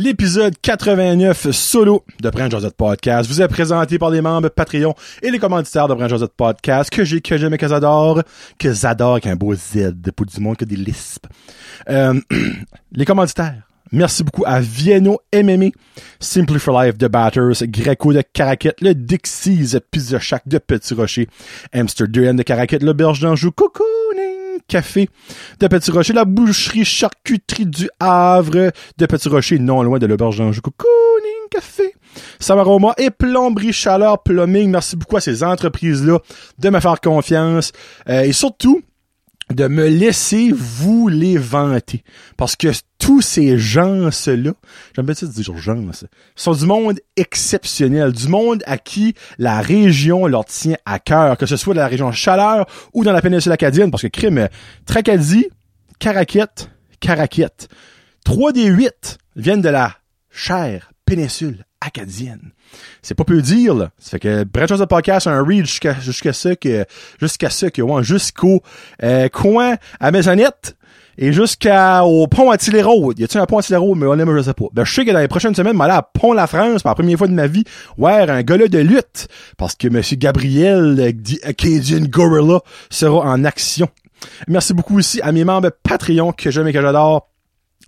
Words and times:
L'épisode 0.00 0.54
89 0.62 1.50
solo 1.50 2.04
de 2.20 2.30
Brand 2.30 2.48
Josette 2.48 2.76
Podcast 2.76 3.28
vous 3.28 3.42
est 3.42 3.48
présenté 3.48 3.98
par 3.98 4.10
les 4.10 4.20
membres 4.20 4.48
Patreon 4.48 4.94
et 5.22 5.32
les 5.32 5.40
commanditaires 5.40 5.88
de 5.88 5.94
Brand 5.94 6.08
Josette 6.08 6.34
Podcast 6.36 6.88
que 6.88 7.04
j'ai, 7.04 7.20
que 7.20 7.36
j'aime 7.36 7.54
et 7.54 7.58
que 7.58 7.66
j'adore, 7.66 8.22
que 8.60 8.72
j'adore 8.72 9.14
avec 9.14 9.26
un 9.26 9.34
beau 9.34 9.56
Z 9.56 9.94
pour 10.14 10.24
du 10.24 10.38
monde 10.38 10.56
que 10.56 10.64
des 10.64 10.76
lisps. 10.76 11.26
Euh, 11.90 12.14
les 12.92 13.04
commanditaires. 13.04 13.62
Merci 13.90 14.22
beaucoup 14.22 14.44
à 14.46 14.60
Vienno 14.60 15.18
MMA, 15.34 15.70
Simply 16.20 16.60
for 16.60 16.80
Life 16.80 16.96
de 16.96 17.08
Batters, 17.08 17.64
Greco 17.64 18.12
de 18.12 18.22
Caraquette, 18.22 18.80
le 18.80 18.94
Dixie's 18.94 19.76
Pizza 19.90 20.20
Shack 20.20 20.46
de 20.46 20.58
Petit 20.58 20.94
Rocher, 20.94 21.28
Amsterdam 21.72 22.36
de 22.36 22.44
Caraquette, 22.44 22.84
le 22.84 22.92
Berge 22.92 23.18
d'Anjou, 23.18 23.50
Cocooning 23.50 23.97
Café 24.66 25.08
de 25.60 25.66
Petit 25.66 25.90
Rocher, 25.90 26.12
la 26.12 26.24
boucherie 26.24 26.84
charcuterie 26.84 27.66
du 27.66 27.88
Havre 28.00 28.72
de 28.98 29.06
Petit 29.06 29.28
Rocher, 29.28 29.58
non 29.58 29.82
loin 29.82 29.98
de 29.98 30.06
l'auberge 30.06 30.38
d'Anjou, 30.38 30.60
Cocooning 30.60 31.48
Café, 31.50 31.94
Samaroma 32.38 32.94
et 32.98 33.10
Plomberie 33.10 33.72
Chaleur 33.72 34.22
Plumbing. 34.22 34.70
Merci 34.70 34.96
beaucoup 34.96 35.16
à 35.16 35.20
ces 35.20 35.42
entreprises-là 35.42 36.18
de 36.58 36.70
me 36.70 36.80
faire 36.80 37.00
confiance. 37.00 37.72
Euh, 38.08 38.22
et 38.22 38.32
surtout 38.32 38.82
de 39.52 39.66
me 39.66 39.88
laisser 39.88 40.52
vous 40.52 41.08
les 41.08 41.38
vanter. 41.38 42.04
Parce 42.36 42.56
que 42.56 42.68
tous 42.98 43.22
ces 43.22 43.58
gens-là, 43.58 44.10
j'aime 44.12 45.06
bien 45.06 45.14
ça 45.14 45.26
dire 45.26 45.56
gens, 45.56 45.82
sont 46.36 46.52
du 46.52 46.66
monde 46.66 47.00
exceptionnel, 47.16 48.12
du 48.12 48.28
monde 48.28 48.62
à 48.66 48.78
qui 48.78 49.14
la 49.38 49.60
région 49.60 50.26
leur 50.26 50.44
tient 50.44 50.76
à 50.84 50.98
cœur, 50.98 51.36
que 51.36 51.46
ce 51.46 51.56
soit 51.56 51.74
dans 51.74 51.80
la 51.80 51.88
région 51.88 52.12
Chaleur 52.12 52.66
ou 52.92 53.04
dans 53.04 53.12
la 53.12 53.22
péninsule 53.22 53.52
acadienne, 53.52 53.90
parce 53.90 54.02
que 54.02 54.08
crime, 54.08 54.48
Tracadie, 54.86 55.46
Caraquette, 55.98 56.70
Caraquette. 57.00 57.68
Trois 58.24 58.52
des 58.52 58.66
huit 58.66 59.18
viennent 59.36 59.62
de 59.62 59.68
la 59.68 59.94
chère 60.30 60.92
péninsule 61.06 61.64
acadienne. 61.80 62.52
C'est 63.02 63.14
pas 63.14 63.24
peu 63.24 63.40
dire, 63.42 63.74
là. 63.74 63.90
Ça 63.98 64.12
fait 64.12 64.20
que 64.20 64.44
Brad 64.44 64.68
de 64.68 64.84
Podcast 64.84 65.26
a 65.26 65.32
un 65.32 65.44
read 65.44 65.66
jusqu'à 65.66 65.94
jusqu'à 66.00 66.32
ça 66.32 66.56
que 66.56 66.84
jusqu'à 67.20 67.50
ça 67.50 67.70
que 67.70 67.82
ouais, 67.82 68.02
jusqu'au 68.02 68.62
euh, 69.02 69.28
coin 69.28 69.76
à 70.00 70.10
Maisonnette 70.10 70.76
et 71.18 71.32
jusqu'au 71.32 72.26
pont 72.28 72.50
à 72.50 72.56
Tillero. 72.56 73.12
Y 73.12 73.24
a-t-il 73.24 73.40
un 73.40 73.46
pont 73.46 73.58
à 73.58 73.62
Tillero? 73.62 73.94
Mais 73.94 74.06
honnêtement, 74.06 74.36
je 74.36 74.42
sais 74.42 74.54
pas. 74.54 74.66
Ben, 74.72 74.84
je 74.84 74.92
sais 74.94 75.04
que 75.04 75.10
dans 75.10 75.18
les 75.18 75.28
prochaines 75.28 75.54
semaines, 75.54 75.72
je 75.72 75.78
vais 75.78 75.84
aller 75.84 75.94
à 75.94 76.02
Pont-la-France 76.02 76.82
pour 76.82 76.90
la 76.90 76.94
première 76.94 77.18
fois 77.18 77.26
de 77.26 77.32
ma 77.32 77.48
vie. 77.48 77.64
Ouais, 77.98 78.30
un 78.30 78.42
gars 78.42 78.56
de 78.56 78.78
lutte. 78.78 79.28
Parce 79.56 79.74
que 79.74 79.88
Monsieur 79.88 80.16
Gabriel, 80.16 81.12
dit 81.14 81.40
Acadian 81.42 82.04
Gorilla, 82.08 82.60
sera 82.88 83.20
en 83.20 83.44
action. 83.44 83.88
Merci 84.46 84.74
beaucoup 84.74 84.98
aussi 84.98 85.20
à 85.22 85.32
mes 85.32 85.44
membres 85.44 85.70
Patreon 85.82 86.32
que 86.32 86.50
j'aime 86.50 86.68
et 86.68 86.72
que 86.72 86.80
j'adore. 86.80 87.27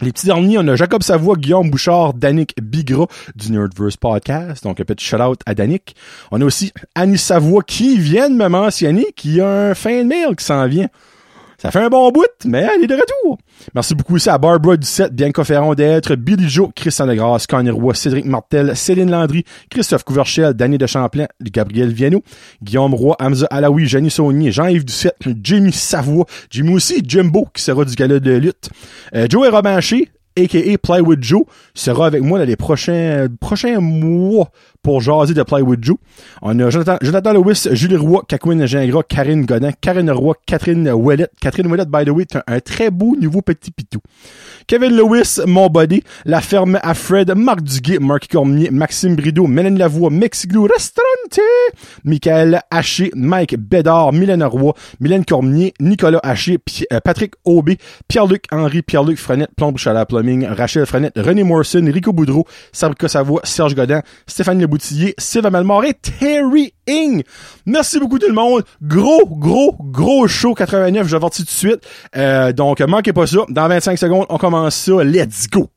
Les 0.02 0.12
petits 0.12 0.26
derniers, 0.26 0.56
on 0.56 0.66
a 0.66 0.76
Jacob 0.76 1.02
Savoie, 1.02 1.36
Guillaume 1.36 1.68
Bouchard, 1.68 2.14
Danick 2.14 2.54
Bigra 2.62 3.06
du 3.36 3.52
Nerdverse 3.52 3.98
Podcast. 3.98 4.64
Donc, 4.64 4.80
un 4.80 4.84
petit 4.84 5.04
shout-out 5.04 5.40
à 5.44 5.54
Danick. 5.54 5.94
On 6.30 6.40
a 6.40 6.44
aussi 6.46 6.72
Annie 6.94 7.18
Savoie 7.18 7.62
qui 7.62 7.98
vient 7.98 8.30
de 8.30 8.34
me 8.34 8.48
mentionner 8.48 9.12
qui 9.14 9.42
a 9.42 9.46
un 9.46 9.74
fin 9.74 10.02
de 10.02 10.08
mail 10.08 10.34
qui 10.36 10.44
s'en 10.44 10.66
vient. 10.66 10.88
Ça 11.60 11.70
fait 11.70 11.80
un 11.80 11.90
bon 11.90 12.10
bout, 12.10 12.24
mais 12.46 12.66
elle 12.74 12.84
est 12.84 12.86
de 12.86 12.94
retour. 12.94 13.36
Merci 13.74 13.94
beaucoup 13.94 14.14
aussi 14.14 14.30
à 14.30 14.38
Barbara 14.38 14.78
Ducette, 14.78 15.12
Bianca 15.12 15.44
Ferron 15.44 15.74
d'être, 15.74 16.14
Billy 16.14 16.48
Joe, 16.48 16.70
Christian 16.74 17.06
Degrasse, 17.06 17.46
Connie 17.46 17.68
Roy, 17.68 17.92
Cédric 17.92 18.24
Martel, 18.24 18.74
Céline 18.74 19.10
Landry, 19.10 19.44
Christophe 19.68 20.02
Couverchel, 20.04 20.54
Danny 20.54 20.78
de 20.78 20.86
Champlain, 20.86 21.26
Gabriel 21.42 21.92
Viano, 21.92 22.22
Guillaume 22.62 22.94
Roy, 22.94 23.14
Hamza 23.20 23.46
Alaoui, 23.50 23.86
Jenny 23.86 24.10
Saunier, 24.10 24.52
Jean-Yves 24.52 24.86
Ducette, 24.86 25.18
Jimmy 25.42 25.70
Savoie, 25.70 26.24
Jimmy 26.48 26.72
aussi, 26.72 27.02
Jimbo, 27.06 27.46
qui 27.52 27.62
sera 27.62 27.84
du 27.84 27.94
gala 27.94 28.20
de 28.20 28.32
lutte, 28.32 28.70
euh, 29.14 29.26
Joe 29.28 29.46
et 29.46 29.50
Robinché, 29.50 30.08
a.k.a. 30.38 30.78
Plywood 30.78 31.22
Joe, 31.22 31.42
sera 31.74 32.06
avec 32.06 32.22
moi 32.22 32.38
dans 32.38 32.46
les 32.46 32.56
prochains, 32.56 33.26
prochains 33.38 33.80
mois 33.80 34.50
pour 34.82 35.00
jaser 35.00 35.34
de 35.34 35.42
Plywood 35.42 35.82
Joe. 35.82 35.96
On 36.42 36.58
a 36.58 36.70
Jonathan, 36.70 37.32
Lewis, 37.32 37.68
Julie 37.72 37.96
Roy, 37.96 38.20
Kakwin 38.28 38.66
Gingras, 38.66 39.02
Karine 39.08 39.44
Godin, 39.44 39.72
Karine 39.80 40.10
Roy, 40.10 40.34
Catherine 40.46 40.88
Ouellette. 40.88 41.32
Catherine 41.40 41.66
Ouellette, 41.66 41.90
by 41.90 42.04
the 42.04 42.10
way, 42.10 42.26
un, 42.34 42.42
un 42.46 42.60
très 42.60 42.90
beau 42.90 43.16
nouveau 43.16 43.42
petit 43.42 43.70
pitou. 43.70 44.00
Kevin 44.66 44.96
Lewis, 44.96 45.40
Mon 45.46 45.68
Body, 45.68 46.02
La 46.24 46.40
Ferme 46.40 46.78
à 46.82 46.94
Fred, 46.94 47.32
Marc 47.34 47.62
Duguay, 47.62 47.98
Marc 47.98 48.28
Cormier, 48.30 48.70
Maxime 48.70 49.16
Brideau, 49.16 49.46
Mélanie 49.46 49.78
Lavoie, 49.78 50.10
Mexiglou, 50.10 50.62
Restaurante, 50.62 51.40
Michael 52.04 52.60
Haché, 52.70 53.10
Mike 53.14 53.56
Bédard, 53.58 54.12
Mylène 54.12 54.44
Roy, 54.44 54.72
Mylène 55.00 55.24
Cormier, 55.24 55.74
Nicolas 55.80 56.20
Haché, 56.22 56.58
euh, 56.92 57.00
Patrick 57.00 57.34
Aubé, 57.44 57.78
Pierre-Luc 58.08 58.44
Henry, 58.52 58.82
Pierre-Luc 58.82 59.18
Frenette, 59.18 59.50
Plombe 59.56 59.76
Chalat 59.76 60.06
Plumbing, 60.06 60.46
Rachel 60.46 60.86
Frenette, 60.86 61.14
René 61.16 61.42
Morrison, 61.42 61.84
Rico 61.92 62.12
Boudreau, 62.12 62.46
Sabrica 62.72 63.08
Savoie, 63.08 63.40
Serge 63.44 63.74
Godin, 63.74 64.02
Stéphane 64.26 64.58
Leboutillier, 64.70 65.14
Sylvain 65.18 65.50
Malmore 65.50 65.84
et 65.84 65.94
Terry 65.94 66.72
Ing. 66.86 67.24
Merci 67.66 67.98
beaucoup 67.98 68.20
tout 68.20 68.28
le 68.28 68.34
monde. 68.34 68.62
Gros, 68.80 69.26
gros, 69.26 69.76
gros 69.80 70.28
show 70.28 70.54
89, 70.54 71.08
je 71.08 71.16
avertis 71.16 71.42
tout 71.42 71.46
de 71.46 71.50
suite. 71.50 71.80
Euh, 72.16 72.52
donc, 72.52 72.80
manquez 72.80 73.12
pas 73.12 73.26
ça. 73.26 73.40
Dans 73.48 73.66
25 73.66 73.98
secondes, 73.98 74.26
on 74.28 74.38
commence 74.38 74.76
ça. 74.76 75.02
Let's 75.02 75.48
go! 75.50 75.68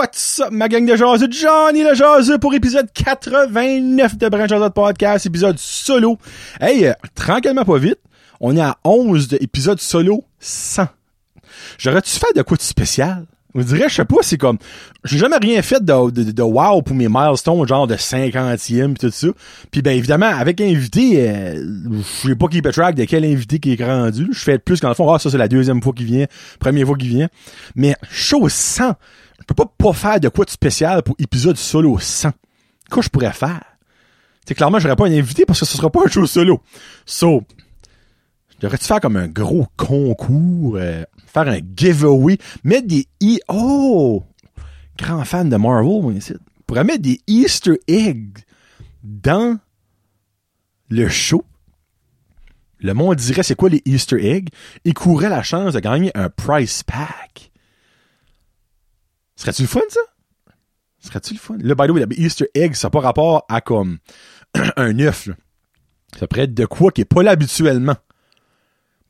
What's 0.00 0.40
up, 0.40 0.50
ma 0.50 0.66
gang 0.66 0.86
de 0.86 0.96
jaseux? 0.96 1.28
Johnny 1.30 1.82
le 1.82 1.94
jaseux 1.94 2.38
pour 2.38 2.54
épisode 2.54 2.88
89 2.94 4.16
de 4.16 4.28
Branch 4.30 4.48
Jaseux 4.48 4.70
Podcast, 4.70 5.26
épisode 5.26 5.58
solo. 5.58 6.16
Hey, 6.58 6.86
euh, 6.86 6.94
tranquillement 7.14 7.66
pas 7.66 7.76
vite, 7.76 7.98
on 8.40 8.56
est 8.56 8.62
à 8.62 8.78
11 8.82 9.28
de 9.28 9.38
épisode 9.42 9.78
solo 9.78 10.24
100. 10.38 10.86
J'aurais-tu 11.76 12.18
fait 12.18 12.34
de 12.34 12.40
quoi 12.40 12.56
de 12.56 12.62
spécial? 12.62 13.26
On 13.54 13.60
dirait, 13.60 13.90
je 13.90 13.96
sais 13.96 14.04
pas, 14.06 14.16
c'est 14.22 14.38
comme, 14.38 14.56
j'ai 15.04 15.18
jamais 15.18 15.36
rien 15.36 15.60
fait 15.60 15.84
de, 15.84 16.10
de, 16.10 16.30
de 16.30 16.42
wow 16.42 16.80
pour 16.80 16.96
mes 16.96 17.08
milestones, 17.10 17.68
genre 17.68 17.86
de 17.86 17.96
50e 17.96 18.94
pis 18.94 19.00
tout 19.00 19.10
ça. 19.10 19.28
Puis 19.70 19.82
ben 19.82 19.94
évidemment, 19.94 20.28
avec 20.28 20.62
invité, 20.62 21.28
euh, 21.28 21.62
je 21.92 22.28
sais 22.28 22.36
pas 22.36 22.46
qui 22.46 22.62
peut 22.62 22.72
track 22.72 22.94
de 22.94 23.04
quel 23.04 23.26
invité 23.26 23.58
qui 23.58 23.74
est 23.74 23.84
rendu. 23.84 24.28
Je 24.32 24.38
fais 24.38 24.58
plus 24.58 24.80
qu'en 24.80 24.94
fond, 24.94 25.12
ah, 25.12 25.18
ça 25.18 25.28
c'est 25.28 25.36
la 25.36 25.48
deuxième 25.48 25.82
fois 25.82 25.92
qu'il 25.92 26.06
vient, 26.06 26.24
première 26.58 26.86
fois 26.86 26.96
qu'il 26.96 27.08
vient. 27.10 27.28
Mais 27.74 27.96
chose 28.08 28.52
100, 28.52 28.94
je 29.40 29.44
peux 29.46 29.54
pas 29.54 29.66
pas 29.66 29.92
faire 29.92 30.20
de 30.20 30.28
quoi 30.28 30.44
de 30.44 30.50
spécial 30.50 31.02
pour 31.02 31.16
épisode 31.18 31.56
solo 31.56 31.98
100. 31.98 32.30
Quoi 32.90 33.02
je 33.02 33.08
pourrais 33.08 33.32
faire? 33.32 33.62
C'est 34.46 34.54
clairement, 34.54 34.78
j'aurais 34.78 34.96
pas 34.96 35.06
un 35.06 35.12
invité 35.12 35.44
parce 35.44 35.60
que 35.60 35.66
ce 35.66 35.76
sera 35.76 35.90
pas 35.90 36.04
un 36.04 36.08
show 36.08 36.26
solo. 36.26 36.60
So, 37.06 37.44
J'aurais-tu 38.60 38.84
faire 38.84 39.00
comme 39.00 39.16
un 39.16 39.28
gros 39.28 39.66
concours, 39.76 40.76
euh, 40.76 41.04
faire 41.26 41.48
un 41.48 41.60
giveaway, 41.74 42.36
mettre 42.62 42.88
des 42.88 43.06
e 43.22 43.38
oh, 43.48 44.22
grand 44.98 45.24
fan 45.24 45.48
de 45.48 45.56
Marvel, 45.56 46.02
moi 46.02 46.12
ici. 46.12 46.34
Pourrait 46.66 46.84
mettre 46.84 47.02
des 47.02 47.20
Easter 47.26 47.80
eggs 47.88 48.38
dans 49.02 49.58
le 50.90 51.08
show. 51.08 51.44
Le 52.80 52.92
monde 52.92 53.16
dirait 53.16 53.42
c'est 53.42 53.54
quoi 53.54 53.70
les 53.70 53.82
Easter 53.86 54.22
eggs? 54.22 54.48
Et 54.84 54.92
courrait 54.92 55.30
la 55.30 55.42
chance 55.42 55.72
de 55.72 55.80
gagner 55.80 56.10
un 56.14 56.28
price 56.28 56.82
pack. 56.82 57.49
Serait-tu 59.40 59.62
le 59.62 59.68
fun 59.68 59.80
ça? 59.88 60.00
Serait-tu 60.98 61.32
le 61.32 61.38
fun? 61.38 61.56
Là, 61.62 61.74
by 61.74 61.86
the 61.86 61.92
way, 61.92 62.04
Easter 62.18 62.50
egg, 62.54 62.74
ça 62.74 62.88
n'a 62.88 62.90
pas 62.90 63.00
rapport 63.00 63.46
à 63.48 63.62
comme 63.62 63.96
un 64.76 64.98
œuf. 64.98 65.30
Ça 66.18 66.26
pourrait 66.26 66.42
être 66.42 66.52
de 66.52 66.66
quoi 66.66 66.90
qui 66.90 67.00
est 67.00 67.06
pas 67.06 67.22
là 67.22 67.30
habituellement. 67.30 67.96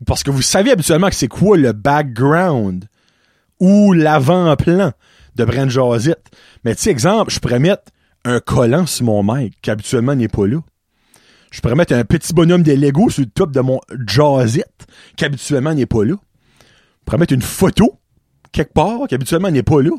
Parce 0.06 0.22
que 0.22 0.30
vous 0.30 0.40
savez 0.40 0.70
habituellement 0.70 1.08
que 1.08 1.16
c'est 1.16 1.26
quoi 1.26 1.56
le 1.56 1.72
background 1.72 2.84
ou 3.58 3.92
l'avant-plan 3.92 4.92
de 5.34 5.44
Brand 5.44 5.68
Josette. 5.68 6.30
Mais 6.64 6.76
tu 6.76 6.82
sais, 6.82 6.90
exemple, 6.90 7.32
je 7.32 7.40
pourrais 7.40 7.58
mettre 7.58 7.90
un 8.24 8.38
collant 8.38 8.86
sur 8.86 9.06
mon 9.06 9.24
mic 9.24 9.60
qui 9.60 9.70
habituellement 9.72 10.14
n'est 10.14 10.28
pas 10.28 10.46
là. 10.46 10.60
Je 11.50 11.60
pourrais 11.60 11.74
mettre 11.74 11.92
un 11.92 12.04
petit 12.04 12.32
bonhomme 12.34 12.62
de 12.62 12.72
Lego 12.72 13.10
sur 13.10 13.22
le 13.22 13.30
top 13.30 13.50
de 13.50 13.60
mon 13.60 13.80
Josette 14.06 14.86
qui 15.16 15.24
habituellement 15.24 15.74
n'est 15.74 15.86
pas 15.86 16.04
là. 16.04 16.14
Je 16.60 17.04
pourrais 17.04 17.18
mettre 17.18 17.34
une 17.34 17.42
photo 17.42 17.98
quelque 18.52 18.72
part 18.72 19.08
qui 19.08 19.16
habituellement 19.16 19.50
n'est 19.50 19.64
pas 19.64 19.82
là. 19.82 19.90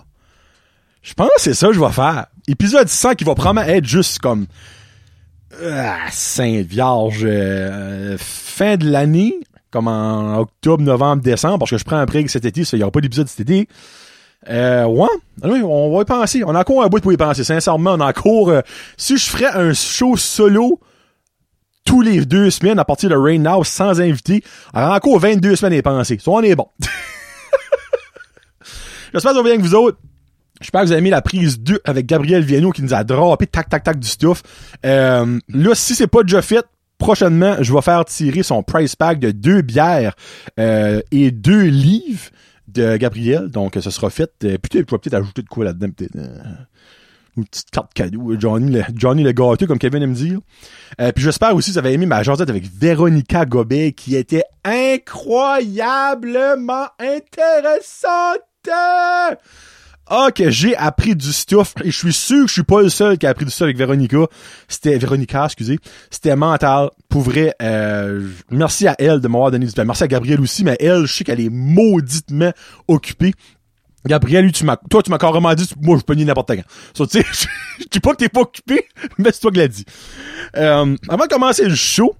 Je 1.01 1.13
pense 1.13 1.29
que 1.35 1.41
c'est 1.41 1.53
ça 1.53 1.67
que 1.67 1.73
je 1.73 1.79
vais 1.79 1.91
faire. 1.91 2.27
Épisode 2.47 2.87
100 2.87 3.15
qui 3.15 3.23
va 3.23 3.35
probablement 3.35 3.67
être 3.67 3.85
juste 3.85 4.19
comme 4.19 4.45
ah, 5.63 5.97
Sainte 6.11 6.65
Vierge 6.65 7.21
euh, 7.23 8.17
fin 8.19 8.77
de 8.77 8.89
l'année 8.89 9.39
comme 9.71 9.87
en 9.87 10.37
octobre, 10.37 10.83
novembre, 10.83 11.23
décembre, 11.23 11.59
parce 11.59 11.71
que 11.71 11.77
je 11.77 11.85
prends 11.85 11.95
un 11.95 12.05
break 12.05 12.29
cet 12.29 12.45
été, 12.45 12.61
il 12.61 12.75
n'y 12.75 12.83
aura 12.83 12.91
pas 12.91 12.99
d'épisode 12.99 13.27
cet 13.27 13.39
été. 13.39 13.67
Euh, 14.49 14.85
ouais. 14.85 15.07
Oui, 15.43 15.61
on 15.63 15.95
va 15.95 16.01
y 16.01 16.05
penser. 16.05 16.43
On 16.45 16.53
a 16.55 16.59
encore 16.59 16.83
un 16.83 16.87
bout 16.87 16.99
pour 16.99 17.13
y 17.13 17.17
penser. 17.17 17.43
Sincèrement, 17.43 17.93
on 17.93 17.99
a 18.01 18.07
encore, 18.09 18.49
euh, 18.49 18.61
si 18.97 19.17
je 19.17 19.29
ferais 19.29 19.51
un 19.53 19.73
show 19.73 20.17
solo 20.17 20.79
tous 21.85 22.01
les 22.01 22.25
deux 22.25 22.49
semaines 22.49 22.79
à 22.79 22.85
partir 22.85 23.09
de 23.09 23.15
Rain 23.15 23.39
Now 23.39 23.63
sans 23.63 24.01
invité. 24.01 24.43
Alors 24.73 24.93
encore 24.93 25.19
22 25.19 25.55
semaines 25.55 25.79
à 25.79 25.81
penser. 25.81 26.17
Soit 26.19 26.33
on 26.33 26.41
est 26.41 26.55
bon. 26.55 26.67
J'espère 29.13 29.31
que 29.31 29.37
va 29.37 29.43
bien 29.43 29.57
que 29.57 29.61
vous 29.61 29.75
autres. 29.75 29.97
J'espère 30.61 30.81
que 30.81 30.87
vous 30.87 30.91
avez 30.91 30.99
aimé 30.99 31.09
la 31.09 31.21
prise 31.21 31.59
2 31.59 31.81
avec 31.83 32.05
Gabriel 32.05 32.43
Viano 32.43 32.71
qui 32.71 32.83
nous 32.83 32.93
a 32.93 33.03
drapé 33.03 33.47
tac 33.47 33.69
tac 33.69 33.83
tac 33.83 33.99
du 33.99 34.07
stuff. 34.07 34.43
Euh, 34.85 35.39
là, 35.49 35.75
si 35.75 35.95
c'est 35.95 36.07
pas 36.07 36.23
déjà 36.23 36.41
fait, 36.41 36.65
prochainement, 36.97 37.55
je 37.61 37.73
vais 37.73 37.81
faire 37.81 38.05
tirer 38.05 38.43
son 38.43 38.63
price 38.63 38.95
pack 38.95 39.19
de 39.19 39.31
deux 39.31 39.61
bières 39.61 40.15
euh, 40.59 41.01
et 41.11 41.31
deux 41.31 41.63
livres 41.63 42.29
de 42.67 42.97
Gabriel. 42.97 43.49
Donc, 43.49 43.77
ce 43.79 43.89
sera 43.89 44.09
fait. 44.09 44.31
Euh, 44.43 44.57
je 44.71 44.77
vais 44.77 44.85
peut-être 44.85 45.15
ajouter 45.15 45.41
de 45.41 45.49
quoi 45.49 45.65
là-dedans. 45.65 45.89
Peut-être, 45.95 46.15
euh, 46.15 46.37
une 47.37 47.45
petite 47.45 47.71
carte 47.71 47.93
cadeau. 47.93 48.33
Johnny 48.37 48.71
le, 48.71 48.83
Johnny 48.95 49.23
le 49.23 49.31
gâteau, 49.31 49.65
comme 49.67 49.79
Kevin 49.79 50.03
aime 50.03 50.13
dire. 50.13 50.39
Euh, 50.99 51.13
puis 51.13 51.23
j'espère 51.23 51.55
aussi 51.55 51.71
que 51.71 51.73
vous 51.73 51.79
avez 51.79 51.93
aimé 51.93 52.05
ma 52.05 52.21
jasette 52.23 52.49
avec 52.49 52.65
Véronica 52.65 53.45
Gobet, 53.45 53.93
qui 53.93 54.15
était 54.15 54.43
incroyablement 54.63 56.87
intéressante. 56.99 58.41
Ah, 60.13 60.29
que 60.35 60.49
j'ai 60.49 60.75
appris 60.75 61.15
du 61.15 61.31
stuff. 61.31 61.73
Et 61.85 61.89
je 61.89 61.97
suis 61.97 62.11
sûr 62.11 62.41
que 62.41 62.47
je 62.47 62.53
suis 62.53 62.63
pas 62.63 62.81
le 62.81 62.89
seul 62.89 63.17
qui 63.17 63.25
a 63.25 63.29
appris 63.29 63.45
du 63.45 63.51
stuff 63.51 63.63
avec 63.63 63.77
Véronica. 63.77 64.17
C'était 64.67 64.97
Véronica, 64.97 65.45
excusez. 65.45 65.79
C'était 66.09 66.35
mental. 66.35 66.89
Pour 67.07 67.21
vrai, 67.21 67.55
euh, 67.61 68.27
merci 68.49 68.89
à 68.89 68.95
elle 68.99 69.21
de 69.21 69.29
m'avoir 69.29 69.51
donné 69.51 69.65
du 69.65 69.71
temps. 69.71 69.85
Merci 69.85 70.03
à 70.03 70.09
Gabrielle 70.09 70.41
aussi, 70.41 70.65
mais 70.65 70.75
elle, 70.81 71.05
je 71.05 71.13
sais 71.13 71.23
qu'elle 71.23 71.39
est 71.39 71.49
mauditement 71.49 72.51
occupée. 72.89 73.33
Gabriel, 74.05 74.51
tu 74.51 74.65
m'as, 74.65 74.75
toi, 74.89 75.01
tu 75.01 75.11
m'as 75.11 75.17
carrément 75.17 75.53
dit, 75.53 75.69
moi, 75.81 75.97
je 75.97 76.03
peux 76.03 76.13
nier 76.13 76.25
n'importe 76.25 76.57
quand. 76.57 76.63
So, 76.93 77.07
tu 77.07 77.21
sais, 77.21 77.25
je 77.79 77.85
dis 77.89 78.01
pas 78.01 78.11
que 78.11 78.17
t'es 78.17 78.27
pas 78.27 78.41
occupé, 78.41 78.87
mais 79.17 79.31
c'est 79.31 79.39
toi 79.39 79.51
qui 79.51 79.59
l'as 79.59 79.69
dit. 79.69 79.85
Euh, 80.57 80.93
avant 81.07 81.23
de 81.23 81.29
commencer 81.29 81.63
le 81.63 81.75
show, 81.75 82.15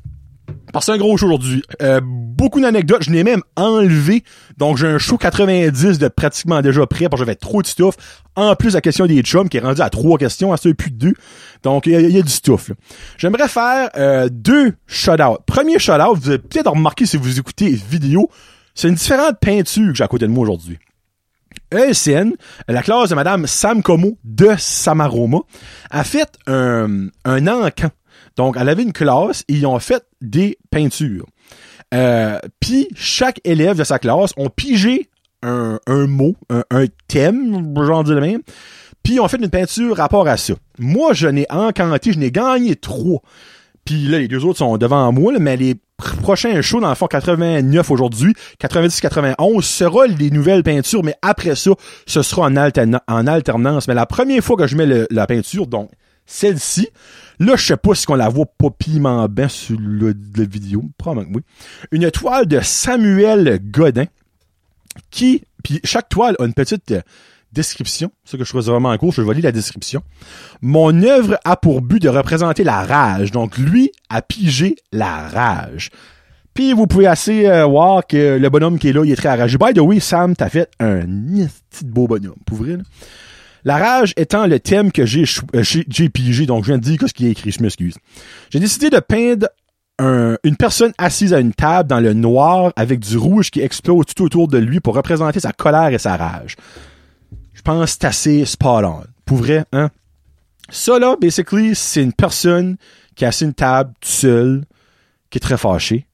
parce 0.72 0.86
que 0.86 0.92
c'est 0.92 0.96
un 0.96 1.00
gros 1.00 1.18
show 1.18 1.28
aujourd'hui. 1.28 1.64
Euh, 1.82 2.00
beaucoup 2.04 2.62
d'anecdotes. 2.62 3.04
Je 3.04 3.12
n'ai 3.12 3.24
même 3.24 3.42
enlevé. 3.56 4.24
Donc, 4.58 4.78
j'ai 4.78 4.88
un 4.88 4.98
show 4.98 5.18
90 5.18 6.00
de 6.00 6.08
pratiquement 6.08 6.62
déjà 6.62 6.86
prêt 6.88 7.10
parce 7.10 7.22
que 7.22 7.26
j'avais 7.26 7.36
trop 7.36 7.62
de 7.62 7.68
stuff. 7.68 7.96
En 8.36 8.56
plus, 8.56 8.74
la 8.74 8.82
question 8.82 9.06
des 9.06 9.22
chums 9.22 9.50
qui 9.50 9.58
est 9.58 9.62
rendue 9.62 9.82
à 9.82 9.90
trois 9.90 10.18
questions, 10.18 10.54
à 10.54 10.58
ce 10.58 10.70
plus 10.70 10.92
de 10.92 10.98
deux. 10.98 11.14
Donc, 11.64 11.86
il 11.86 12.10
y, 12.10 12.18
a 12.18 12.22
du 12.22 12.32
stuff. 12.32 12.72
J'aimerais 13.18 13.48
faire 13.48 13.90
euh, 13.98 14.30
deux 14.32 14.74
shout-outs. 14.88 15.40
Premier 15.46 15.80
shout-out, 15.80 16.18
vous 16.18 16.30
avez 16.30 16.40
peut-être 16.40 16.72
remarqué 16.72 17.06
si 17.06 17.18
vous 17.18 17.40
écoutez 17.40 17.70
vidéo, 17.70 18.30
c'est 18.74 18.88
une 18.88 18.96
différente 18.96 19.40
peinture 19.40 19.92
que 19.92 19.98
j'ai 19.98 20.04
à 20.04 20.08
côté 20.08 20.26
de 20.28 20.32
moi 20.32 20.44
aujourd'hui. 20.44 20.80
ESN, 21.72 22.34
la 22.68 22.82
classe 22.82 23.10
de 23.10 23.16
Madame 23.16 23.48
Sam 23.48 23.82
Como 23.82 24.18
de 24.24 24.50
Samaroma, 24.58 25.40
a 25.90 26.04
fait 26.04 26.30
un, 26.48 27.08
un 27.26 27.48
encan. 27.48 27.90
Donc, 28.38 28.56
elle 28.60 28.70
avait 28.70 28.84
une 28.84 28.94
classe 28.94 29.44
et 29.48 29.54
ils 29.54 29.66
ont 29.66 29.80
fait 29.80 30.04
des 30.22 30.58
peintures. 30.70 31.26
Euh, 31.94 32.40
Puis, 32.60 32.88
chaque 32.96 33.40
élève 33.44 33.78
de 33.78 33.84
sa 33.84 34.00
classe 34.00 34.32
ont 34.38 34.50
pigé 34.50 35.10
un, 35.44 35.80
mot, 36.08 36.36
un, 36.50 36.86
thème, 37.08 37.74
j'en 37.76 38.04
dis 38.04 38.12
le 38.12 38.22
même, 38.22 38.42
puis 39.02 39.16
ils 39.16 39.20
ont 39.20 39.28
fait 39.28 39.38
une 39.38 39.50
peinture 39.50 39.98
rapport 39.98 40.28
à 40.28 40.38
ça. 40.38 40.54
Moi, 40.78 41.14
je 41.14 41.28
n'ai 41.28 41.48
encanté, 41.50 42.14
je 42.14 42.20
n'ai 42.20 42.30
gagné 42.32 42.76
trois. 42.76 43.22
Puis 43.84 44.04
là, 44.04 44.20
les 44.20 44.28
deux 44.28 44.46
autres 44.46 44.60
sont 44.60 44.78
devant 44.78 45.12
moi, 45.12 45.34
mais 45.40 45.58
les 45.58 45.74
pr- 45.74 46.16
prochains 46.22 46.62
shows, 46.62 46.80
dans 46.80 46.90
le 46.90 46.96
fond, 46.96 47.08
89 47.08 47.90
aujourd'hui, 47.90 48.36
90-91, 48.64 49.62
sera 49.64 50.06
les 50.06 50.30
nouvelles 50.30 50.62
peintures, 50.62 51.04
mais 51.04 51.16
après 51.24 51.56
ça, 51.56 51.72
ce 52.06 52.22
sera 52.22 52.44
en, 52.44 52.54
alterna- 52.56 53.02
en 53.08 53.26
alternance. 53.26 53.88
Mais 53.88 53.96
la 53.96 54.06
première 54.06 54.44
fois 54.44 54.56
que 54.58 54.68
je 54.68 54.76
mets 54.78 55.08
la 55.10 55.26
peinture, 55.26 55.66
donc 55.66 55.90
celle-ci, 56.28 56.90
là, 57.42 57.56
je 57.56 57.66
sais 57.66 57.78
pas 57.78 57.96
si 57.96 58.10
on 58.10 58.16
la 58.16 58.30
voit 58.30 58.46
pas 58.46 58.70
piment 58.70 59.28
bien 59.28 59.48
sur 59.48 59.78
le, 59.80 60.16
la 60.36 60.46
vidéo, 60.46 60.84
probablement 60.98 61.32
que 61.32 61.38
oui. 61.38 61.44
Une 61.92 62.10
toile 62.12 62.46
de 62.46 62.60
Samuel 62.62 63.60
Godin, 63.64 64.06
qui, 65.10 65.44
puis 65.64 65.80
chaque 65.84 66.10
toile 66.10 66.36
a 66.40 66.46
une 66.46 66.54
petite 66.54 66.92
euh, 66.92 67.02
description, 67.52 68.12
ce 68.24 68.38
que 68.38 68.44
je 68.44 68.50
trouve 68.50 68.62
vraiment 68.62 68.96
cool, 68.98 69.12
je 69.12 69.22
vais 69.22 69.34
lire 69.34 69.46
la 69.46 69.52
description. 69.52 70.02
Mon 70.62 71.04
œuvre 71.04 71.40
a 71.44 71.58
pour 71.58 71.82
but 71.82 72.02
de 72.02 72.10
représenter 72.10 72.64
la 72.64 72.84
rage, 72.84 73.32
donc 73.32 73.58
lui 73.58 73.92
a 74.10 74.22
pigé 74.22 74.76
la 74.92 75.28
rage. 75.28 75.90
Puis 76.54 76.74
vous 76.74 76.86
pouvez 76.86 77.08
assez 77.08 77.48
euh, 77.48 77.66
voir 77.66 78.06
que 78.06 78.38
le 78.38 78.50
bonhomme 78.50 78.78
qui 78.78 78.90
est 78.90 78.94
là, 78.94 79.04
il 79.06 79.12
est 79.12 79.16
très 79.16 79.30
enragé. 79.30 79.58
By 79.58 79.74
the 79.74 79.80
way, 79.80 80.00
Sam, 80.00 80.36
t'as 80.36 80.50
fait 80.50 80.70
un 80.80 81.02
petit 81.02 81.86
beau 81.86 82.08
bonhomme, 82.08 82.36
pour 82.46 82.58
vrai. 82.58 82.78
là. 82.78 82.84
La 83.64 83.78
rage 83.78 84.14
étant 84.18 84.48
le 84.48 84.60
thème 84.60 84.92
que 84.92 85.06
j'ai 85.06 85.24
euh, 85.56 85.62
j'ai 85.64 86.10
pigé, 86.10 86.46
donc 86.46 86.64
je 86.64 86.70
viens 86.72 86.78
de 86.78 86.84
dire 86.84 87.00
ce 87.08 87.14
qu'il 87.14 87.28
a 87.28 87.30
écrit, 87.30 87.52
je 87.52 87.62
m'excuse. 87.62 87.96
J'ai 88.50 88.60
décidé 88.60 88.90
de 88.90 89.00
peindre 89.00 89.48
un- 90.00 90.38
une 90.44 90.56
personne 90.56 90.94
assise 90.98 91.34
à 91.34 91.40
une 91.40 91.54
table 91.54 91.88
dans 91.90 92.00
le 92.00 92.14
noir 92.14 92.74
avec 92.76 93.00
du 93.00 93.18
rouge 93.18 93.52
qui 93.52 93.62
explose 93.62 94.06
tout 94.08 94.24
autour 94.24 94.48
de 94.48 94.58
lui 94.58 94.80
pour 94.80 94.96
représenter 94.96 95.40
sa 95.40 95.52
colère 95.54 95.90
et 95.90 96.00
sa 96.00 96.18
rage. 96.18 96.56
Je 97.54 97.62
pense 97.62 97.86
que 97.86 97.92
c'est 97.92 98.06
assez 98.06 98.46
spot 98.46 98.84
on. 98.86 99.04
Pour 99.26 99.38
vrai, 99.38 99.66
hein? 99.74 99.90
Ça 100.70 100.98
là, 100.98 101.16
basically, 101.20 101.76
c'est 101.76 102.02
une 102.02 102.14
personne 102.14 102.78
qui 103.16 103.26
est 103.26 103.28
assise 103.28 103.44
à 103.44 103.46
une 103.48 103.54
table 103.54 103.94
tout 104.00 104.10
seul, 104.10 104.64
qui 105.30 105.38
est 105.38 105.42
très 105.42 105.58
fâchée, 105.58 106.08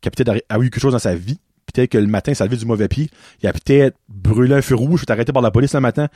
qui 0.00 0.08
a 0.08 0.10
peut-être 0.10 0.34
eu 0.36 0.70
quelque 0.70 0.80
chose 0.80 0.92
dans 0.94 0.98
sa 0.98 1.14
vie. 1.14 1.38
Peut-être 1.72 1.90
que 1.90 1.98
le 1.98 2.06
matin, 2.06 2.32
a 2.38 2.44
levé 2.44 2.56
du 2.56 2.64
mauvais 2.64 2.88
pied. 2.88 3.10
Il 3.42 3.48
a 3.48 3.52
peut-être 3.52 3.96
brûlé 4.08 4.54
un 4.54 4.62
feu 4.62 4.74
rouge, 4.74 5.02
est 5.06 5.10
arrêté 5.12 5.32
par 5.32 5.42
la 5.42 5.50
police 5.50 5.74
le 5.74 5.80
matin. 5.80 6.08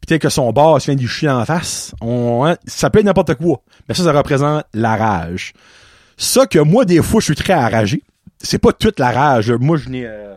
Peut-être 0.00 0.22
que 0.22 0.28
son 0.28 0.52
bar 0.52 0.80
se 0.80 0.86
vient 0.86 0.96
du 0.96 1.08
chien 1.08 1.38
en 1.38 1.44
face. 1.44 1.94
Hein, 2.00 2.56
ça 2.66 2.90
peut 2.90 3.00
être 3.00 3.04
n'importe 3.04 3.34
quoi. 3.34 3.62
Mais 3.88 3.94
ça, 3.94 4.04
ça 4.04 4.12
représente 4.12 4.64
la 4.74 4.96
rage. 4.96 5.52
Ça 6.16 6.46
que 6.46 6.58
moi, 6.58 6.84
des 6.84 7.02
fois, 7.02 7.20
je 7.20 7.26
suis 7.26 7.34
très 7.34 7.54
enragé. 7.54 8.02
C'est 8.38 8.58
pas 8.58 8.72
toute 8.72 8.98
la 8.98 9.10
rage. 9.10 9.50
Moi, 9.50 9.76
je 9.76 9.88
n'ai... 9.88 10.06
Euh... 10.06 10.34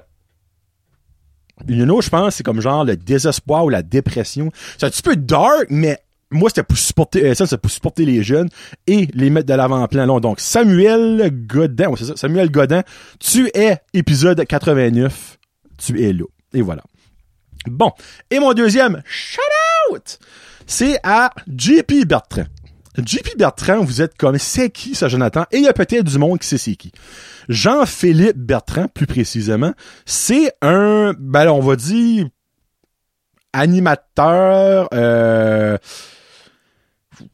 Une 1.67 1.91
autre, 1.91 2.03
je 2.03 2.09
pense, 2.09 2.35
c'est 2.35 2.43
comme 2.43 2.61
genre 2.61 2.85
le 2.85 2.95
désespoir 2.95 3.65
ou 3.65 3.69
la 3.69 3.83
dépression. 3.83 4.51
C'est 4.77 4.85
un 4.85 4.89
petit 4.89 5.01
peu 5.01 5.15
dark, 5.15 5.65
mais 5.69 5.99
moi, 6.31 6.49
c'était 6.49 6.63
pour 6.63 6.77
supporter, 6.77 7.25
euh, 7.25 7.33
ça, 7.33 7.47
c'est 7.47 7.57
pour 7.57 7.71
supporter 7.71 8.05
les 8.05 8.23
jeunes 8.23 8.49
et 8.87 9.07
les 9.13 9.29
mettre 9.29 9.47
de 9.47 9.53
l'avant-plan. 9.53 10.19
Donc, 10.19 10.39
Samuel 10.39 11.31
Godin, 11.47 11.93
Samuel 12.15 12.51
Godin, 12.51 12.83
tu 13.19 13.49
es 13.53 13.77
épisode 13.93 14.43
89. 14.45 15.37
Tu 15.77 16.03
es 16.03 16.13
là. 16.13 16.25
Et 16.53 16.61
voilà. 16.61 16.83
Bon. 17.65 17.91
Et 18.29 18.39
mon 18.39 18.53
deuxième 18.53 19.01
shout-out, 19.05 20.19
c'est 20.65 20.99
à 21.03 21.31
JP 21.47 22.05
Bertrand. 22.05 22.45
JP 22.97 23.37
Bertrand, 23.37 23.83
vous 23.83 24.01
êtes 24.01 24.17
comme 24.17 24.37
c'est 24.37 24.69
qui 24.69 24.95
ça 24.95 25.07
Jonathan? 25.07 25.45
Et 25.51 25.57
il 25.57 25.63
y 25.63 25.67
a 25.67 25.73
peut-être 25.73 26.03
du 26.03 26.17
monde 26.17 26.39
qui 26.39 26.47
sait 26.47 26.57
c'est 26.57 26.75
qui. 26.75 26.91
Jean-Philippe 27.47 28.37
Bertrand, 28.37 28.87
plus 28.87 29.07
précisément, 29.07 29.73
c'est 30.05 30.53
un, 30.61 31.13
ben 31.17 31.47
on 31.49 31.61
va 31.61 31.75
dire, 31.75 32.27
animateur, 33.53 34.87
euh, 34.93 35.77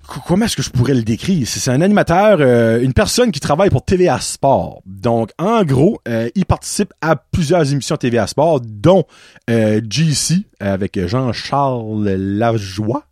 comment 0.05 0.45
est-ce 0.45 0.55
que 0.55 0.62
je 0.62 0.69
pourrais 0.69 0.93
le 0.93 1.03
décrire? 1.03 1.47
C'est 1.47 1.71
un 1.71 1.81
animateur, 1.81 2.38
euh, 2.39 2.81
une 2.81 2.93
personne 2.93 3.31
qui 3.31 3.39
travaille 3.39 3.69
pour 3.69 3.83
TVA 3.83 4.19
Sport. 4.19 4.81
Donc, 4.85 5.31
en 5.38 5.63
gros, 5.63 6.00
euh, 6.07 6.29
il 6.35 6.45
participe 6.45 6.93
à 7.01 7.15
plusieurs 7.15 7.71
émissions 7.71 7.97
TVA 7.97 8.27
Sport, 8.27 8.62
dont 8.62 9.05
euh, 9.50 9.81
GC 9.88 10.45
avec 10.59 11.00
Jean-Charles 11.07 12.09
Lajoie. 12.09 13.03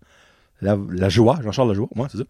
La, 0.61 0.77
Jean-Charles 1.09 1.69
Lajoie, 1.69 1.89
moi, 1.95 2.07
c'est 2.11 2.19
ça. 2.19 2.23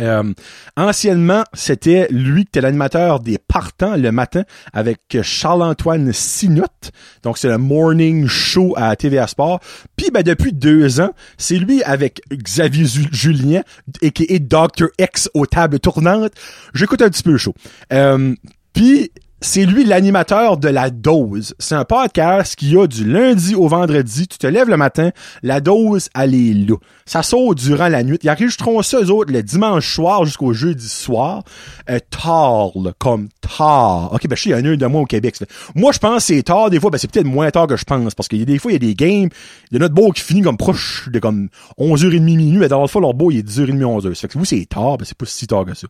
Euh, 0.00 0.32
anciennement, 0.76 1.44
c'était 1.52 2.08
lui 2.10 2.44
qui 2.44 2.48
était 2.48 2.60
l'animateur 2.60 3.20
des 3.20 3.38
partants 3.38 3.96
le 3.96 4.10
matin 4.10 4.42
avec 4.72 4.98
Charles-Antoine 5.22 6.12
Signotte. 6.12 6.90
Donc, 7.22 7.38
c'est 7.38 7.48
le 7.48 7.58
morning 7.58 8.26
show 8.26 8.74
à 8.76 8.96
TVA 8.96 9.26
Sport. 9.26 9.60
Puis, 9.96 10.10
ben, 10.12 10.22
depuis 10.22 10.52
deux 10.52 11.00
ans, 11.00 11.12
c'est 11.38 11.58
lui 11.58 11.82
avec 11.84 12.20
Xavier 12.32 12.86
Julien, 13.12 13.62
et 14.02 14.38
Dr. 14.40 14.88
X 14.98 15.30
aux 15.34 15.46
tables 15.46 15.78
tournantes. 15.78 16.32
J'écoute 16.74 17.02
un 17.02 17.08
petit 17.08 17.22
peu 17.22 17.32
le 17.32 17.38
show. 17.38 17.54
Euh, 17.92 18.34
puis, 18.72 19.10
c'est 19.44 19.66
lui 19.66 19.84
l'animateur 19.84 20.56
de 20.56 20.68
La 20.68 20.88
Dose. 20.88 21.54
C'est 21.58 21.74
un 21.74 21.84
podcast 21.84 22.56
qui 22.56 22.78
a 22.78 22.86
du 22.86 23.04
lundi 23.04 23.54
au 23.54 23.68
vendredi. 23.68 24.26
Tu 24.26 24.38
te 24.38 24.46
lèves 24.46 24.70
le 24.70 24.78
matin, 24.78 25.10
La 25.42 25.60
Dose, 25.60 26.08
elle 26.18 26.34
est 26.34 26.54
là. 26.54 26.76
Ça 27.04 27.22
sort 27.22 27.54
durant 27.54 27.88
la 27.88 28.02
nuit. 28.02 28.18
Ils 28.22 28.30
enregistreront 28.30 28.80
ça, 28.80 29.00
eux 29.02 29.10
autres, 29.10 29.32
le 29.32 29.42
dimanche 29.42 29.94
soir 29.94 30.24
jusqu'au 30.24 30.54
jeudi 30.54 30.88
soir. 30.88 31.44
Euh, 31.90 31.98
tard, 32.08 32.70
comme 32.98 33.28
tard. 33.42 34.14
Ok, 34.14 34.26
ben 34.26 34.34
je 34.34 34.50
a 34.50 34.56
un 34.56 34.62
de 34.76 34.86
moi 34.86 35.02
au 35.02 35.06
Québec. 35.06 35.36
Moi, 35.74 35.92
je 35.92 35.98
pense 35.98 36.26
que 36.26 36.34
c'est 36.34 36.42
tard. 36.42 36.70
Des 36.70 36.80
fois, 36.80 36.90
ben 36.90 36.96
c'est 36.96 37.10
peut-être 37.10 37.26
moins 37.26 37.50
tard 37.50 37.66
que 37.66 37.76
je 37.76 37.84
pense. 37.84 38.14
Parce 38.14 38.28
qu'il 38.28 38.38
y 38.38 38.42
a 38.42 38.46
des 38.46 38.58
fois, 38.58 38.72
il 38.72 38.74
y 38.74 38.76
a 38.76 38.78
des 38.78 38.94
games. 38.94 39.28
Il 39.70 39.74
y 39.74 39.76
a 39.76 39.78
notre 39.78 39.94
beau 39.94 40.10
qui 40.12 40.22
finit 40.22 40.40
comme 40.40 40.56
proche 40.56 41.10
de 41.10 41.18
comme 41.18 41.50
11h30 41.78 42.20
minuit. 42.20 42.56
Mais 42.56 42.68
dans 42.68 42.80
le 42.80 42.88
fois, 42.88 43.02
leur 43.02 43.12
beau, 43.12 43.30
il 43.30 43.40
est 43.40 43.46
10h30, 43.46 43.78
11h. 43.78 44.14
Ça 44.14 44.20
fait 44.22 44.28
que 44.28 44.38
vous, 44.38 44.46
c'est 44.46 44.64
tard. 44.64 44.96
Ben 44.96 45.04
c'est 45.04 45.18
pas 45.18 45.26
si 45.26 45.46
tard 45.46 45.66
que 45.66 45.74
ça. 45.74 45.86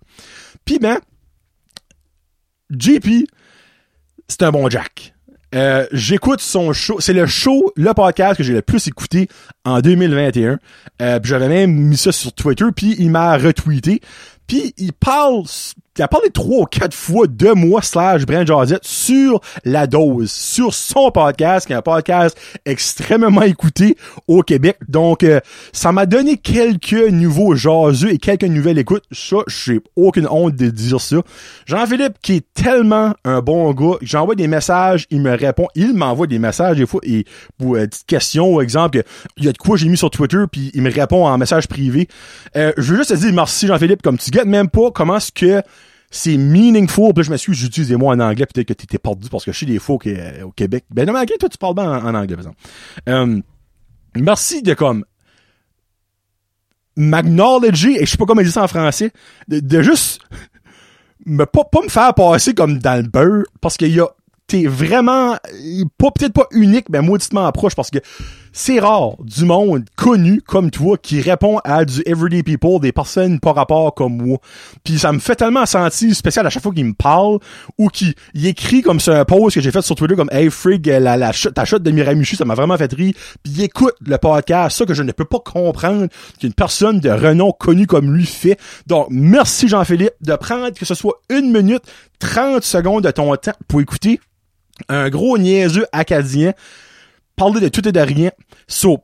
Puis, 0.64 0.80
ben, 0.80 0.98
JP, 2.76 3.26
c'est 4.28 4.42
un 4.42 4.50
bon 4.50 4.68
Jack. 4.68 5.14
Euh, 5.54 5.86
j'écoute 5.92 6.40
son 6.40 6.72
show. 6.72 6.98
C'est 7.00 7.12
le 7.12 7.26
show, 7.26 7.72
le 7.76 7.92
podcast 7.94 8.36
que 8.38 8.42
j'ai 8.42 8.52
le 8.52 8.62
plus 8.62 8.88
écouté 8.88 9.28
en 9.64 9.80
2021. 9.80 10.58
Euh, 11.00 11.20
j'avais 11.22 11.48
même 11.48 11.72
mis 11.72 11.96
ça 11.96 12.10
sur 12.10 12.32
Twitter, 12.32 12.64
puis 12.74 12.96
il 12.98 13.10
m'a 13.10 13.36
retweeté. 13.36 14.00
Puis 14.46 14.74
il 14.76 14.92
parle 14.92 15.44
a 16.02 16.08
parlé 16.08 16.30
trois 16.30 16.62
ou 16.62 16.64
quatre 16.64 16.94
fois 16.94 17.26
de 17.26 17.50
moi 17.50 17.82
slash 17.82 18.26
Brand 18.26 18.46
Josette 18.46 18.84
sur 18.84 19.40
la 19.64 19.86
dose, 19.86 20.30
sur 20.30 20.74
son 20.74 21.10
podcast, 21.10 21.66
qui 21.66 21.72
est 21.72 21.76
un 21.76 21.82
podcast 21.82 22.36
extrêmement 22.64 23.42
écouté 23.42 23.96
au 24.28 24.42
Québec. 24.42 24.78
Donc, 24.88 25.22
euh, 25.22 25.40
ça 25.72 25.92
m'a 25.92 26.06
donné 26.06 26.36
quelques 26.36 27.08
nouveaux 27.10 27.54
jaseux 27.54 28.12
et 28.12 28.18
quelques 28.18 28.44
nouvelles 28.44 28.78
écoutes. 28.78 29.04
Ça, 29.12 29.38
j'ai 29.46 29.80
aucune 29.96 30.26
honte 30.28 30.56
de 30.56 30.68
dire 30.70 31.00
ça. 31.00 31.16
Jean-Philippe, 31.66 32.14
qui 32.22 32.34
est 32.34 32.46
tellement 32.54 33.14
un 33.24 33.40
bon 33.40 33.72
gars, 33.72 33.96
j'envoie 34.02 34.34
des 34.34 34.48
messages, 34.48 35.06
il 35.10 35.20
me 35.20 35.36
répond, 35.36 35.68
il 35.74 35.94
m'envoie 35.94 36.26
des 36.26 36.38
messages 36.38 36.76
des 36.76 36.86
fois, 36.86 37.00
et 37.04 37.24
pour 37.58 37.76
euh, 37.76 37.86
petite 37.86 38.06
question, 38.06 38.60
exemple, 38.60 39.02
il 39.36 39.44
y 39.44 39.48
a 39.48 39.52
de 39.52 39.58
quoi 39.58 39.76
j'ai 39.76 39.88
mis 39.88 39.96
sur 39.96 40.10
Twitter, 40.10 40.44
puis 40.50 40.70
il 40.74 40.82
me 40.82 40.90
répond 40.90 41.26
en 41.26 41.38
message 41.38 41.68
privé. 41.68 42.08
Euh, 42.56 42.72
je 42.76 42.92
veux 42.92 42.98
juste 42.98 43.10
te 43.10 43.14
dire 43.14 43.32
merci 43.32 43.66
Jean-Philippe, 43.66 44.02
comme 44.02 44.18
tu 44.18 44.30
gâtes 44.30 44.46
même 44.46 44.68
pas 44.68 44.90
comment 44.90 45.16
est-ce 45.16 45.32
que 45.32 45.62
c'est 46.14 46.36
meaningful. 46.36 47.12
Puis 47.12 47.22
là, 47.22 47.22
je 47.24 47.30
m'excuse, 47.30 47.56
j'utilise 47.56 47.88
des 47.88 47.96
mots 47.96 48.10
en 48.10 48.20
anglais, 48.20 48.46
peut-être 48.46 48.68
que 48.68 48.72
t'étais 48.72 48.98
perdu 48.98 49.28
parce 49.28 49.44
que 49.44 49.52
je 49.52 49.56
suis 49.56 49.66
des 49.66 49.78
fois 49.78 49.96
au, 49.96 50.50
Québec. 50.52 50.84
Ben 50.90 51.06
non, 51.06 51.12
mais 51.12 51.26
toi, 51.26 51.48
tu 51.48 51.58
parles 51.58 51.74
bien 51.74 51.90
en, 51.90 52.14
anglais, 52.14 52.36
par 52.36 52.46
exemple. 52.46 52.56
Euh, 53.08 53.40
merci 54.16 54.62
de 54.62 54.74
comme 54.74 55.04
m'acknowledger, 56.96 58.00
et 58.00 58.06
je 58.06 58.12
sais 58.12 58.16
pas 58.16 58.26
comment 58.26 58.42
dire 58.42 58.52
ça 58.52 58.62
en 58.62 58.68
français, 58.68 59.10
de, 59.48 59.82
juste 59.82 60.20
me 61.26 61.44
pas, 61.46 61.64
pas 61.64 61.82
me 61.82 61.88
faire 61.88 62.14
passer 62.14 62.54
comme 62.54 62.78
dans 62.78 63.02
le 63.02 63.08
beurre, 63.08 63.44
parce 63.60 63.76
qu'il 63.76 63.92
y 63.92 64.00
a 64.00 64.06
t'es 64.46 64.66
vraiment 64.66 65.36
pas 65.96 66.10
peut-être 66.10 66.34
pas 66.34 66.46
unique 66.50 66.90
mais 66.90 67.00
mauditement 67.00 67.50
proche 67.50 67.74
parce 67.74 67.90
que 67.90 67.98
c'est 68.56 68.78
rare 68.78 69.16
du 69.18 69.44
monde 69.44 69.84
connu 69.96 70.40
comme 70.40 70.70
toi 70.70 70.96
qui 70.96 71.20
répond 71.20 71.58
à 71.64 71.84
du 71.84 72.02
everyday 72.06 72.44
people 72.44 72.78
des 72.80 72.92
personnes 72.92 73.40
par 73.40 73.56
rapport 73.56 73.92
comme 73.94 74.16
moi. 74.16 74.38
Puis 74.84 75.00
ça 75.00 75.10
me 75.12 75.18
fait 75.18 75.34
tellement 75.34 75.66
sentir 75.66 76.14
spécial 76.14 76.46
à 76.46 76.50
chaque 76.50 76.62
fois 76.62 76.72
qu'il 76.72 76.84
me 76.84 76.94
parle 76.94 77.40
ou 77.78 77.88
qu'il 77.88 78.14
écrit 78.32 78.80
comme 78.80 79.00
sur 79.00 79.12
un 79.12 79.24
post 79.24 79.56
que 79.56 79.60
j'ai 79.60 79.72
fait 79.72 79.82
sur 79.82 79.96
Twitter 79.96 80.14
comme 80.14 80.30
hey 80.30 80.50
frig 80.50 80.86
la, 80.86 81.16
la 81.16 81.32
ta 81.32 81.64
chute 81.64 81.82
de 81.82 81.90
Miramichi 81.90 82.36
ça 82.36 82.44
m'a 82.44 82.54
vraiment 82.54 82.78
fait 82.78 82.92
rire. 82.92 83.14
Puis 83.42 83.52
il 83.56 83.62
écoute 83.62 83.96
le 84.06 84.16
podcast 84.18 84.78
ça 84.78 84.86
que 84.86 84.94
je 84.94 85.02
ne 85.02 85.10
peux 85.10 85.24
pas 85.24 85.40
comprendre 85.40 86.06
qu'une 86.38 86.54
personne 86.54 87.00
de 87.00 87.10
renom 87.10 87.50
connu 87.50 87.88
comme 87.88 88.14
lui 88.14 88.24
fait. 88.24 88.56
Donc 88.86 89.08
merci 89.10 89.66
Jean-Philippe 89.66 90.14
de 90.20 90.36
prendre 90.36 90.70
que 90.70 90.84
ce 90.84 90.94
soit 90.94 91.20
une 91.28 91.50
minute 91.52 91.82
30 92.20 92.62
secondes 92.62 93.02
de 93.02 93.10
ton 93.10 93.34
temps 93.34 93.52
pour 93.66 93.80
écouter 93.80 94.20
un 94.88 95.08
gros 95.08 95.38
niaiseux 95.38 95.86
acadien, 95.92 96.52
parler 97.36 97.60
de 97.60 97.68
tout 97.68 97.86
et 97.86 97.92
de 97.92 98.00
rien. 98.00 98.30
So, 98.66 98.98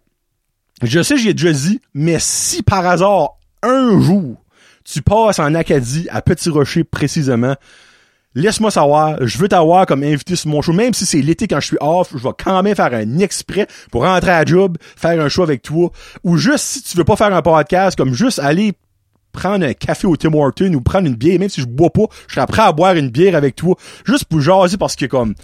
je 0.82 1.02
sais, 1.02 1.16
j'y 1.16 1.28
ai 1.28 1.34
déjà 1.34 1.52
dit, 1.52 1.80
mais 1.94 2.18
si 2.18 2.62
par 2.62 2.86
hasard, 2.86 3.36
un 3.62 4.00
jour, 4.00 4.36
tu 4.84 5.02
passes 5.02 5.38
en 5.38 5.54
Acadie, 5.54 6.08
à 6.10 6.22
Petit 6.22 6.48
Rocher 6.48 6.84
précisément, 6.84 7.54
laisse-moi 8.34 8.70
savoir, 8.70 9.16
je 9.26 9.38
veux 9.38 9.48
t'avoir 9.48 9.86
comme 9.86 10.02
invité 10.02 10.36
sur 10.36 10.48
mon 10.48 10.62
show, 10.62 10.72
même 10.72 10.94
si 10.94 11.04
c'est 11.04 11.20
l'été 11.20 11.46
quand 11.46 11.60
je 11.60 11.66
suis 11.66 11.76
off, 11.80 12.10
je 12.12 12.22
vais 12.22 12.34
quand 12.42 12.62
même 12.62 12.74
faire 12.74 12.94
un 12.94 13.18
exprès 13.18 13.66
pour 13.90 14.04
rentrer 14.04 14.30
à 14.30 14.44
job, 14.44 14.78
faire 14.96 15.20
un 15.20 15.28
show 15.28 15.42
avec 15.42 15.62
toi, 15.62 15.90
ou 16.24 16.36
juste 16.36 16.64
si 16.64 16.82
tu 16.82 16.96
veux 16.96 17.04
pas 17.04 17.16
faire 17.16 17.34
un 17.34 17.42
podcast, 17.42 17.96
comme 17.96 18.14
juste 18.14 18.38
aller 18.38 18.72
prendre 19.32 19.64
un 19.64 19.74
café 19.74 20.06
au 20.06 20.16
Tim 20.16 20.34
Horton 20.34 20.72
ou 20.74 20.80
prendre 20.80 21.06
une 21.06 21.14
bière, 21.14 21.38
même 21.38 21.48
si 21.48 21.60
je 21.60 21.66
bois 21.66 21.90
pas, 21.90 22.06
je 22.26 22.34
serais 22.34 22.46
prêt 22.46 22.62
à 22.62 22.72
boire 22.72 22.94
une 22.94 23.10
bière 23.10 23.36
avec 23.36 23.54
toi, 23.54 23.76
juste 24.04 24.24
pour 24.24 24.40
jaser 24.40 24.76
parce 24.76 24.96
que 24.96 25.06
comme, 25.06 25.34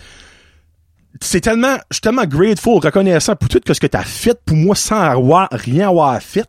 c'est 1.20 1.40
tellement, 1.40 1.76
je 1.90 1.96
suis 1.96 2.00
tellement 2.00 2.24
grateful, 2.24 2.78
reconnaissant 2.78 3.36
pour 3.36 3.48
tout 3.48 3.60
ce 3.66 3.80
que 3.80 3.86
t'as 3.86 4.02
fait 4.02 4.38
pour 4.44 4.56
moi 4.56 4.74
sans 4.74 5.00
avoir, 5.00 5.48
rien 5.52 5.88
avoir 5.88 6.20
fait. 6.22 6.46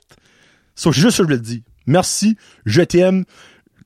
C'est 0.75 0.91
juste 0.91 1.17
ça 1.17 1.23
que 1.23 1.29
je 1.29 1.35
le 1.35 1.41
dis. 1.41 1.63
Merci, 1.85 2.37
je 2.65 2.81
t'aime. 2.81 3.23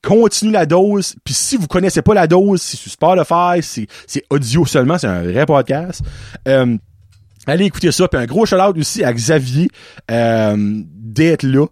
Continue 0.02 0.52
la 0.52 0.66
dose. 0.66 1.14
Puis 1.24 1.34
si 1.34 1.56
vous 1.56 1.68
connaissez 1.68 2.02
pas 2.02 2.14
la 2.14 2.26
dose, 2.26 2.60
c'est 2.60 2.76
sur 2.76 2.90
Spotify, 2.90 3.62
c'est, 3.62 3.86
c'est 4.06 4.24
audio 4.30 4.66
seulement, 4.66 4.98
c'est 4.98 5.06
un 5.06 5.22
vrai 5.22 5.46
podcast. 5.46 6.02
Euh, 6.48 6.76
allez 7.46 7.66
écouter 7.66 7.92
ça. 7.92 8.08
Puis 8.08 8.20
un 8.20 8.26
gros 8.26 8.44
shout-out 8.44 8.76
aussi 8.76 9.04
à 9.04 9.12
Xavier 9.12 9.68
euh, 10.10 10.56
d'être 10.58 11.44
là 11.44 11.66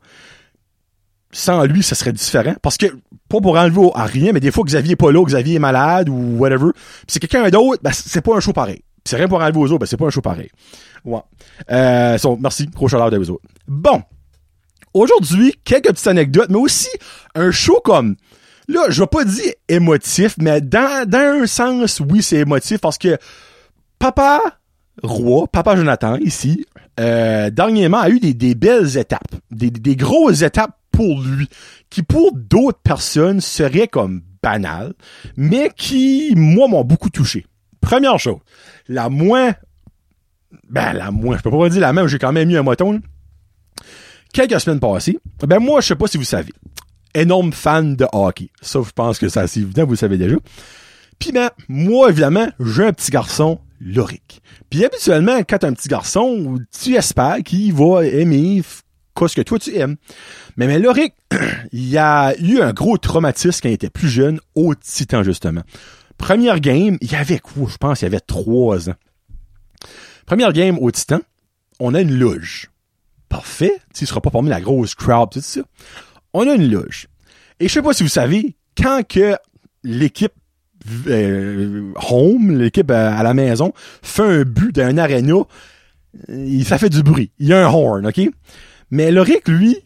sans 1.32 1.64
lui, 1.64 1.82
ça 1.82 1.94
serait 1.94 2.12
différent. 2.12 2.54
Parce 2.62 2.76
que, 2.76 2.86
pas 3.28 3.40
pour 3.40 3.56
enlever 3.56 3.90
à 3.94 4.04
rien, 4.04 4.32
mais 4.32 4.40
des 4.40 4.50
fois, 4.50 4.64
Xavier 4.64 4.92
est 4.92 4.96
pas 4.96 5.12
là, 5.12 5.24
Xavier 5.24 5.56
est 5.56 5.60
malade 5.60 6.08
ou 6.08 6.38
whatever. 6.38 6.72
Puis 6.72 7.06
c'est 7.08 7.20
quelqu'un 7.20 7.48
d'autre, 7.50 7.80
ben, 7.82 7.92
c'est 7.92 8.20
pas 8.20 8.36
un 8.36 8.40
show 8.40 8.52
pareil. 8.52 8.82
C'est 9.04 9.16
rien 9.16 9.28
pour 9.28 9.40
enlever 9.40 9.58
aux 9.58 9.66
autres, 9.66 9.80
ben, 9.80 9.86
c'est 9.86 9.96
pas 9.96 10.06
un 10.06 10.10
show 10.10 10.20
pareil. 10.20 10.50
Ouais. 11.04 11.20
Euh, 11.70 12.18
merci, 12.38 12.66
gros 12.66 12.88
chaleur 12.88 13.10
de 13.10 13.18
vous 13.18 13.30
autres. 13.30 13.44
Bon. 13.66 14.02
Aujourd'hui, 14.92 15.54
quelques 15.64 15.88
petites 15.88 16.08
anecdotes, 16.08 16.50
mais 16.50 16.58
aussi 16.58 16.88
un 17.36 17.52
show 17.52 17.80
comme, 17.84 18.16
là, 18.66 18.86
je 18.88 19.02
vais 19.02 19.06
pas 19.06 19.24
dire 19.24 19.52
émotif, 19.68 20.34
mais 20.38 20.60
dans, 20.60 21.08
dans 21.08 21.42
un 21.42 21.46
sens, 21.46 22.00
oui, 22.00 22.22
c'est 22.22 22.38
émotif 22.38 22.80
parce 22.80 22.98
que 22.98 23.16
Papa 24.00 24.40
Roi, 25.02 25.46
Papa 25.46 25.76
Jonathan, 25.76 26.16
ici, 26.16 26.66
euh, 26.98 27.50
dernièrement, 27.50 28.00
a 28.00 28.10
eu 28.10 28.18
des, 28.18 28.54
belles 28.54 28.98
étapes, 28.98 29.34
des, 29.50 29.70
des 29.70 29.96
grosses 29.96 30.42
étapes 30.42 30.76
pour 30.90 31.22
lui, 31.22 31.48
qui 31.88 32.02
pour 32.02 32.32
d'autres 32.34 32.80
personnes 32.82 33.40
serait 33.40 33.88
comme 33.88 34.22
banal, 34.42 34.94
mais 35.36 35.70
qui, 35.76 36.34
moi, 36.36 36.68
m'ont 36.68 36.84
beaucoup 36.84 37.10
touché. 37.10 37.46
Première 37.80 38.18
chose, 38.18 38.38
la 38.88 39.08
moins, 39.08 39.54
ben, 40.68 40.92
la 40.92 41.10
moins, 41.10 41.36
je 41.36 41.42
peux 41.42 41.50
pas 41.50 41.68
dire 41.68 41.80
la 41.80 41.92
même, 41.92 42.06
j'ai 42.06 42.18
quand 42.18 42.32
même 42.32 42.48
mis 42.48 42.56
un 42.56 42.62
moton, 42.62 43.00
Quelques 44.32 44.60
semaines 44.60 44.78
passées, 44.78 45.18
ben, 45.44 45.58
moi, 45.58 45.80
je 45.80 45.88
sais 45.88 45.96
pas 45.96 46.06
si 46.06 46.16
vous 46.16 46.24
savez, 46.24 46.52
énorme 47.14 47.52
fan 47.52 47.96
de 47.96 48.06
hockey. 48.12 48.50
Ça, 48.60 48.80
je 48.84 48.90
pense 48.92 49.18
que 49.18 49.28
c'est 49.28 49.40
assez 49.40 49.60
évident, 49.60 49.84
vous 49.84 49.92
le 49.92 49.96
savez 49.96 50.18
déjà. 50.18 50.36
Puis 51.18 51.32
ben, 51.32 51.50
moi, 51.68 52.10
évidemment, 52.10 52.48
j'ai 52.60 52.86
un 52.86 52.92
petit 52.92 53.10
garçon, 53.10 53.60
Loric. 53.80 54.40
Puis 54.70 54.84
habituellement, 54.84 55.38
quand 55.38 55.58
t'as 55.58 55.68
un 55.68 55.72
petit 55.72 55.88
garçon, 55.88 56.58
tu 56.80 56.94
espères 56.94 57.38
qu'il 57.44 57.74
va 57.74 58.04
aimer 58.04 58.62
ce 59.28 59.36
que 59.36 59.42
toi 59.42 59.58
tu 59.58 59.76
aimes. 59.76 59.96
Mais, 60.56 60.66
mais 60.66 60.78
Loric, 60.78 61.14
il 61.72 61.88
y 61.88 61.98
a 61.98 62.34
eu 62.38 62.60
un 62.60 62.72
gros 62.72 62.96
traumatisme 62.96 63.60
quand 63.62 63.68
il 63.68 63.74
était 63.74 63.90
plus 63.90 64.08
jeune 64.08 64.40
au 64.54 64.74
Titan, 64.74 65.22
justement. 65.22 65.62
Première 66.20 66.60
game, 66.60 66.98
il 67.00 67.10
y 67.10 67.16
avait 67.16 67.38
quoi? 67.38 67.66
Je 67.66 67.78
pense 67.78 68.02
il 68.02 68.04
y 68.04 68.06
avait 68.06 68.20
trois 68.20 68.90
ans. 68.90 68.94
Première 70.26 70.52
game 70.52 70.78
au 70.78 70.90
Titan, 70.90 71.20
on 71.80 71.94
a 71.94 72.02
une 72.02 72.14
loge. 72.14 72.70
Parfait. 73.30 73.72
Tu 73.94 74.04
sera 74.04 74.20
pas 74.20 74.30
parmi 74.30 74.50
la 74.50 74.60
grosse 74.60 74.94
crowd, 74.94 75.30
tout 75.30 75.40
ça. 75.40 75.62
On 76.34 76.46
a 76.46 76.54
une 76.54 76.70
loge. 76.70 77.08
Et 77.58 77.68
je 77.68 77.72
sais 77.72 77.80
pas 77.80 77.94
si 77.94 78.02
vous 78.02 78.10
savez, 78.10 78.54
quand 78.76 79.02
que 79.08 79.34
l'équipe 79.82 80.34
euh, 81.08 81.90
home, 82.10 82.58
l'équipe 82.58 82.90
euh, 82.90 83.18
à 83.18 83.22
la 83.22 83.32
maison, 83.32 83.72
fait 84.02 84.22
un 84.22 84.42
but 84.42 84.74
d'un 84.74 84.98
arena, 84.98 85.36
euh, 86.28 86.62
ça 86.64 86.76
fait 86.76 86.90
du 86.90 87.02
bruit. 87.02 87.32
Il 87.38 87.48
y 87.48 87.54
a 87.54 87.66
un 87.66 87.72
horn, 87.72 88.06
OK? 88.06 88.20
Mais 88.90 89.10
Loric, 89.10 89.48
lui, 89.48 89.78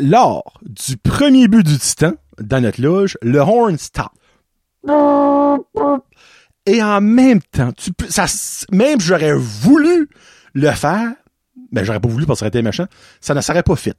lors 0.00 0.60
du 0.62 0.98
premier 0.98 1.48
but 1.48 1.64
du 1.64 1.78
Titan, 1.78 2.12
dans 2.38 2.60
notre 2.60 2.82
loge, 2.82 3.16
le 3.22 3.38
horn 3.38 3.78
stop. 3.78 4.10
Et 6.66 6.82
en 6.82 7.00
même 7.00 7.40
temps, 7.40 7.72
tu 7.72 7.92
même 8.72 9.00
j'aurais 9.00 9.34
voulu 9.34 10.08
le 10.54 10.70
faire, 10.70 11.12
mais 11.70 11.80
ben, 11.80 11.84
j'aurais 11.84 12.00
pas 12.00 12.08
voulu 12.08 12.26
parce 12.26 12.38
que 12.38 12.40
ça 12.40 12.44
aurait 12.44 12.48
été 12.48 12.62
méchant, 12.62 12.86
ça 13.20 13.34
ne 13.34 13.40
serait 13.40 13.62
pas 13.62 13.76
fait. 13.76 13.96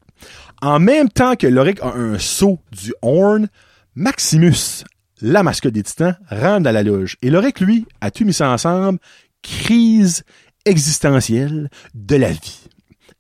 En 0.62 0.80
même 0.80 1.10
temps 1.10 1.36
que 1.36 1.48
Loric 1.48 1.82
a 1.82 1.94
un 1.94 2.20
saut 2.20 2.60
du 2.72 2.94
horn, 3.02 3.48
Maximus, 3.96 4.84
la 5.22 5.44
mascotte 5.44 5.74
des 5.74 5.84
Titans, 5.84 6.18
rentre 6.30 6.68
à 6.68 6.72
la 6.72 6.84
loge. 6.84 7.18
Et 7.22 7.30
Loric, 7.30 7.60
lui, 7.60 7.86
a 8.02 8.12
tout 8.12 8.26
mis 8.26 8.34
ça 8.34 8.50
ensemble, 8.50 9.00
crise 9.42 10.24
existentielle 10.66 11.70
de 11.94 12.16
la 12.16 12.32
vie. 12.32 12.68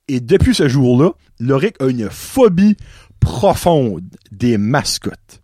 Et 0.08 0.20
depuis 0.20 0.56
ce 0.56 0.68
jour-là, 0.68 1.12
Loric 1.40 1.76
a 1.82 1.88
une 1.88 2.10
phobie 2.10 2.78
profonde 3.20 4.04
des 4.32 4.58
mascottes. 4.58 5.42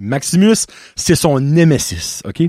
Maximus, 0.00 0.66
c'est 0.96 1.14
son 1.14 1.40
némésis, 1.40 2.22
OK? 2.26 2.42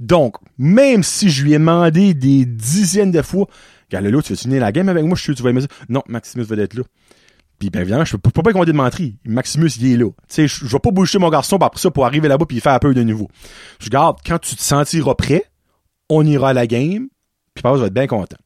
Donc, 0.00 0.36
même 0.58 1.02
si 1.02 1.30
je 1.30 1.44
lui 1.44 1.52
ai 1.52 1.58
demandé 1.58 2.14
des 2.14 2.44
dizaines 2.44 3.10
de 3.10 3.22
fois, 3.22 3.46
là, 3.90 4.00
tu 4.00 4.32
veux 4.32 4.36
finir 4.36 4.60
la 4.60 4.72
game 4.72 4.88
avec 4.88 5.04
moi, 5.04 5.16
je 5.16 5.22
suis 5.22 5.34
tu 5.34 5.42
vas 5.42 5.50
aimer 5.50 5.62
ça. 5.62 5.68
Non, 5.88 6.02
Maximus 6.08 6.44
va 6.44 6.56
être 6.56 6.74
là. 6.74 6.82
Puis 7.58 7.70
ben 7.70 7.80
évidemment, 7.80 8.04
je 8.04 8.16
peux 8.16 8.30
pas 8.30 8.42
commander 8.52 8.72
de 8.72 8.76
mentir. 8.76 9.12
Maximus, 9.24 9.70
il 9.80 9.92
est 9.92 9.96
là. 9.96 10.10
Tu 10.28 10.46
sais, 10.46 10.48
je, 10.48 10.66
vais 10.66 10.78
pas 10.78 10.90
bouger 10.90 11.18
mon 11.18 11.30
garçon 11.30 11.56
après 11.56 11.80
ça 11.80 11.90
pour 11.90 12.04
arriver 12.04 12.28
là-bas 12.28 12.44
puis 12.44 12.60
faire 12.60 12.74
un 12.74 12.78
peu 12.78 12.92
de 12.92 13.02
nouveau. 13.02 13.28
Je 13.80 13.88
garde, 13.88 14.18
quand 14.26 14.38
tu 14.38 14.56
te 14.56 14.62
sentiras 14.62 15.14
prêt, 15.14 15.44
on 16.10 16.24
ira 16.26 16.50
à 16.50 16.52
la 16.52 16.66
game, 16.66 17.08
puis 17.54 17.62
Papa 17.62 17.78
va 17.78 17.86
être 17.86 17.94
bien 17.94 18.06
content. 18.06 18.36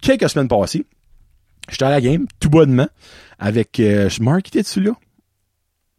Quelques 0.00 0.30
semaines 0.30 0.48
passées, 0.48 0.86
J'étais 1.68 1.84
à 1.84 1.90
la 1.90 2.00
game, 2.00 2.26
tout 2.40 2.48
bonnement, 2.48 2.88
avec 3.38 3.78
euh, 3.80 4.08
Mark, 4.20 4.48
était 4.48 4.62
dessus 4.62 4.80
là? 4.80 4.92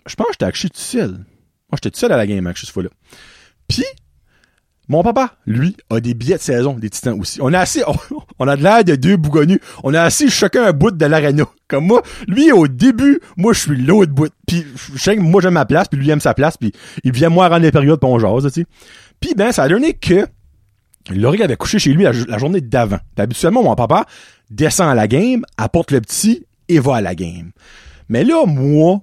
Je 0.07 0.15
pense 0.15 0.27
que 0.27 0.33
j'étais 0.33 0.45
actually 0.45 0.71
tout 0.71 0.79
seul. 0.79 1.25
Moi, 1.71 1.77
j'étais 1.77 1.91
tout 1.91 1.99
seul 1.99 2.11
à 2.11 2.17
la 2.17 2.27
game, 2.27 2.45
actually, 2.47 2.67
cette 2.67 2.73
fois-là. 2.73 2.89
Puis, 3.67 3.85
mon 4.87 5.03
papa, 5.03 5.35
lui, 5.45 5.77
a 5.91 5.99
des 5.99 6.15
billets 6.15 6.37
de 6.37 6.41
saison 6.41 6.73
des 6.73 6.89
Titans 6.89 7.19
aussi. 7.19 7.39
On 7.41 7.53
a 7.53 7.59
assez, 7.59 7.83
On 8.39 8.47
a 8.47 8.55
de 8.55 8.63
l'air 8.63 8.83
de 8.83 8.95
deux 8.95 9.17
bougonnus. 9.17 9.59
On 9.83 9.93
a 9.93 10.01
assis 10.01 10.29
chacun 10.29 10.63
un 10.65 10.71
bout 10.71 10.91
de 10.91 11.05
l'arena. 11.05 11.43
Comme 11.67 11.85
moi, 11.85 12.01
lui 12.27 12.51
au 12.51 12.67
début, 12.67 13.19
moi 13.37 13.53
je 13.53 13.59
suis 13.59 13.77
l'autre 13.77 14.13
bout. 14.13 14.31
Puis 14.47 14.65
je 14.95 15.11
que 15.11 15.19
moi 15.19 15.41
j'aime 15.41 15.53
ma 15.53 15.65
place, 15.65 15.87
puis 15.89 15.99
lui 15.99 16.09
aime 16.09 16.21
sa 16.21 16.33
place, 16.33 16.57
puis 16.57 16.71
il 17.03 17.11
vient 17.11 17.29
moi 17.29 17.49
rendre 17.49 17.61
les 17.61 17.71
périodes 17.71 17.99
pour 17.99 18.09
on 18.09 18.17
jase, 18.17 18.51
tu 18.51 18.61
sais. 18.61 18.65
Puis 19.19 19.35
ben 19.35 19.51
ça 19.51 19.63
a 19.63 19.69
donné 19.69 19.93
que 19.93 20.25
Laurie 21.11 21.43
avait 21.43 21.57
couché 21.57 21.77
chez 21.77 21.93
lui 21.93 22.03
la, 22.03 22.13
la 22.13 22.37
journée 22.37 22.61
d'avant. 22.61 22.99
Habituellement 23.17 23.61
mon 23.61 23.75
papa 23.75 24.05
descend 24.49 24.89
à 24.89 24.95
la 24.95 25.07
game, 25.07 25.43
apporte 25.57 25.91
le 25.91 26.01
petit 26.01 26.45
et 26.69 26.79
va 26.79 26.95
à 26.95 27.01
la 27.01 27.13
game. 27.13 27.51
Mais 28.07 28.23
là 28.23 28.45
moi, 28.47 29.01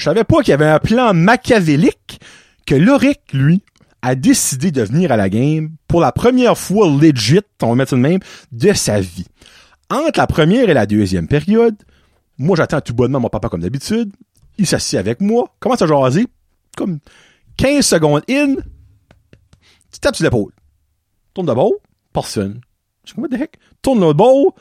je 0.00 0.04
savais 0.04 0.24
pas 0.24 0.38
qu'il 0.38 0.48
y 0.48 0.54
avait 0.54 0.66
un 0.66 0.78
plan 0.78 1.12
machiavélique 1.12 2.20
que 2.66 2.74
Loric, 2.74 3.20
lui, 3.34 3.62
a 4.00 4.14
décidé 4.14 4.70
de 4.70 4.82
venir 4.82 5.12
à 5.12 5.18
la 5.18 5.28
game 5.28 5.72
pour 5.88 6.00
la 6.00 6.10
première 6.10 6.56
fois 6.56 6.88
legit, 6.88 7.40
on 7.62 7.68
va 7.68 7.74
mettre 7.74 7.90
ça 7.90 7.96
de 7.96 8.00
même, 8.00 8.20
de 8.50 8.72
sa 8.72 8.98
vie. 9.00 9.26
Entre 9.90 10.18
la 10.18 10.26
première 10.26 10.70
et 10.70 10.74
la 10.74 10.86
deuxième 10.86 11.28
période, 11.28 11.76
moi 12.38 12.56
j'attends 12.56 12.80
tout 12.80 12.94
bonnement 12.94 13.20
mon 13.20 13.28
papa 13.28 13.50
comme 13.50 13.60
d'habitude, 13.60 14.10
il 14.56 14.66
s'assied 14.66 14.98
avec 14.98 15.20
moi, 15.20 15.54
commence 15.60 15.82
à 15.82 15.86
jaser, 15.86 16.26
comme 16.78 16.98
15 17.58 17.84
secondes 17.84 18.22
in, 18.30 18.54
tu 19.92 20.00
tapes 20.00 20.16
sur 20.16 20.24
l'épaule. 20.24 20.52
Tourne 21.34 21.46
de 21.46 21.52
bord, 21.52 21.74
personne. 22.14 22.62
Je 23.04 23.12
suis 23.12 23.20
what 23.20 23.28
the 23.28 23.34
heck? 23.34 23.58
Tourne 23.82 24.00
le 24.00 24.14
bord, 24.14 24.54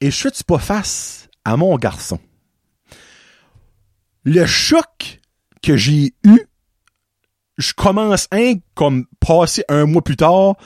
et 0.00 0.10
je 0.10 0.16
suis 0.16 0.44
pas 0.44 0.58
face 0.58 1.28
à 1.44 1.56
mon 1.56 1.76
garçon. 1.76 2.18
Le 4.24 4.46
choc 4.46 5.20
que 5.62 5.76
j'ai 5.76 6.14
eu 6.24 6.40
je 7.58 7.72
commence 7.74 8.28
un 8.32 8.54
comme 8.74 9.06
passer 9.20 9.64
un 9.68 9.86
mois 9.86 10.02
plus 10.02 10.16
tard 10.16 10.56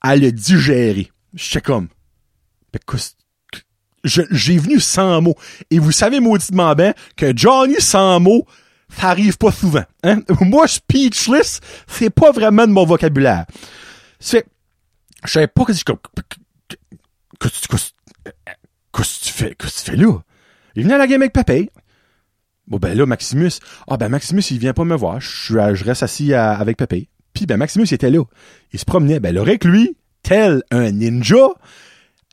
à 0.00 0.16
le 0.16 0.32
digérer. 0.32 1.10
J'étais 1.34 1.60
comme 1.60 1.88
ben, 2.72 2.80
j'ai 4.04 4.58
venu 4.58 4.80
sans 4.80 5.20
mots. 5.20 5.36
Et 5.70 5.78
vous 5.78 5.92
savez 5.92 6.20
mauditement 6.20 6.74
bien 6.74 6.94
que 7.16 7.36
Johnny 7.36 7.76
sans 7.80 8.20
mots, 8.20 8.46
ça 8.88 9.08
arrive 9.08 9.36
pas 9.36 9.50
souvent. 9.50 9.84
Hein? 10.04 10.20
Moi, 10.40 10.68
speechless, 10.68 11.60
c'est 11.86 12.10
pas 12.10 12.30
vraiment 12.30 12.66
de 12.66 12.72
mon 12.72 12.84
vocabulaire. 12.84 13.46
C'est, 14.20 14.46
je 15.24 15.32
savais 15.32 15.48
pas 15.48 15.64
que 15.64 15.72
je 15.72 15.84
comme, 15.84 15.98
qu'est-ce 17.40 17.68
que 17.68 19.24
tu 19.24 19.32
fais, 19.32 19.54
qu'est-ce 19.58 19.80
que 19.80 19.84
tu 19.84 19.90
fais 19.90 19.96
là? 19.96 20.18
Il 20.76 20.84
venait 20.84 20.94
à 20.94 20.98
la 20.98 21.06
game 21.06 21.22
avec 21.22 21.32
Pépé. 21.32 21.70
Bon, 22.68 22.78
ben 22.78 22.96
là, 22.96 23.06
Maximus, 23.06 23.52
ah 23.88 23.96
ben 23.96 24.08
Maximus, 24.08 24.42
il 24.50 24.58
vient 24.58 24.72
pas 24.72 24.84
me 24.84 24.96
voir. 24.96 25.20
Je, 25.20 25.74
je 25.74 25.84
reste 25.84 26.02
assis 26.02 26.34
avec 26.34 26.76
Pépé. 26.76 27.08
Puis 27.32 27.46
ben 27.46 27.56
Maximus, 27.56 27.86
il 27.86 27.94
était 27.94 28.10
là. 28.10 28.24
Il 28.72 28.78
se 28.78 28.84
promenait. 28.84 29.20
Ben 29.20 29.34
Loric, 29.34 29.64
lui, 29.64 29.96
tel 30.22 30.62
un 30.70 30.90
ninja, 30.90 31.48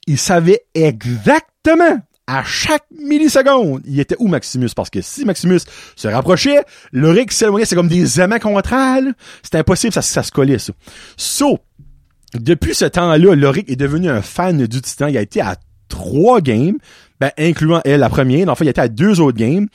il 0.08 0.18
savait 0.18 0.62
exactement 0.74 2.00
à 2.28 2.44
chaque 2.44 2.86
milliseconde, 2.92 3.82
il 3.86 4.00
était 4.00 4.16
où 4.20 4.28
Maximus? 4.28 4.70
Parce 4.76 4.90
que 4.90 5.02
si 5.02 5.26
Maximus 5.26 5.60
se 5.96 6.08
rapprochait, 6.08 6.64
Loric 6.92 7.32
s'éloignait, 7.32 7.66
c'est 7.66 7.76
comme 7.76 7.90
des 7.90 8.22
aimants 8.22 8.40
contraires. 8.40 9.02
là. 9.02 9.12
C'était 9.42 9.58
impossible, 9.58 9.94
ça, 9.94 10.02
ça 10.02 10.24
se 10.24 10.32
collait, 10.32 10.60
ça. 10.60 10.74
So, 11.18 11.60
depuis 12.34 12.76
ce 12.76 12.86
temps-là, 12.86 13.36
Loric 13.36 13.70
est 13.70 13.76
devenu 13.76 14.10
un 14.10 14.22
fan 14.22 14.66
du 14.66 14.82
Titan. 14.82 15.08
Il 15.08 15.18
a 15.18 15.22
été 15.22 15.42
à 15.42 15.58
trois 15.90 16.42
games, 16.42 16.78
ben, 17.20 17.32
incluant 17.38 17.82
elle, 17.86 18.00
la 18.00 18.10
première. 18.10 18.48
En 18.50 18.56
fait, 18.56 18.66
il 18.66 18.70
a 18.70 18.72
été 18.72 18.82
à 18.82 18.88
deux 18.88 19.20
autres 19.20 19.38
games. 19.38 19.68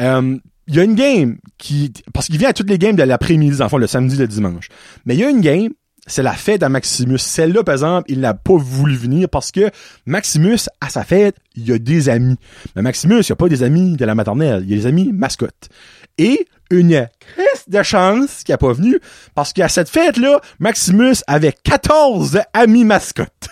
Euh, 0.00 0.38
il 0.66 0.74
y 0.74 0.80
a 0.80 0.84
une 0.84 0.94
game 0.94 1.38
qui... 1.56 1.92
Parce 2.12 2.26
qu'il 2.26 2.38
vient 2.38 2.50
à 2.50 2.52
toutes 2.52 2.68
les 2.68 2.78
games 2.78 2.96
de 2.96 3.02
l'après-midi, 3.02 3.60
en 3.62 3.76
le 3.76 3.86
samedi, 3.86 4.16
le 4.16 4.28
dimanche. 4.28 4.68
Mais 5.06 5.14
il 5.14 5.20
y 5.20 5.24
a 5.24 5.30
une 5.30 5.40
game, 5.40 5.70
c'est 6.06 6.22
la 6.22 6.34
fête 6.34 6.62
à 6.62 6.68
Maximus. 6.68 7.18
Celle-là, 7.18 7.64
par 7.64 7.74
exemple, 7.74 8.10
il 8.10 8.20
n'a 8.20 8.34
pas 8.34 8.56
voulu 8.56 8.94
venir 8.94 9.28
parce 9.28 9.50
que 9.50 9.70
Maximus, 10.04 10.68
à 10.80 10.90
sa 10.90 11.04
fête, 11.04 11.36
il 11.54 11.66
y 11.66 11.72
a 11.72 11.78
des 11.78 12.08
amis. 12.08 12.36
Mais 12.76 12.82
Maximus, 12.82 13.22
il 13.26 13.32
a 13.32 13.36
pas 13.36 13.48
des 13.48 13.62
amis 13.62 13.96
de 13.96 14.04
la 14.04 14.14
maternelle. 14.14 14.62
Il 14.64 14.70
y 14.70 14.74
a 14.74 14.76
des 14.76 14.86
amis 14.86 15.10
mascottes. 15.12 15.70
Et 16.18 16.46
une 16.70 17.08
crise 17.20 17.64
de 17.68 17.82
chance 17.82 18.42
qu'il 18.44 18.52
n'a 18.52 18.58
pas 18.58 18.72
venu 18.72 18.98
parce 19.34 19.52
qu'à 19.52 19.68
cette 19.68 19.88
fête-là, 19.88 20.40
Maximus 20.58 21.16
avait 21.26 21.54
14 21.62 22.40
amis 22.52 22.84
mascottes. 22.84 23.48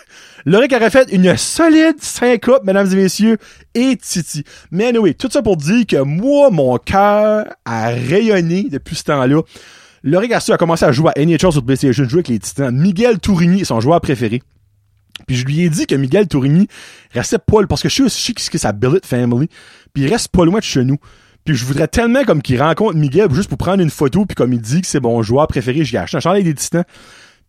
Loric 0.47 0.71
aurait 0.71 0.89
fait 0.89 1.11
une 1.11 1.35
solide 1.35 1.97
syncope, 1.99 2.63
mesdames 2.63 2.87
et 2.93 2.95
messieurs, 2.95 3.37
et 3.75 3.97
Titi. 3.97 4.45
Mais 4.71 4.85
anyway, 4.85 5.13
tout 5.13 5.27
ça 5.29 5.41
pour 5.41 5.57
dire 5.57 5.85
que 5.85 6.01
moi, 6.01 6.51
mon 6.51 6.77
cœur 6.77 7.47
a 7.65 7.87
rayonné 7.89 8.67
depuis 8.71 8.95
ce 8.95 9.03
temps-là. 9.03 9.41
Loric 10.03 10.31
a 10.31 10.39
su 10.39 10.53
a 10.53 10.57
commencé 10.57 10.85
à 10.85 10.93
jouer 10.93 11.11
à 11.17 11.25
NHL 11.25 11.51
sur 11.51 11.65
PlayStation, 11.65 12.05
jouer 12.05 12.19
avec 12.19 12.29
les 12.29 12.39
Titans. 12.39 12.73
Miguel 12.73 13.19
Tourigny 13.19 13.59
est 13.59 13.65
son 13.65 13.81
joueur 13.81 13.99
préféré. 13.99 14.41
Puis 15.27 15.35
je 15.35 15.45
lui 15.45 15.63
ai 15.63 15.69
dit 15.69 15.85
que 15.85 15.95
Miguel 15.95 16.29
Tourigny 16.29 16.69
restait 17.11 17.39
pas, 17.39 17.67
parce 17.67 17.83
que 17.83 17.89
je 17.89 17.95
sais 17.95 18.03
aussi 18.03 18.33
que 18.33 18.41
c'est 18.41 18.57
sa 18.57 18.71
Billet 18.71 19.01
Family, 19.03 19.49
puis 19.93 20.03
il 20.03 20.09
reste 20.09 20.29
pas 20.29 20.45
loin 20.45 20.59
de 20.59 20.63
chez 20.63 20.85
nous. 20.85 20.95
Puis 21.43 21.55
je 21.55 21.65
voudrais 21.65 21.89
tellement 21.89 22.23
comme 22.23 22.41
qu'il 22.41 22.61
rencontre 22.61 22.95
Miguel 22.95 23.29
juste 23.33 23.49
pour 23.49 23.57
prendre 23.57 23.83
une 23.83 23.89
photo, 23.89 24.25
puis 24.25 24.35
comme 24.35 24.53
il 24.53 24.61
dit 24.61 24.79
que 24.79 24.87
c'est 24.87 25.01
mon 25.01 25.21
joueur 25.23 25.45
préféré, 25.47 25.83
j'ai 25.83 25.97
acheté 25.97 26.15
un 26.15 26.21
chandail 26.21 26.45
des 26.45 26.53
Titans. 26.53 26.85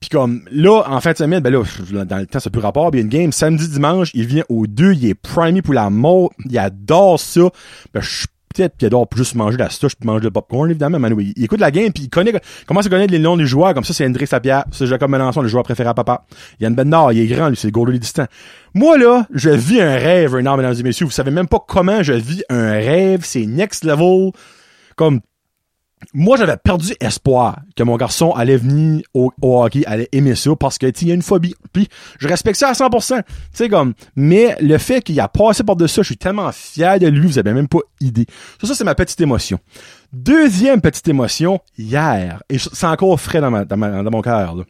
Puis 0.00 0.10
comme 0.10 0.42
là, 0.50 0.82
en 0.86 1.00
fin 1.00 1.12
de 1.12 1.16
semaine, 1.16 1.40
ben 1.40 1.52
là, 1.52 2.04
dans 2.04 2.18
le 2.18 2.26
temps, 2.26 2.40
ça 2.40 2.50
peut 2.50 2.60
rapport, 2.60 2.90
puis 2.90 3.00
il 3.00 3.02
y 3.02 3.04
a 3.04 3.06
une 3.06 3.22
game 3.22 3.32
samedi, 3.32 3.68
dimanche, 3.68 4.10
il 4.14 4.26
vient 4.26 4.44
aux 4.48 4.66
deux, 4.66 4.92
il 4.92 5.06
est 5.06 5.14
primé 5.14 5.60
pour 5.60 5.74
la 5.74 5.90
mort, 5.90 6.30
il 6.48 6.58
adore 6.58 7.18
ça. 7.18 7.50
Ben, 7.92 8.00
je 8.00 8.26
peut-être 8.54 8.76
qu'il 8.76 8.86
adore 8.86 9.06
juste 9.14 9.34
manger 9.34 9.56
de 9.56 9.62
la 9.62 9.70
souche 9.70 9.94
puis 9.94 10.06
manger 10.06 10.24
le 10.24 10.30
popcorn, 10.30 10.70
évidemment, 10.70 10.98
mais 10.98 11.12
oui, 11.12 11.32
il 11.36 11.44
écoute 11.44 11.60
la 11.60 11.70
game, 11.70 11.92
puis 11.92 12.04
il 12.04 12.10
connaît, 12.10 12.32
commence 12.66 12.86
à 12.86 12.88
connaître 12.88 13.12
les 13.12 13.18
noms 13.18 13.36
des 13.36 13.46
joueurs, 13.46 13.74
comme 13.74 13.84
ça, 13.84 13.92
c'est 13.92 14.06
Hendrix 14.06 14.26
Lapierre, 14.30 14.64
c'est 14.72 14.86
Jacob 14.86 15.10
Melançon, 15.10 15.42
le 15.42 15.48
joueur 15.48 15.62
préféré 15.62 15.88
à 15.88 15.94
papa. 15.94 16.24
Yann 16.60 16.74
Bendard, 16.74 17.12
il 17.12 17.20
est 17.20 17.26
grand, 17.26 17.48
lui, 17.48 17.56
c'est 17.56 17.68
le 17.68 17.72
goaler 17.72 17.98
distant. 17.98 18.26
Moi, 18.74 18.98
là, 18.98 19.26
je 19.32 19.50
vis 19.50 19.80
un 19.80 19.96
rêve, 19.96 20.34
un 20.34 20.56
mesdames 20.56 20.74
et 20.78 20.82
messieurs, 20.82 21.06
vous 21.06 21.12
savez 21.12 21.30
même 21.30 21.48
pas 21.48 21.64
comment 21.66 22.02
je 22.02 22.12
vis 22.12 22.42
un 22.48 22.70
rêve, 22.70 23.20
c'est 23.24 23.46
next 23.46 23.84
level, 23.84 24.32
comme, 24.96 25.20
moi, 26.14 26.36
j'avais 26.36 26.56
perdu 26.56 26.94
espoir 27.00 27.60
que 27.76 27.82
mon 27.82 27.96
garçon 27.96 28.32
allait 28.32 28.56
venir 28.56 29.02
au, 29.14 29.32
hockey, 29.42 29.84
allait 29.86 30.08
aimer 30.12 30.34
ça 30.34 30.54
parce 30.56 30.78
que, 30.78 30.86
il 30.86 31.08
y 31.08 31.10
a 31.10 31.14
une 31.14 31.22
phobie. 31.22 31.54
Puis, 31.72 31.88
je 32.18 32.28
respecte 32.28 32.58
ça 32.58 32.68
à 32.68 32.72
100%. 32.72 33.22
Tu 33.22 33.32
sais, 33.52 33.68
comme, 33.68 33.94
mais 34.16 34.56
le 34.60 34.78
fait 34.78 35.02
qu'il 35.02 35.18
a 35.20 35.28
passé 35.28 35.64
par-dessus 35.64 35.94
ça, 35.94 36.02
je 36.02 36.06
suis 36.06 36.16
tellement 36.16 36.50
fier 36.52 36.98
de 36.98 37.06
lui, 37.06 37.26
vous 37.26 37.38
avez 37.38 37.52
même 37.52 37.68
pas 37.68 37.80
idée. 38.00 38.26
Ça, 38.60 38.66
ça, 38.66 38.74
c'est 38.74 38.84
ma 38.84 38.94
petite 38.94 39.20
émotion. 39.20 39.58
Deuxième 40.12 40.80
petite 40.80 41.08
émotion, 41.08 41.60
hier. 41.76 42.42
Et 42.48 42.58
c'est 42.58 42.86
encore 42.86 43.18
frais 43.20 43.40
dans 43.40 44.10
mon 44.10 44.22
cœur, 44.22 44.54
là. 44.54 44.64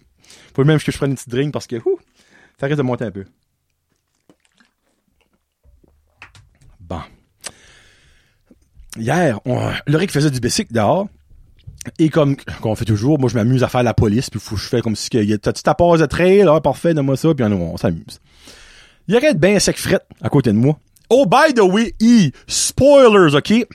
Faut 0.55 0.65
même 0.65 0.81
que 0.81 0.91
je 0.91 0.97
prenne 0.97 1.11
une 1.11 1.17
petite 1.17 1.29
drink 1.29 1.53
parce 1.53 1.69
que, 1.69 1.77
ouh, 1.77 1.99
ça 2.59 2.67
risque 2.67 2.79
de 2.79 2.83
monter 2.83 3.05
un 3.05 3.13
peu. 3.13 3.25
Bon. 6.81 7.01
Hier, 8.97 9.39
on, 9.45 9.71
Loric 9.87 10.11
faisait 10.11 10.33
du 10.33 10.41
bicycle 10.41 10.73
dehors. 10.73 11.09
Et 11.99 12.09
comme 12.09 12.37
qu'on 12.61 12.75
fait 12.75 12.85
toujours, 12.85 13.19
moi 13.19 13.29
je 13.31 13.35
m'amuse 13.35 13.63
à 13.63 13.69
faire 13.69 13.83
la 13.83 13.95
police, 13.95 14.31
puis 14.31 14.41
je 14.41 14.57
fais 14.57 14.81
comme 14.81 14.97
si 14.97 15.09
que 15.11 15.37
t'as-tu 15.37 15.63
ta 15.63 15.75
de 15.75 16.07
trail, 16.07 16.47
parfait, 16.63 16.93
donne-moi 16.95 17.17
ça, 17.17 17.33
puis 17.35 17.45
on, 17.45 17.75
on 17.75 17.77
s'amuse. 17.77 18.21
Il 19.07 19.17
arrête 19.17 19.39
bien 19.39 19.59
sec 19.59 19.79
fret 19.79 20.01
à 20.21 20.29
côté 20.29 20.53
de 20.53 20.59
moi. 20.59 20.79
Oh, 21.11 21.25
by 21.25 21.55
the 21.55 21.63
way, 21.63 21.95
E, 22.03 22.31
spoilers, 22.47 23.35
ok? 23.35 23.67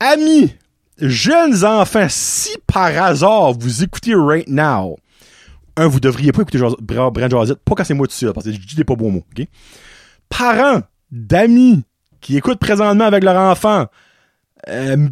Amis, 0.00 0.54
jeunes 0.98 1.64
enfants, 1.64 2.06
si 2.10 2.50
par 2.66 2.96
hasard 3.02 3.52
vous 3.52 3.82
écoutez 3.82 4.14
right 4.14 4.48
now, 4.48 4.98
un, 5.76 5.86
vous 5.86 6.00
devriez 6.00 6.32
pas 6.32 6.42
écouter 6.42 6.58
Brand 6.80 7.30
Jazette, 7.30 7.60
pas 7.64 7.74
quand 7.74 7.84
c'est 7.84 7.94
moi 7.94 8.06
seul, 8.10 8.32
parce 8.34 8.44
que 8.44 8.52
je 8.52 8.58
dis 8.58 8.76
des 8.76 8.84
pas 8.84 8.94
beaux 8.94 9.08
mots, 9.08 9.24
ok? 9.38 9.46
Parents 10.28 10.82
d'amis 11.10 11.82
qui 12.20 12.36
écoutent 12.36 12.58
présentement 12.58 13.04
avec 13.04 13.24
leur 13.24 13.36
enfant, 13.36 13.86
euh, 14.68 15.08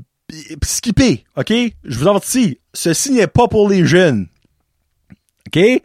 skipper, 0.64 1.24
ok? 1.36 1.52
Je 1.84 1.98
vous 1.98 2.08
avertis, 2.08 2.58
ceci 2.74 3.12
n'est 3.12 3.26
pas 3.26 3.48
pour 3.48 3.68
les 3.68 3.84
jeunes. 3.84 4.26
Ok? 5.46 5.82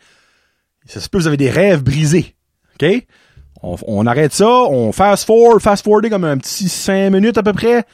Ça 0.86 0.99
se 0.99 1.10
peut 1.10 1.17
que 1.17 1.23
vous 1.23 1.27
avez 1.27 1.38
des 1.38 1.49
rêves 1.49 1.84
brisés. 1.84 2.36
Ok? 2.75 3.05
On, 3.63 3.75
on 3.88 4.05
arrête 4.05 4.34
ça, 4.34 4.47
on 4.47 4.91
fast 4.91 5.25
forward, 5.25 5.60
fast 5.62 5.84
forwarder 5.84 6.10
comme 6.10 6.25
un 6.25 6.38
petit 6.38 6.69
5 6.69 7.10
minutes 7.10 7.38
à 7.38 7.43
peu 7.43 7.53
près, 7.53 7.86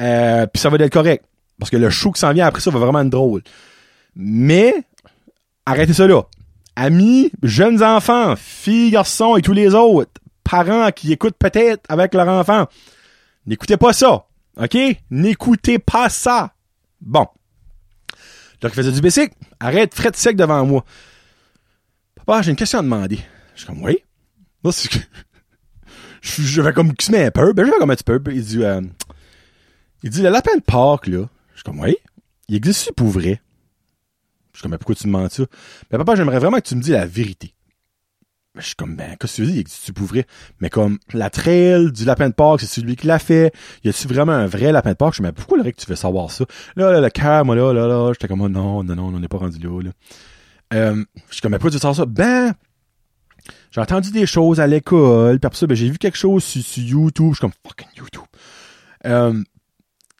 euh, 0.00 0.46
puis 0.46 0.60
ça 0.60 0.68
va 0.68 0.76
être 0.78 0.92
correct. 0.92 1.24
Parce 1.58 1.70
que 1.70 1.76
le 1.76 1.90
show 1.90 2.10
qui 2.10 2.20
s'en 2.20 2.32
vient 2.32 2.46
après 2.46 2.60
ça 2.60 2.70
va 2.70 2.78
vraiment 2.78 3.02
être 3.02 3.10
drôle. 3.10 3.42
Mais, 4.16 4.74
arrêtez 5.66 5.92
ça 5.92 6.06
là. 6.06 6.22
Amis, 6.74 7.30
jeunes 7.42 7.82
enfants, 7.82 8.34
filles, 8.36 8.90
garçons 8.90 9.36
et 9.36 9.42
tous 9.42 9.52
les 9.52 9.74
autres, 9.74 10.10
parents 10.42 10.90
qui 10.90 11.12
écoutent 11.12 11.36
peut-être 11.38 11.82
avec 11.88 12.14
leur 12.14 12.28
enfant, 12.28 12.66
n'écoutez 13.46 13.76
pas 13.76 13.92
ça. 13.92 14.24
OK? 14.56 14.76
N'écoutez 15.10 15.78
pas 15.78 16.08
ça. 16.08 16.54
Bon. 17.00 17.26
Donc, 18.60 18.72
il 18.72 18.74
faisait 18.74 18.92
du 18.92 19.00
bicycle. 19.00 19.34
Arrête, 19.58 19.94
fret 19.94 20.10
sec 20.14 20.36
devant 20.36 20.64
moi. 20.66 20.84
Papa, 22.14 22.42
j'ai 22.42 22.50
une 22.50 22.56
question 22.56 22.78
à 22.78 22.82
demander. 22.82 23.18
Je 23.54 23.60
suis 23.60 23.66
comme, 23.66 23.82
oui. 23.82 23.98
Là, 24.62 24.72
c'est 24.72 24.88
que... 24.88 24.98
Je 26.22 26.60
vais 26.60 26.74
comme 26.74 26.94
qui 26.94 27.06
se 27.06 27.12
met 27.12 27.24
un 27.24 27.30
peu. 27.30 27.54
Ben, 27.54 27.64
je 27.64 27.70
vais 27.70 27.78
comme 27.78 27.90
un 27.90 27.96
petit 27.96 28.04
peu. 28.04 28.20
Il 28.30 28.44
dit, 28.44 28.62
euh, 28.62 28.82
il 30.02 30.10
dit, 30.10 30.20
le 30.20 30.28
lapin 30.28 30.54
de 30.54 30.62
Pâques, 30.62 31.06
là. 31.06 31.26
Je 31.52 31.56
suis 31.56 31.64
comme, 31.64 31.80
oui. 31.80 31.96
Il 32.48 32.56
existe 32.56 32.92
pour 32.92 33.08
vrai? 33.08 33.40
Je 34.52 34.58
suis 34.58 34.62
comme, 34.62 34.72
mais 34.72 34.78
pourquoi 34.78 34.96
tu 34.96 35.06
me 35.06 35.12
mens 35.12 35.30
ça? 35.30 35.44
Ben, 35.90 35.96
papa, 35.96 36.16
j'aimerais 36.16 36.38
vraiment 36.38 36.58
que 36.58 36.68
tu 36.68 36.74
me 36.74 36.82
dises 36.82 36.92
la 36.92 37.06
vérité. 37.06 37.54
Je 38.56 38.62
suis 38.62 38.74
comme, 38.74 38.96
ben, 38.96 39.16
qu'est-ce 39.16 39.42
que 39.42 39.46
tu 39.46 39.52
dis? 39.52 39.64
Tu 39.64 39.92
pourrais. 39.92 40.26
Mais 40.60 40.70
comme, 40.70 40.98
la 41.12 41.30
trail 41.30 41.92
du 41.92 42.04
lapin 42.04 42.28
de 42.28 42.34
Pâques, 42.34 42.60
c'est 42.60 42.66
celui 42.66 42.96
qui 42.96 43.06
l'a 43.06 43.18
fait. 43.18 43.52
Y 43.84 43.88
a-tu 43.88 44.08
vraiment 44.08 44.32
un 44.32 44.46
vrai 44.46 44.72
lapin 44.72 44.90
de 44.90 44.96
Pâques? 44.96 45.12
Je 45.12 45.16
suis 45.16 45.22
mais 45.22 45.32
pourquoi, 45.32 45.58
le 45.58 45.64
que 45.64 45.80
tu 45.80 45.86
veux 45.86 45.96
savoir 45.96 46.30
ça? 46.30 46.44
Là, 46.74 46.90
là, 46.90 47.00
le 47.00 47.10
cœur, 47.10 47.44
moi, 47.44 47.54
là, 47.54 47.72
là, 47.72 47.86
là, 47.86 48.12
j'étais 48.12 48.26
comme, 48.26 48.40
oh, 48.40 48.48
non, 48.48 48.82
non, 48.82 48.96
non, 48.96 49.06
on 49.06 49.20
n'est 49.20 49.28
pas 49.28 49.38
rendu 49.38 49.58
là, 49.60 49.82
là. 49.82 49.90
Euh, 50.72 51.04
je 51.28 51.34
suis 51.34 51.40
comme, 51.40 51.52
mais 51.52 51.58
pourquoi 51.58 51.70
tu 51.70 51.76
veux 51.76 51.80
savoir 51.80 51.96
ça? 51.96 52.06
Ben, 52.06 52.54
j'ai 53.70 53.80
entendu 53.80 54.10
des 54.10 54.26
choses 54.26 54.60
à 54.60 54.66
l'école, 54.66 55.38
puis 55.38 55.46
après 55.46 55.58
ça, 55.58 55.66
ben, 55.66 55.76
j'ai 55.76 55.88
vu 55.88 55.98
quelque 55.98 56.18
chose 56.18 56.42
sur, 56.42 56.82
YouTube. 56.82 57.30
Je 57.30 57.36
suis 57.36 57.40
comme, 57.40 57.52
fucking 57.66 57.88
YouTube. 57.96 58.26
Euh, 59.06 59.42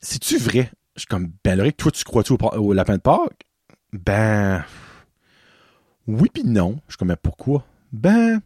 c'est-tu 0.00 0.38
vrai? 0.38 0.70
Je 0.94 1.00
suis 1.00 1.08
comme, 1.08 1.32
ben, 1.44 1.56
Loric, 1.56 1.76
toi, 1.76 1.90
tu 1.90 2.04
crois-tu 2.04 2.34
au, 2.34 2.72
lapin 2.72 2.94
de 2.94 3.00
Pâques? 3.00 3.46
Ben, 3.92 4.64
oui 6.06 6.28
pis 6.32 6.44
non. 6.44 6.78
Je 6.86 6.92
suis 6.92 6.98
comme, 6.98 7.08
mais 7.08 7.16
pourquoi? 7.16 7.64
Ben, 7.92 8.40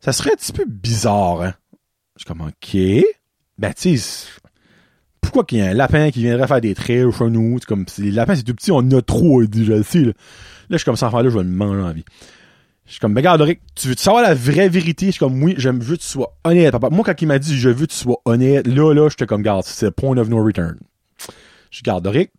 ça 0.00 0.12
serait 0.12 0.32
un 0.32 0.36
petit 0.36 0.52
peu 0.52 0.64
bizarre, 0.66 1.42
hein. 1.42 1.54
Je 2.16 2.24
suis 2.24 2.26
comme, 2.26 2.40
ok. 2.40 3.04
Ben, 3.58 3.72
tu 3.74 3.98
pourquoi 5.20 5.44
qu'il 5.44 5.58
y 5.58 5.62
a 5.62 5.66
un 5.66 5.74
lapin 5.74 6.10
qui 6.10 6.20
viendrait 6.20 6.46
faire 6.46 6.60
des 6.60 6.74
trails 6.74 7.12
chez 7.12 7.28
nous? 7.28 7.58
Comme, 7.66 7.84
les 7.98 8.10
lapins, 8.10 8.34
c'est 8.34 8.44
tout 8.44 8.54
petit, 8.54 8.72
on 8.72 8.78
en 8.78 8.90
a 8.92 9.02
trop, 9.02 9.40
le 9.40 9.82
sais, 9.82 10.00
là. 10.00 10.06
Là, 10.06 10.12
je 10.70 10.76
suis 10.78 10.84
comme, 10.84 10.96
ça 10.96 11.08
enfant-là, 11.08 11.28
je 11.28 11.36
vais 11.36 11.44
le 11.44 11.50
manger 11.50 11.82
en 11.82 11.92
vie. 11.92 12.04
Je 12.86 12.92
suis 12.92 13.00
comme, 13.00 13.12
ben, 13.12 13.20
regarde, 13.20 13.42
Rick, 13.42 13.60
tu 13.74 13.88
veux 13.88 13.94
savoir 13.94 14.22
la 14.22 14.34
vraie 14.34 14.68
vérité? 14.68 15.06
Je 15.06 15.10
suis 15.12 15.18
comme, 15.18 15.42
oui, 15.42 15.54
je 15.58 15.68
veux 15.68 15.96
que 15.96 16.00
tu 16.00 16.06
sois 16.06 16.38
honnête, 16.44 16.72
papa. 16.72 16.88
Moi, 16.90 17.04
quand 17.04 17.20
il 17.20 17.28
m'a 17.28 17.38
dit, 17.38 17.58
je 17.58 17.68
veux 17.68 17.86
que 17.86 17.92
tu 17.92 17.98
sois 17.98 18.20
honnête, 18.24 18.66
là, 18.66 18.94
là, 18.94 19.08
j'étais 19.08 19.26
comme, 19.26 19.42
garde, 19.42 19.64
c'est 19.64 19.90
point 19.90 20.16
of 20.16 20.28
no 20.28 20.42
return. 20.42 20.78
Je 21.70 21.82
garde, 21.82 22.06
Rick, 22.06 22.30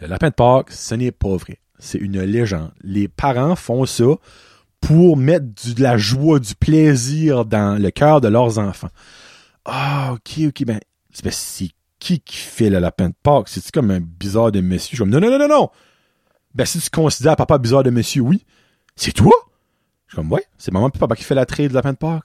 le 0.00 0.08
lapin 0.08 0.30
de 0.30 0.34
Pâques, 0.34 0.72
ce 0.72 0.94
n'est 0.94 1.12
pas 1.12 1.36
vrai. 1.36 1.58
C'est 1.78 1.98
une 1.98 2.20
légende. 2.20 2.72
Les 2.82 3.06
parents 3.06 3.54
font 3.54 3.86
ça 3.86 4.16
pour 4.80 5.16
mettre 5.16 5.46
du, 5.46 5.74
de 5.74 5.82
la 5.82 5.96
joie, 5.96 6.38
du 6.38 6.54
plaisir 6.54 7.44
dans 7.44 7.80
le 7.80 7.90
cœur 7.90 8.20
de 8.20 8.28
leurs 8.28 8.58
enfants. 8.58 8.90
Ah, 9.64 10.12
ok, 10.14 10.46
ok, 10.48 10.64
ben, 10.64 10.80
c'est 11.12 11.70
qui 11.98 12.20
qui 12.20 12.36
fait 12.36 12.70
le 12.70 12.78
lapin 12.78 13.08
de 13.08 13.14
Pâques? 13.22 13.48
C'est-tu 13.48 13.70
comme 13.72 13.90
un 13.90 14.00
bizarre 14.00 14.52
de 14.52 14.60
monsieur? 14.60 14.96
Je 14.96 15.02
comme, 15.02 15.10
non, 15.10 15.20
non, 15.20 15.30
non, 15.30 15.38
non, 15.38 15.48
non! 15.48 15.70
Ben, 16.54 16.64
si 16.64 16.80
tu 16.80 16.90
considères 16.90 17.36
papa 17.36 17.58
bizarre 17.58 17.82
de 17.82 17.90
monsieur, 17.90 18.22
oui. 18.22 18.44
C'est 18.94 19.12
toi? 19.12 19.32
Je 20.06 20.12
suis 20.12 20.16
comme, 20.16 20.32
ouais, 20.32 20.44
c'est 20.56 20.72
maman 20.72 20.88
et 20.88 20.98
papa 20.98 21.16
qui 21.16 21.24
fait 21.24 21.34
la 21.34 21.46
traite 21.46 21.70
de 21.70 21.74
lapin 21.74 21.92
de 21.92 21.98
Pâques. 21.98 22.24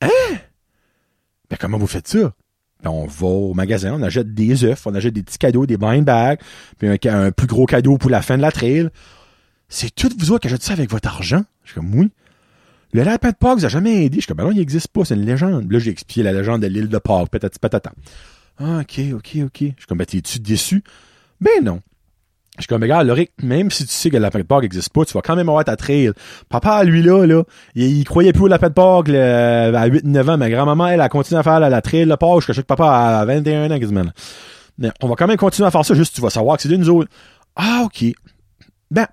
Hein? 0.00 0.36
Ben, 1.50 1.56
comment 1.60 1.78
vous 1.78 1.86
faites 1.86 2.08
ça? 2.08 2.32
Ben, 2.82 2.90
on 2.90 3.06
va 3.06 3.26
au 3.26 3.54
magasin, 3.54 3.92
on 3.94 4.02
achète 4.02 4.32
des 4.32 4.64
œufs, 4.64 4.86
on 4.86 4.94
achète 4.94 5.14
des 5.14 5.22
petits 5.22 5.38
cadeaux, 5.38 5.66
des 5.66 5.76
blind 5.76 6.04
bags, 6.04 6.40
puis 6.78 6.88
un, 6.88 7.24
un, 7.24 7.30
plus 7.32 7.46
gros 7.46 7.66
cadeau 7.66 7.98
pour 7.98 8.10
la 8.10 8.22
fin 8.22 8.36
de 8.36 8.42
la 8.42 8.52
trail. 8.52 8.88
C'est 9.68 9.94
tout 9.94 10.10
vous 10.18 10.32
autres 10.32 10.48
qui 10.48 10.52
achetez 10.52 10.66
ça 10.66 10.72
avec 10.72 10.90
votre 10.90 11.08
argent? 11.08 11.42
Je 11.64 11.72
suis 11.72 11.80
comme, 11.80 11.94
oui. 11.94 12.10
Le 12.92 13.02
lapin 13.02 13.30
de 13.30 13.36
Pâques 13.36 13.58
vous 13.58 13.66
a 13.66 13.68
jamais 13.68 14.04
aidé. 14.04 14.16
Je 14.16 14.20
suis 14.22 14.28
comme, 14.28 14.38
ben 14.38 14.44
non, 14.44 14.52
il 14.52 14.58
n'existe 14.58 14.88
pas, 14.88 15.04
c'est 15.04 15.14
une 15.14 15.26
légende. 15.26 15.70
Là, 15.70 15.78
j'ai 15.78 15.90
expliqué 15.90 16.22
la 16.22 16.32
légende 16.32 16.62
de 16.62 16.66
l'île 16.66 16.88
de 16.88 16.98
Pâques, 16.98 17.28
patati 17.28 17.58
patata. 17.58 17.92
Ah, 18.58 18.80
ok, 18.80 19.00
ok, 19.14 19.36
ok. 19.44 19.58
Je 19.60 19.64
suis 19.66 19.86
comme, 19.86 19.98
ben, 19.98 20.06
t'es-tu 20.06 20.40
déçu? 20.40 20.82
Ben 21.40 21.62
non. 21.62 21.80
Je 22.56 22.62
suis 22.62 22.68
comme, 22.68 22.82
regarde, 22.82 23.06
Loric, 23.06 23.30
même 23.42 23.70
si 23.70 23.86
tu 23.86 23.92
sais 23.92 24.10
que 24.10 24.16
le 24.16 24.22
lapin 24.22 24.38
de 24.38 24.44
Pâques 24.44 24.62
n'existe 24.62 24.88
pas, 24.88 25.04
tu 25.04 25.12
vas 25.12 25.20
quand 25.20 25.36
même 25.36 25.48
avoir 25.48 25.64
ta 25.64 25.76
trail. 25.76 26.12
Papa, 26.48 26.82
lui, 26.82 27.02
là, 27.02 27.42
il, 27.76 28.04
croyait 28.04 28.32
plus 28.32 28.44
au 28.44 28.48
lapin 28.48 28.68
de 28.68 28.74
Pâques 28.74 29.10
à 29.10 29.88
8-9 29.88 30.30
ans. 30.30 30.38
Ma 30.38 30.50
grand-maman, 30.50 30.88
elle 30.88 31.00
a 31.02 31.08
continué 31.10 31.38
à 31.38 31.42
faire 31.42 31.60
la, 31.60 31.82
trail 31.82 32.06
de 32.06 32.14
Pâques 32.16 32.42
sais 32.42 32.54
que 32.54 32.62
papa 32.62 32.90
à 33.20 33.24
21 33.26 33.70
ans, 33.70 33.78
quasiment. 33.78 34.04
Mais 34.78 34.90
on 35.02 35.08
va 35.08 35.14
quand 35.14 35.26
même 35.26 35.36
continuer 35.36 35.68
à 35.68 35.70
faire 35.70 35.84
ça, 35.84 35.94
juste 35.94 36.14
tu 36.14 36.20
vas 36.20 36.30
savoir 36.30 36.56
que 36.56 36.62
c'est 36.62 36.68
d'une 36.68 36.84
zone. 36.84 37.06
Ah, 37.54 37.82
ok. 37.84 38.12
Ben, 38.90 39.06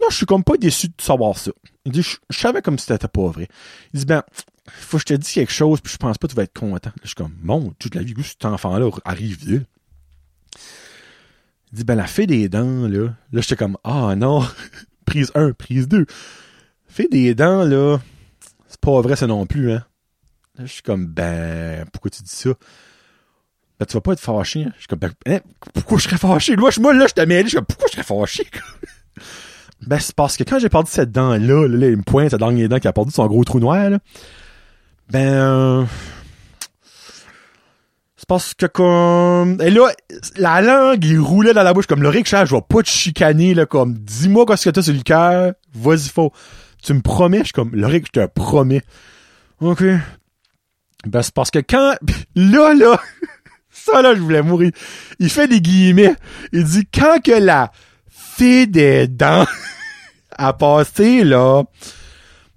non, 0.00 0.08
je 0.10 0.16
suis 0.16 0.26
comme 0.26 0.44
pas 0.44 0.56
déçu 0.56 0.88
de 0.88 0.94
savoir 1.00 1.36
ça. 1.36 1.50
Il 1.84 1.92
dit, 1.92 2.02
je, 2.02 2.16
savais 2.30 2.62
comme 2.62 2.78
si 2.78 2.86
c'était 2.86 3.08
pas 3.08 3.28
vrai. 3.28 3.48
Il 3.92 4.00
dit, 4.00 4.06
ben, 4.06 4.22
faut 4.66 4.96
que 4.96 5.02
je 5.02 5.06
te 5.06 5.14
dise 5.14 5.32
quelque 5.32 5.52
chose, 5.52 5.80
puis 5.80 5.92
je 5.92 5.98
pense 5.98 6.16
pas 6.18 6.26
que 6.26 6.32
tu 6.32 6.36
vas 6.36 6.44
être 6.44 6.58
content. 6.58 6.92
je 7.02 7.08
suis 7.08 7.14
comme, 7.14 7.34
bon, 7.42 7.74
toute 7.78 7.94
la 7.94 8.02
vie, 8.02 8.14
où 8.16 8.22
cet 8.22 8.44
enfant-là 8.44 8.90
arrive 9.04 9.50
là. 9.50 9.60
Il 11.72 11.78
dit, 11.78 11.84
ben, 11.84 11.94
la 11.94 12.06
fée 12.06 12.26
des 12.26 12.48
dents, 12.48 12.88
là. 12.88 13.14
Là, 13.32 13.40
j'étais 13.40 13.56
comme, 13.56 13.76
ah 13.84 14.14
non. 14.16 14.46
prise 15.06 15.30
1, 15.34 15.52
prise 15.52 15.88
2. 15.88 16.06
Fée 16.86 17.08
des 17.08 17.34
dents, 17.34 17.64
là, 17.64 17.98
c'est 18.68 18.80
pas 18.80 19.00
vrai, 19.00 19.16
ça 19.16 19.26
non 19.26 19.46
plus, 19.46 19.72
hein. 19.72 19.84
Là, 20.56 20.66
je 20.66 20.72
suis 20.72 20.82
comme, 20.82 21.06
ben, 21.06 21.84
pourquoi 21.92 22.10
tu 22.10 22.22
dis 22.22 22.30
ça? 22.30 22.50
Ben, 23.78 23.86
tu 23.86 23.94
vas 23.94 24.00
pas 24.00 24.12
être 24.12 24.20
fâché, 24.20 24.64
hein? 24.64 24.72
Je 24.74 24.80
suis 24.80 24.88
comme, 24.88 24.98
ben, 24.98 25.12
hein, 25.26 25.40
pourquoi 25.74 25.98
je 25.98 26.04
serais 26.04 26.18
fâché? 26.18 26.56
Moi, 26.56 26.70
je, 26.70 26.80
moi 26.80 26.92
là, 26.92 27.06
je 27.06 27.22
mêlé, 27.22 27.44
je 27.44 27.48
suis 27.48 27.56
comme, 27.56 27.66
pourquoi 27.66 27.86
je 27.88 27.92
serais 27.92 28.02
fâché? 28.02 28.46
Ben, 29.86 29.98
c'est 29.98 30.14
parce 30.14 30.36
que 30.36 30.44
quand 30.44 30.58
j'ai 30.58 30.68
perdu 30.68 30.90
cette 30.90 31.10
dent-là, 31.10 31.66
là, 31.66 31.88
il 31.88 31.96
me 31.96 32.02
pointe 32.02 32.30
cette 32.30 32.38
dernière 32.38 32.68
dent 32.68 32.78
qui 32.78 32.88
a 32.88 32.92
perdu 32.92 33.12
son 33.12 33.26
gros 33.26 33.44
trou 33.44 33.60
noir, 33.60 33.90
là. 33.90 33.98
Ben, 35.10 35.26
euh, 35.26 35.84
c'est 38.16 38.28
parce 38.28 38.54
que 38.54 38.66
comme... 38.66 39.60
Et 39.62 39.70
là, 39.70 39.88
la 40.36 40.60
langue, 40.60 41.04
il 41.04 41.18
roulait 41.18 41.54
dans 41.54 41.62
la 41.62 41.72
bouche 41.72 41.86
comme 41.86 42.02
le 42.02 42.10
rickshaw, 42.10 42.44
je 42.44 42.54
vais 42.54 42.60
pas 42.60 42.82
te 42.82 42.88
chicaner, 42.88 43.54
là, 43.54 43.64
comme, 43.66 43.94
dis-moi 43.94 44.44
qu'est-ce 44.46 44.68
que 44.68 44.70
t'as 44.70 44.82
sur 44.82 44.94
le 44.94 45.02
cœur, 45.02 45.54
vas-y, 45.74 46.08
faut. 46.10 46.32
Tu 46.82 46.94
me 46.94 47.00
promets? 47.00 47.38
Je 47.38 47.44
suis 47.44 47.52
comme, 47.52 47.74
le 47.74 47.88
je 47.90 47.98
te 47.98 48.26
promets. 48.26 48.82
OK. 49.60 49.82
Ben, 51.06 51.22
c'est 51.22 51.34
parce 51.34 51.50
que 51.50 51.58
quand... 51.58 51.94
Là, 52.36 52.74
là... 52.74 53.00
ça, 53.70 54.02
là, 54.02 54.14
je 54.14 54.20
voulais 54.20 54.42
mourir. 54.42 54.72
Il 55.18 55.30
fait 55.30 55.48
des 55.48 55.60
guillemets. 55.60 56.14
Il 56.52 56.64
dit, 56.64 56.86
quand 56.92 57.22
que 57.22 57.32
la 57.32 57.72
des 58.40 59.06
dents 59.06 59.44
a 60.30 60.52
passé, 60.52 61.24
là... 61.24 61.64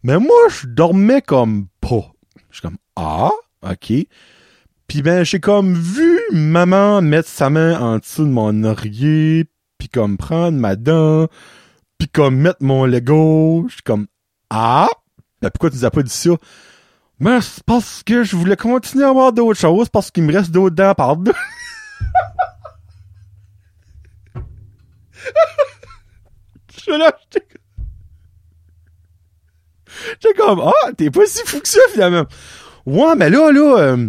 Mais 0.05 0.19
moi, 0.19 0.49
je 0.49 0.67
dormais 0.67 1.21
comme 1.21 1.67
pas. 1.79 2.11
Je 2.49 2.57
suis 2.57 2.61
comme, 2.61 2.77
ah, 2.97 3.31
OK. 3.61 3.93
Puis 4.87 5.01
ben, 5.01 5.23
j'ai 5.23 5.39
comme 5.39 5.75
vu 5.75 6.19
maman 6.33 7.01
mettre 7.01 7.29
sa 7.29 7.49
main 7.49 7.79
en 7.79 7.99
dessous 7.99 8.25
de 8.25 8.29
mon 8.29 8.65
oreiller, 8.65 9.45
puis 9.77 9.87
comme 9.87 10.17
prendre 10.17 10.57
ma 10.57 10.75
dent, 10.75 11.29
puis 11.97 12.09
comme 12.09 12.35
mettre 12.35 12.61
mon 12.61 12.85
Lego. 12.85 13.65
Je 13.69 13.75
suis 13.75 13.81
comme, 13.81 14.07
ah, 14.49 14.89
ben 15.41 15.49
pourquoi 15.51 15.69
tu 15.69 15.77
nous 15.77 15.85
as 15.85 15.91
pas 15.91 16.03
dit 16.03 16.11
ça? 16.11 16.31
Ben, 17.21 17.39
c'est 17.39 17.63
parce 17.63 18.03
que 18.03 18.23
je 18.23 18.35
voulais 18.35 18.57
continuer 18.57 19.05
à 19.05 19.09
avoir 19.09 19.31
d'autres 19.31 19.59
choses, 19.59 19.87
parce 19.87 20.11
qu'il 20.11 20.23
me 20.23 20.33
reste 20.33 20.51
d'autres 20.51 20.75
dents 20.75 20.95
par 20.95 21.15
deux. 21.15 21.31
je 26.85 26.91
là, 26.91 27.11
j'étais 30.11 30.33
comme, 30.35 30.59
ah, 30.61 30.91
t'es 30.97 31.09
pas 31.09 31.25
si 31.25 31.45
fou 31.45 31.59
que 31.59 31.67
ça, 31.67 31.81
finalement. 31.91 32.25
Ouais, 32.85 33.15
mais 33.15 33.29
là, 33.29 33.51
là, 33.51 33.77
euh, 33.79 34.07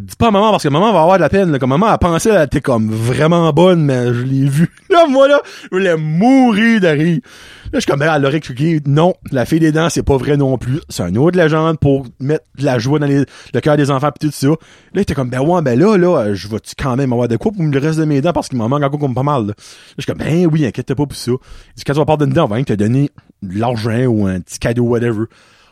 dis 0.00 0.16
pas 0.16 0.28
à 0.28 0.30
maman 0.30 0.50
parce 0.50 0.62
que 0.62 0.68
maman 0.68 0.92
va 0.92 1.02
avoir 1.02 1.16
de 1.16 1.22
la 1.22 1.28
peine. 1.28 1.50
Là. 1.50 1.58
Comme 1.58 1.70
maman 1.70 1.86
a 1.86 1.98
pensé 1.98 2.30
elle 2.30 2.42
était 2.42 2.60
comme 2.60 2.90
vraiment 2.90 3.52
bonne, 3.52 3.84
mais 3.84 4.12
je 4.12 4.22
l'ai 4.22 4.48
vu. 4.48 4.70
Là, 4.90 5.06
moi 5.08 5.26
là, 5.26 5.40
je 5.64 5.68
voulais 5.76 5.96
mourir 5.96 6.80
de 6.80 6.86
rire. 6.86 7.20
Là, 7.64 7.70
je 7.74 7.80
suis 7.80 7.90
comme 7.90 7.98
ben, 7.98 8.14
elle 8.14 8.24
aurait 8.24 8.36
expliqué 8.36 8.80
non, 8.86 9.14
la 9.32 9.44
fille 9.44 9.58
des 9.58 9.72
dents, 9.72 9.88
c'est 9.90 10.04
pas 10.04 10.16
vrai 10.16 10.36
non 10.36 10.56
plus. 10.56 10.80
C'est 10.88 11.02
un 11.02 11.16
autre 11.16 11.36
légende 11.36 11.80
pour 11.80 12.06
mettre 12.20 12.44
de 12.56 12.64
la 12.64 12.78
joie 12.78 13.00
dans 13.00 13.06
les, 13.06 13.24
le 13.52 13.60
cœur 13.60 13.76
des 13.76 13.90
enfants 13.90 14.12
pis 14.12 14.28
tout 14.28 14.32
ça. 14.32 14.46
Là, 14.46 14.56
il 14.94 15.00
était 15.00 15.14
comme 15.14 15.30
ben 15.30 15.40
ouais, 15.40 15.62
ben 15.62 15.78
là, 15.78 15.96
là, 15.96 16.32
je 16.34 16.46
vais-tu 16.46 16.74
quand 16.78 16.94
même 16.94 17.12
avoir 17.12 17.26
de 17.26 17.36
quoi 17.36 17.50
pour 17.50 17.64
le 17.64 17.78
reste 17.78 17.98
de 17.98 18.04
mes 18.04 18.20
dents 18.20 18.32
parce 18.32 18.48
qu'il 18.48 18.58
m'en 18.58 18.68
manque 18.68 18.84
encore 18.84 19.00
comme 19.00 19.14
pas 19.14 19.24
mal. 19.24 19.46
Là, 19.48 19.54
je 19.98 20.02
suis 20.02 20.12
comme 20.12 20.18
ben 20.18 20.46
oui, 20.46 20.64
inquiète 20.64 20.94
pas 20.94 21.06
pour 21.06 21.14
ça. 21.16 21.32
Il 21.32 21.74
dit 21.76 21.84
quand 21.84 21.94
tu 21.94 21.98
vas 21.98 22.04
partir 22.04 22.26
d'une 22.26 22.34
dent, 22.34 22.44
on 22.44 22.48
va 22.48 22.62
te 22.62 22.72
donner 22.74 23.10
de 23.42 23.58
l'argent 23.58 24.04
ou 24.04 24.26
un 24.26 24.40
petit 24.40 24.58
cadeau, 24.58 24.84
whatever. 24.84 25.24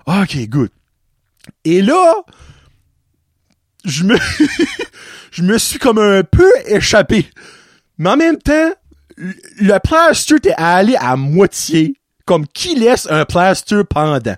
Ok, 0.07 0.37
good. 0.49 0.71
Et 1.65 1.83
là, 1.83 2.15
je 3.85 4.05
me, 4.05 4.17
je 5.31 5.43
me 5.43 5.59
suis 5.59 5.79
comme 5.79 5.99
un 5.99 6.23
peu 6.23 6.51
échappé. 6.67 7.29
Mais 7.99 8.11
en 8.11 8.17
même 8.17 8.39
temps, 8.39 8.73
le 9.17 9.79
plaster 9.79 10.41
t'es 10.41 10.55
allé 10.57 10.97
à 10.97 11.17
moitié. 11.17 11.97
Comme 12.25 12.47
qui 12.47 12.77
laisse 12.77 13.09
un 13.11 13.25
plaster 13.25 13.83
pendant? 13.89 14.37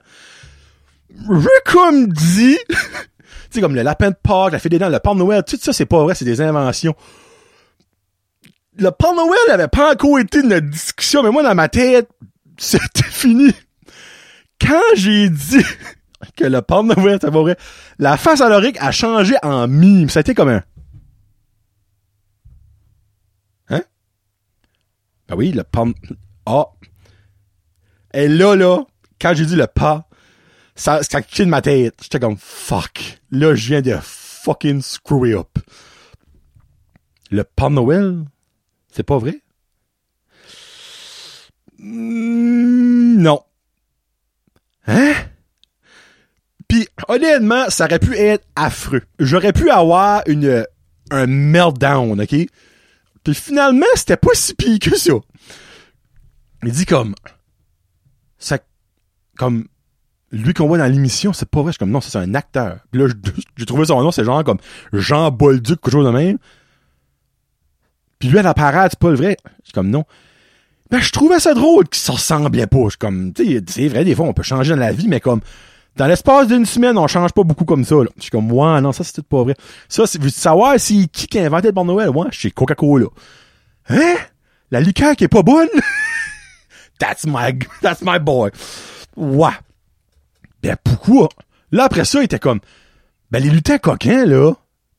Comme 1.66 2.09
dit, 2.09 2.59
tu 2.68 2.76
sais, 3.50 3.61
comme 3.61 3.74
le 3.74 3.83
lapin 3.83 4.11
de 4.11 4.16
Pâques, 4.20 4.52
la 4.52 4.59
fée 4.59 4.68
des 4.68 4.78
dents, 4.78 4.88
le 4.88 4.98
Père 4.98 5.14
Noël, 5.14 5.42
tout 5.46 5.59
ça, 5.61 5.72
c'est 5.72 5.87
pas 5.87 6.02
vrai, 6.02 6.14
c'est 6.14 6.24
des 6.24 6.40
inventions. 6.40 6.94
Le 8.76 8.90
Père 8.90 9.14
Noël 9.14 9.38
avait 9.50 9.68
pas 9.68 9.92
encore 9.92 10.18
été 10.18 10.40
une 10.40 10.59
discussion, 10.61 11.22
mais 11.22 11.30
moi, 11.30 11.42
dans 11.42 11.54
ma 11.54 11.68
tête, 11.68 12.09
c'était 12.57 13.04
fini. 13.04 13.52
Quand 14.61 14.83
j'ai 14.94 15.28
dit 15.28 15.64
que 16.37 16.44
le 16.44 16.62
Père 16.62 16.82
Noël, 16.82 17.18
c'est 17.20 17.30
pas 17.30 17.40
vrai. 17.40 17.56
La 17.98 18.16
face 18.16 18.40
à 18.40 18.48
l'oric 18.48 18.76
a 18.80 18.90
changé 18.90 19.34
en 19.42 19.68
mime. 19.68 20.08
Ça 20.08 20.20
a 20.20 20.22
été 20.22 20.34
comme 20.34 20.48
un... 20.48 20.62
Hein? 23.70 23.82
Ben 25.28 25.37
oui, 25.37 25.52
le 25.52 25.64
Père... 25.64 25.84
Ah! 26.46 26.66
Et 28.12 28.28
là, 28.28 28.54
là, 28.54 28.84
quand 29.20 29.34
j'ai 29.34 29.46
dit 29.46 29.56
le 29.56 29.66
pas, 29.66 30.08
ça, 30.76 31.02
ça 31.02 31.18
a 31.18 31.20
de 31.20 31.44
ma 31.44 31.62
tête. 31.62 31.98
J'étais 32.02 32.20
comme, 32.20 32.37
fuck. 32.37 33.20
Là, 33.30 33.54
je 33.54 33.68
viens 33.68 33.82
de 33.82 33.96
fucking 34.00 34.82
screw 34.82 35.37
up. 35.37 35.58
Le 37.30 37.44
Père 37.44 37.70
Noël, 37.70 38.24
c'est 38.92 39.02
pas 39.02 39.18
vrai? 39.18 39.40
Mm, 41.78 43.20
non. 43.20 43.42
Hein? 44.87 45.14
Honnêtement, 47.09 47.68
ça 47.68 47.85
aurait 47.85 47.98
pu 47.98 48.16
être 48.16 48.44
affreux. 48.57 49.03
J'aurais 49.18 49.53
pu 49.53 49.70
avoir 49.70 50.22
une, 50.27 50.66
un 51.11 51.27
meltdown, 51.27 52.20
ok? 52.20 52.35
Puis 53.24 53.35
finalement, 53.35 53.87
c'était 53.94 54.16
pas 54.16 54.35
si 54.35 54.55
pire 54.55 54.79
que 54.79 54.96
ça. 54.96 55.12
Il 56.62 56.72
dit 56.72 56.87
comme, 56.87 57.14
ça, 58.38 58.59
comme, 59.37 59.66
lui 60.31 60.53
qu'on 60.55 60.66
voit 60.66 60.79
dans 60.79 60.90
l'émission, 60.90 61.33
c'est 61.33 61.48
pas 61.48 61.62
vrai. 61.62 61.68
Je 61.68 61.72
suis 61.72 61.79
comme, 61.79 61.90
non, 61.90 62.00
c'est 62.00 62.18
un 62.18 62.35
acteur. 62.35 62.79
Puis 62.90 63.00
là, 63.00 63.09
j'ai 63.57 63.66
trouvé 63.66 63.87
son 63.87 64.03
nom, 64.03 64.11
c'est 64.11 64.24
genre 64.24 64.44
comme 64.44 64.59
Jean 64.92 65.31
Bolduc, 65.31 65.81
quelque 65.81 65.92
chose 65.92 66.07
de 66.07 66.11
même. 66.11 66.38
Puis 68.18 68.29
lui, 68.29 68.38
à 68.38 68.42
la 68.42 68.55
parade, 68.55 68.90
c'est 68.90 68.98
pas 68.98 69.11
le 69.11 69.16
vrai. 69.16 69.37
Je 69.61 69.66
suis 69.66 69.72
comme, 69.72 69.90
non. 69.90 70.05
Ben, 70.90 71.00
je 71.00 71.11
trouvais 71.11 71.40
ça 71.40 71.55
drôle 71.55 71.88
qu'il 71.88 72.00
s'en 72.00 72.14
ressemblait 72.14 72.66
pas. 72.66 72.85
Je 72.85 72.90
suis 72.90 72.98
comme, 72.98 73.33
tu 73.33 73.46
sais, 73.46 73.62
c'est 73.66 73.88
vrai, 73.88 74.05
des 74.05 74.14
fois, 74.14 74.27
on 74.27 74.33
peut 74.33 74.42
changer 74.42 74.70
dans 74.70 74.81
la 74.81 74.92
vie, 74.92 75.09
mais 75.09 75.20
comme, 75.20 75.40
dans 75.96 76.07
l'espace 76.07 76.48
d'une 76.48 76.66
semaine, 76.66 76.98
on 76.98 77.07
change 77.07 77.33
pas 77.33 77.44
beaucoup 77.44 77.64
comme 77.64 77.85
ça. 77.85 77.96
Je 78.16 78.22
suis 78.22 78.30
comme, 78.30 78.50
ouais, 78.50 78.80
non, 78.80 78.92
ça, 78.92 79.04
c'est 79.04 79.12
tout 79.12 79.22
pas 79.22 79.42
vrai. 79.42 79.54
Ça, 79.88 80.07
c'est, 80.07 80.28
savoir 80.30 80.78
si, 80.78 81.09
qui 81.09 81.26
qui 81.26 81.38
a 81.38 81.44
inventé 81.44 81.68
le 81.68 81.74
Père 81.74 81.85
Noël? 81.85 82.11
Ouais, 82.11 82.26
c'est 82.33 82.50
Coca-Cola. 82.50 83.07
Hein? 83.88 84.14
La 84.70 84.80
liqueur 84.80 85.14
qui 85.14 85.24
est 85.24 85.28
pas 85.28 85.42
bonne? 85.42 85.68
that's 86.98 87.24
my, 87.26 87.59
that's 87.83 88.02
my 88.02 88.18
boy. 88.18 88.50
Ouais. 89.16 89.50
Ben, 90.62 90.76
pourquoi? 90.83 91.28
Là, 91.70 91.85
après 91.85 92.04
ça, 92.04 92.20
il 92.20 92.24
était 92.24 92.38
comme, 92.38 92.61
ben, 93.30 93.42
les 93.42 93.50
lutins 93.50 93.78
coquins, 93.78 94.24
là, 94.24 94.52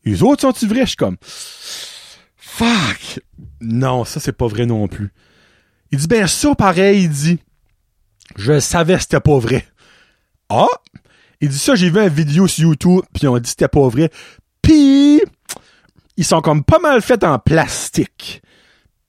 les 0.05 0.23
autres 0.23 0.41
sont-ils 0.41 0.69
vrais? 0.69 0.81
Je 0.81 0.89
suis 0.89 0.95
comme, 0.95 1.17
fuck. 2.37 3.19
Non, 3.59 4.05
ça, 4.05 4.19
c'est 4.19 4.31
pas 4.31 4.47
vrai 4.47 4.65
non 4.65 4.87
plus. 4.87 5.11
Il 5.91 5.99
dit, 5.99 6.07
ben, 6.07 6.27
ça, 6.27 6.55
pareil, 6.55 7.03
il 7.03 7.09
dit, 7.09 7.39
je 8.37 8.59
savais 8.59 8.99
c'était 8.99 9.19
pas 9.19 9.37
vrai. 9.39 9.65
Ah! 10.49 10.67
Il 11.41 11.49
dit 11.49 11.59
ça, 11.59 11.75
j'ai 11.75 11.89
vu 11.89 11.99
une 11.99 12.07
vidéo 12.09 12.47
sur 12.47 12.69
YouTube, 12.69 13.01
puis 13.13 13.27
on 13.27 13.37
dit 13.37 13.49
c'était 13.49 13.67
pas 13.67 13.87
vrai. 13.87 14.09
Puis, 14.61 15.21
ils 16.17 16.25
sont 16.25 16.41
comme 16.41 16.63
pas 16.63 16.79
mal 16.79 17.01
faits 17.01 17.23
en 17.23 17.39
plastique. 17.39 18.41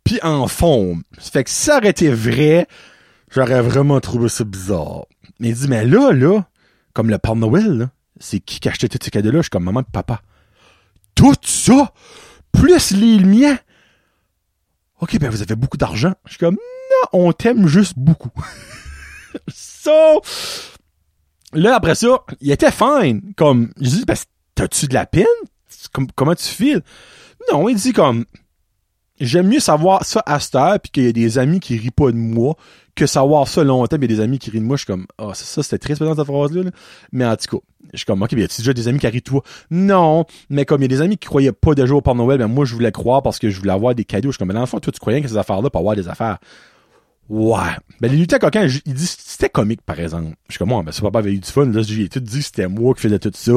Puis 0.05 0.18
en 0.22 0.46
foam. 0.49 1.03
Ça 1.18 1.31
fait 1.31 1.44
que 1.44 1.51
si 1.51 1.64
ça 1.64 1.79
aurait 1.79 1.90
été 1.90 2.09
vrai, 2.11 2.66
j'aurais 3.31 3.62
vraiment 3.62 4.01
trouvé 4.01 4.29
ça 4.29 4.44
bizarre. 4.44 5.07
Mais 5.38 5.49
il 5.51 5.55
dit, 5.55 5.68
mais 5.68 5.85
là, 5.85 6.12
là, 6.12 6.46
comme 6.92 7.11
le 7.11 7.18
Père 7.18 7.37
Noël, 7.37 7.88
c'est 8.18 8.40
qui 8.40 8.61
qui 8.61 8.68
a 8.68 8.72
acheté 8.72 8.88
tous 8.88 8.99
ces 9.03 9.11
cadeaux-là? 9.11 9.38
Je 9.38 9.42
suis 9.42 9.51
comme 9.51 9.64
maman 9.64 9.81
et 9.81 9.90
papa. 9.92 10.22
Tout 11.14 11.35
ça, 11.42 11.92
plus 12.53 12.92
les 12.92 13.18
miens. 13.25 13.59
OK, 15.01 15.18
ben 15.18 15.31
vous 15.31 15.42
avez 15.42 15.57
beaucoup 15.57 15.77
d'argent. 15.77 16.14
Je 16.25 16.31
suis 16.33 16.38
comme, 16.38 16.55
non, 16.55 17.09
on 17.12 17.33
t'aime 17.33 17.66
juste 17.66 17.94
beaucoup. 17.96 18.31
so, 19.49 20.22
là, 21.53 21.77
après 21.77 21.95
ça, 21.95 22.25
il 22.41 22.51
était 22.51 22.71
fine. 22.71 23.33
Comme, 23.37 23.73
je 23.81 23.91
dis, 23.91 24.05
ben, 24.07 24.17
t'as-tu 24.55 24.87
de 24.87 24.95
la 24.95 25.07
peine? 25.07 25.25
Comme, 25.93 26.09
comment 26.15 26.35
tu 26.35 26.45
files? 26.45 26.83
Non, 27.53 27.69
il 27.69 27.77
dit 27.77 27.93
comme, 27.93 28.25
j'aime 29.21 29.49
mieux 29.49 29.61
savoir 29.61 30.05
ça 30.05 30.23
à 30.27 30.41
cette 30.41 30.55
heure, 30.55 30.81
puis 30.81 30.91
qu'il 30.91 31.05
y 31.05 31.09
a 31.09 31.13
des 31.13 31.39
amis 31.39 31.61
qui 31.61 31.77
rient 31.77 31.91
pas 31.91 32.11
de 32.11 32.17
moi, 32.17 32.57
que 32.95 33.07
savoir 33.07 33.47
ça 33.47 33.63
longtemps, 33.63 33.97
mais 34.01 34.09
des 34.09 34.21
amis 34.21 34.39
qui 34.39 34.51
rient 34.51 34.61
de 34.61 34.65
moi. 34.65 34.77
Je 34.77 34.83
suis 34.83 34.87
comme, 34.87 35.07
ah, 35.19 35.33
ça, 35.35 35.45
ça 35.45 35.63
c'était 35.63 35.79
triste 35.79 36.03
dans 36.03 36.15
cette 36.15 36.25
phrase-là. 36.25 36.63
là. 36.65 36.71
Mais 37.13 37.25
en 37.25 37.37
tout 37.37 37.59
cas, 37.59 37.63
je 37.93 37.99
suis 37.99 38.07
comme, 38.07 38.23
ok, 38.23 38.33
y 38.33 38.43
a-tu 38.43 38.63
déjà 38.63 38.73
des 38.73 38.89
amis 38.89 38.99
qui 38.99 39.07
rient 39.07 39.19
de 39.19 39.23
toi? 39.23 39.43
Non, 39.71 40.25
mais 40.49 40.65
comme 40.65 40.81
il 40.83 40.91
y 40.91 40.95
a 40.95 40.97
des 40.97 41.03
amis 41.03 41.17
qui 41.17 41.27
croyaient 41.27 41.53
pas 41.53 41.75
déjà 41.75 41.95
au 41.95 42.01
Père 42.01 42.15
Noël, 42.15 42.39
ben 42.39 42.49
moi, 42.49 42.65
je 42.65 42.75
voulais 42.75 42.93
croire 42.93 43.23
parce 43.23 43.39
que 43.39 43.51
je 43.51 43.59
voulais 43.59 43.73
avoir 43.73 43.95
des 43.95 44.05
cadeaux. 44.05 44.29
Je 44.29 44.33
suis 44.33 44.39
comme, 44.39 44.49
mais 44.49 44.55
dans 44.55 44.61
le 44.61 44.67
fond, 44.67 44.81
toi, 44.81 44.93
tu 44.93 44.99
croyais 44.99 45.21
que 45.21 45.29
ces 45.29 45.37
affaires-là 45.37 45.71
pour 45.71 45.81
avoir 45.81 45.95
des 45.95 46.09
affaires. 46.09 46.39
Ouais. 47.29 47.59
Ben, 48.01 48.11
les 48.11 48.17
lutins 48.19 48.39
coquins, 48.39 48.69
j- 48.69 48.83
il 48.87 48.95
dit 48.95 49.07
c'était 49.07 49.49
comique, 49.49 49.83
par 49.83 49.99
exemple. 49.99 50.37
Je 50.49 50.53
suis 50.55 50.59
comme, 50.59 50.69
moi, 50.69 50.83
ben, 50.85 50.93
ça 50.93 51.03
papa 51.03 51.19
avait 51.19 51.33
eu 51.33 51.39
du 51.39 51.51
fun. 51.51 51.67
Là, 51.67 51.83
j'ai 51.83 52.09
tout 52.09 52.21
dit 52.21 52.43
c'était 52.43 52.69
moi 52.69 52.95
qui 52.95 53.01
faisais 53.03 53.19
tout 53.19 53.33
ça. 53.35 53.53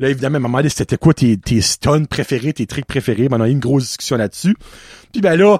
Là, 0.00 0.08
évidemment, 0.08 0.40
ma 0.40 0.48
mère 0.48 0.62
dit 0.62 0.70
c'était 0.70 0.96
quoi 0.96 1.14
tes, 1.14 1.36
tes 1.36 1.60
stuns 1.60 2.04
préférés, 2.06 2.52
tes 2.52 2.66
tricks 2.66 2.86
préférés? 2.86 3.28
Ben, 3.28 3.38
on 3.40 3.44
a 3.44 3.48
eu 3.48 3.52
une 3.52 3.60
grosse 3.60 3.84
discussion 3.84 4.16
là-dessus. 4.16 4.56
Puis 5.12 5.20
ben 5.20 5.36
là, 5.36 5.58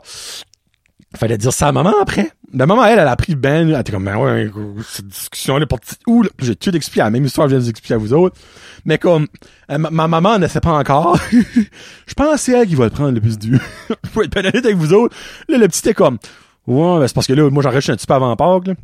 fallait 1.17 1.39
dire 1.39 1.53
ça 1.53 1.69
à 1.69 1.73
maman 1.73 1.93
après. 2.01 2.31
Ben, 2.53 2.67
maman, 2.67 2.85
elle, 2.85 2.99
elle 2.99 3.09
a 3.09 3.17
pris 3.17 3.35
ben, 3.35 3.69
elle 3.71 3.81
était 3.81 3.93
comme, 3.93 4.05
ben 4.07 4.17
ouais, 4.17 4.51
cette 4.89 5.07
discussion-là, 5.09 5.67
pour 5.67 5.79
où, 6.07 6.23
là? 6.23 6.31
Puis 6.37 6.47
J'ai 6.49 6.57
tout 6.57 6.75
expliqué, 6.75 7.01
la 7.01 7.11
même 7.11 7.25
histoire 7.25 7.47
je 7.49 7.51
viens 7.53 7.59
de 7.61 7.65
vous 7.65 7.71
expliquer 7.71 7.95
à 7.95 7.99
vous 7.99 8.13
autres. 8.13 8.37
Mais 8.85 8.99
comme, 8.99 9.29
euh, 9.71 9.79
ma, 9.79 9.91
ma 9.91 10.09
maman 10.09 10.39
ne 10.39 10.49
sait 10.49 10.61
pas 10.61 10.73
encore. 10.73 11.17
je 11.33 12.15
pense 12.15 12.35
que 12.35 12.41
c'est 12.41 12.53
elle 12.53 12.67
qui 12.67 12.75
va 12.75 12.85
le 12.85 12.91
prendre 12.91 13.13
le 13.13 13.21
plus 13.21 13.39
dur. 13.39 13.61
Pour 14.13 14.25
être 14.25 14.37
honnête 14.37 14.57
avec 14.57 14.77
vous 14.77 14.93
autres. 14.93 15.15
Là, 15.49 15.59
le 15.59 15.69
petit 15.69 15.79
était 15.81 15.95
comme, 15.95 16.19
ouais, 16.67 16.99
ben, 17.01 17.07
c'est 17.09 17.15
parce 17.15 17.27
que 17.27 17.33
là, 17.33 17.49
moi, 17.51 17.63
j'enregistre 17.63 17.93
un 17.93 17.97
petit 17.97 18.07
peu 18.07 18.15
avant 18.15 18.35
Pâques, 18.37 18.67
là. 18.69 18.75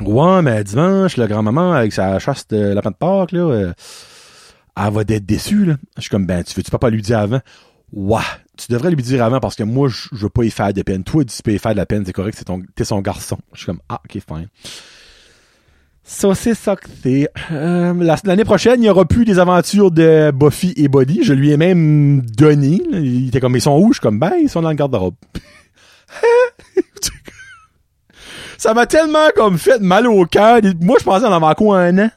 Ouais, 0.00 0.42
mais 0.42 0.62
dimanche, 0.64 1.16
la 1.16 1.26
grand-maman, 1.26 1.72
avec 1.72 1.92
sa 1.92 2.18
chasse 2.18 2.46
de 2.48 2.56
lapin 2.72 2.90
de 2.90 2.96
Pâques, 2.96 3.32
là, 3.32 3.40
euh, 3.40 3.72
elle 4.76 4.92
va 4.92 5.00
être 5.02 5.26
déçue, 5.26 5.64
là. 5.66 5.74
Je 5.96 6.02
suis 6.02 6.10
comme, 6.10 6.26
ben, 6.26 6.42
tu 6.44 6.54
veux-tu 6.54 6.70
pas 6.70 6.90
lui 6.90 7.02
dire 7.02 7.18
avant? 7.18 7.40
Ouais, 7.92 8.20
tu 8.56 8.70
devrais 8.72 8.90
lui 8.90 9.02
dire 9.02 9.22
avant 9.24 9.40
parce 9.40 9.56
que 9.56 9.64
moi, 9.64 9.88
je 9.88 10.08
veux 10.12 10.28
pas 10.28 10.44
y 10.44 10.50
faire 10.50 10.72
de 10.72 10.82
peine. 10.82 11.02
Toi, 11.02 11.24
tu 11.24 11.42
peux 11.42 11.52
y 11.52 11.58
faire 11.58 11.72
de 11.72 11.76
la 11.76 11.86
peine, 11.86 12.04
c'est 12.06 12.12
correct, 12.12 12.36
c'est 12.38 12.44
ton, 12.44 12.62
t'es 12.76 12.84
son 12.84 13.00
garçon. 13.00 13.36
Je 13.52 13.58
suis 13.58 13.66
comme, 13.66 13.80
ah, 13.88 14.00
ok, 14.04 14.12
fine. 14.26 14.48
Ça, 16.04 16.34
c'est 16.34 16.54
ça 16.54 16.76
que 16.76 16.88
c'est. 17.02 17.28
Euh, 17.52 17.92
la- 17.94 18.16
L'année 18.24 18.44
prochaine, 18.44 18.82
il 18.82 18.86
y 18.86 18.90
aura 18.90 19.04
plus 19.04 19.24
des 19.24 19.38
aventures 19.38 19.90
de 19.90 20.32
Buffy 20.32 20.72
et 20.76 20.88
Buddy. 20.88 21.22
Je 21.22 21.32
lui 21.32 21.50
ai 21.50 21.56
même 21.56 22.22
donné. 22.22 22.80
Il 22.92 23.28
était 23.28 23.38
comme, 23.40 23.54
ils 23.54 23.60
sont 23.60 23.78
où? 23.78 23.88
Je 23.92 23.94
suis 23.98 24.00
comme, 24.00 24.18
ben, 24.18 24.32
ils 24.40 24.48
sont 24.48 24.62
dans 24.62 24.70
le 24.70 24.74
garde-robe. 24.76 25.14
ça 28.58 28.74
m'a 28.74 28.86
tellement 28.86 29.28
comme 29.34 29.58
fait 29.58 29.80
mal 29.80 30.06
au 30.06 30.24
cœur. 30.26 30.60
Moi, 30.80 30.96
je 30.98 31.04
pensais 31.04 31.26
en 31.26 31.32
avoir 31.32 31.52
encore 31.52 31.74
un 31.74 31.98
an. 31.98 32.10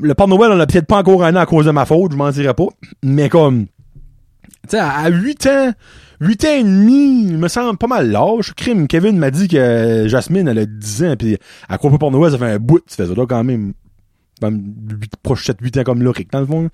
Le 0.00 0.14
Père 0.14 0.28
Noël, 0.28 0.52
on 0.52 0.60
a 0.60 0.66
peut-être 0.66 0.86
pas 0.86 0.98
encore 0.98 1.24
un 1.24 1.36
an 1.36 1.40
à 1.40 1.46
cause 1.46 1.66
de 1.66 1.70
ma 1.70 1.84
faute, 1.84 2.12
je 2.12 2.16
m'en 2.16 2.30
dirais 2.30 2.54
pas. 2.54 2.68
Mais 3.02 3.28
comme, 3.28 3.66
tu 4.62 4.70
sais, 4.70 4.78
à 4.78 5.08
8 5.08 5.46
ans, 5.46 5.72
8 6.20 6.44
ans 6.44 6.54
et 6.54 6.62
demi, 6.62 7.24
il 7.24 7.36
me 7.36 7.48
semble 7.48 7.76
pas 7.76 7.88
mal 7.88 8.10
l'âge. 8.10 8.54
Crime, 8.54 8.86
Kevin 8.86 9.18
m'a 9.18 9.30
dit 9.30 9.48
que 9.48 10.04
Jasmine, 10.06 10.48
elle 10.48 10.60
a 10.60 10.66
10 10.66 11.04
ans, 11.04 11.16
puis 11.18 11.36
à 11.68 11.78
quoi 11.78 11.90
pas 11.98 12.10
Noël, 12.10 12.32
ça 12.32 12.38
fait 12.38 12.52
un 12.52 12.58
bout, 12.58 12.80
tu 12.80 12.94
fais 12.94 13.06
ça 13.06 13.14
là 13.14 13.26
quand 13.26 13.44
même, 13.44 13.74
comme 14.40 14.74
8, 14.88 15.16
proche 15.22 15.44
7, 15.44 15.58
8 15.60 15.78
ans 15.78 15.84
comme 15.84 16.02
Loric, 16.02 16.30
dans 16.30 16.40
le 16.40 16.46
fond. 16.46 16.70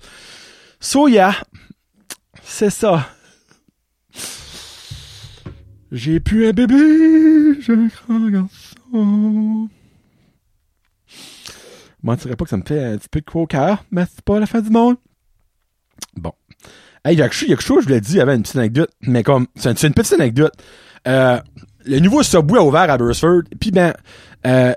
So, 0.79 1.07
yeah. 1.07 1.35
C'est 2.43 2.69
ça. 2.69 3.07
J'ai 5.91 6.19
pu 6.19 6.47
un 6.47 6.51
bébé, 6.51 7.59
j'ai 7.61 7.73
un 7.73 7.87
grand 7.87 8.29
garçon. 8.29 9.69
Je 11.07 11.15
mentirais 12.03 12.35
pas 12.35 12.43
que 12.43 12.49
ça 12.49 12.57
me 12.57 12.63
fait 12.63 12.83
un 12.83 12.97
petit 12.97 13.09
peu 13.09 13.21
de 13.21 13.25
quoi 13.25 13.41
au 13.41 13.47
cœur, 13.47 13.83
mais 13.91 14.05
c'est 14.05 14.23
pas 14.23 14.39
la 14.39 14.45
fin 14.45 14.61
du 14.61 14.69
monde. 14.69 14.97
Bon. 16.15 16.31
Hey, 17.03 17.15
il 17.15 17.19
y 17.19 17.21
a 17.23 17.29
quelque 17.29 17.61
chose, 17.61 17.83
je 17.83 17.87
vous 17.87 17.93
l'ai 17.93 18.01
dit, 18.01 18.13
il 18.13 18.17
y 18.17 18.21
avait 18.21 18.35
une 18.35 18.43
petite 18.43 18.57
anecdote, 18.57 18.91
mais 19.01 19.23
comme, 19.23 19.47
c'est 19.55 19.81
une, 19.83 19.93
petite 19.93 20.13
anecdote. 20.13 20.53
Euh, 21.07 21.39
le 21.85 21.99
nouveau 21.99 22.21
Subway 22.21 22.59
a 22.59 22.63
ouvert 22.63 22.89
à 22.89 22.97
Burstford, 22.97 23.43
puis 23.59 23.71
ben, 23.71 23.93
euh, 24.45 24.73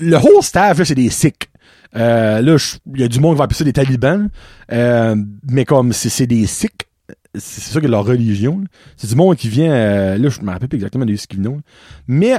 le 0.00 0.16
whole 0.16 0.42
staff, 0.42 0.78
là, 0.78 0.84
c'est 0.84 0.94
des 0.94 1.10
Sikhs. 1.10 1.48
Euh, 1.96 2.40
là, 2.40 2.78
il 2.94 3.00
y 3.00 3.04
a 3.04 3.08
du 3.08 3.20
monde 3.20 3.34
qui 3.34 3.38
va 3.38 3.44
appeler 3.44 3.58
ça 3.58 3.64
des 3.64 3.72
talibans, 3.72 4.30
euh, 4.70 5.16
mais 5.50 5.64
comme 5.64 5.92
c'est 5.92 6.26
des 6.26 6.46
Sikhs, 6.46 6.86
c'est 7.34 7.60
ça 7.60 7.80
que 7.80 7.86
leur 7.86 8.04
religion. 8.04 8.64
C'est 8.96 9.08
du 9.08 9.14
monde 9.14 9.36
qui 9.36 9.48
vient, 9.48 9.72
euh, 9.72 10.18
là, 10.18 10.28
je 10.28 10.40
me 10.40 10.50
rappelle 10.50 10.68
plus 10.68 10.76
exactement 10.76 11.04
de 11.04 11.16
ce 11.16 11.26
viennent. 11.30 11.60
Mais 12.06 12.38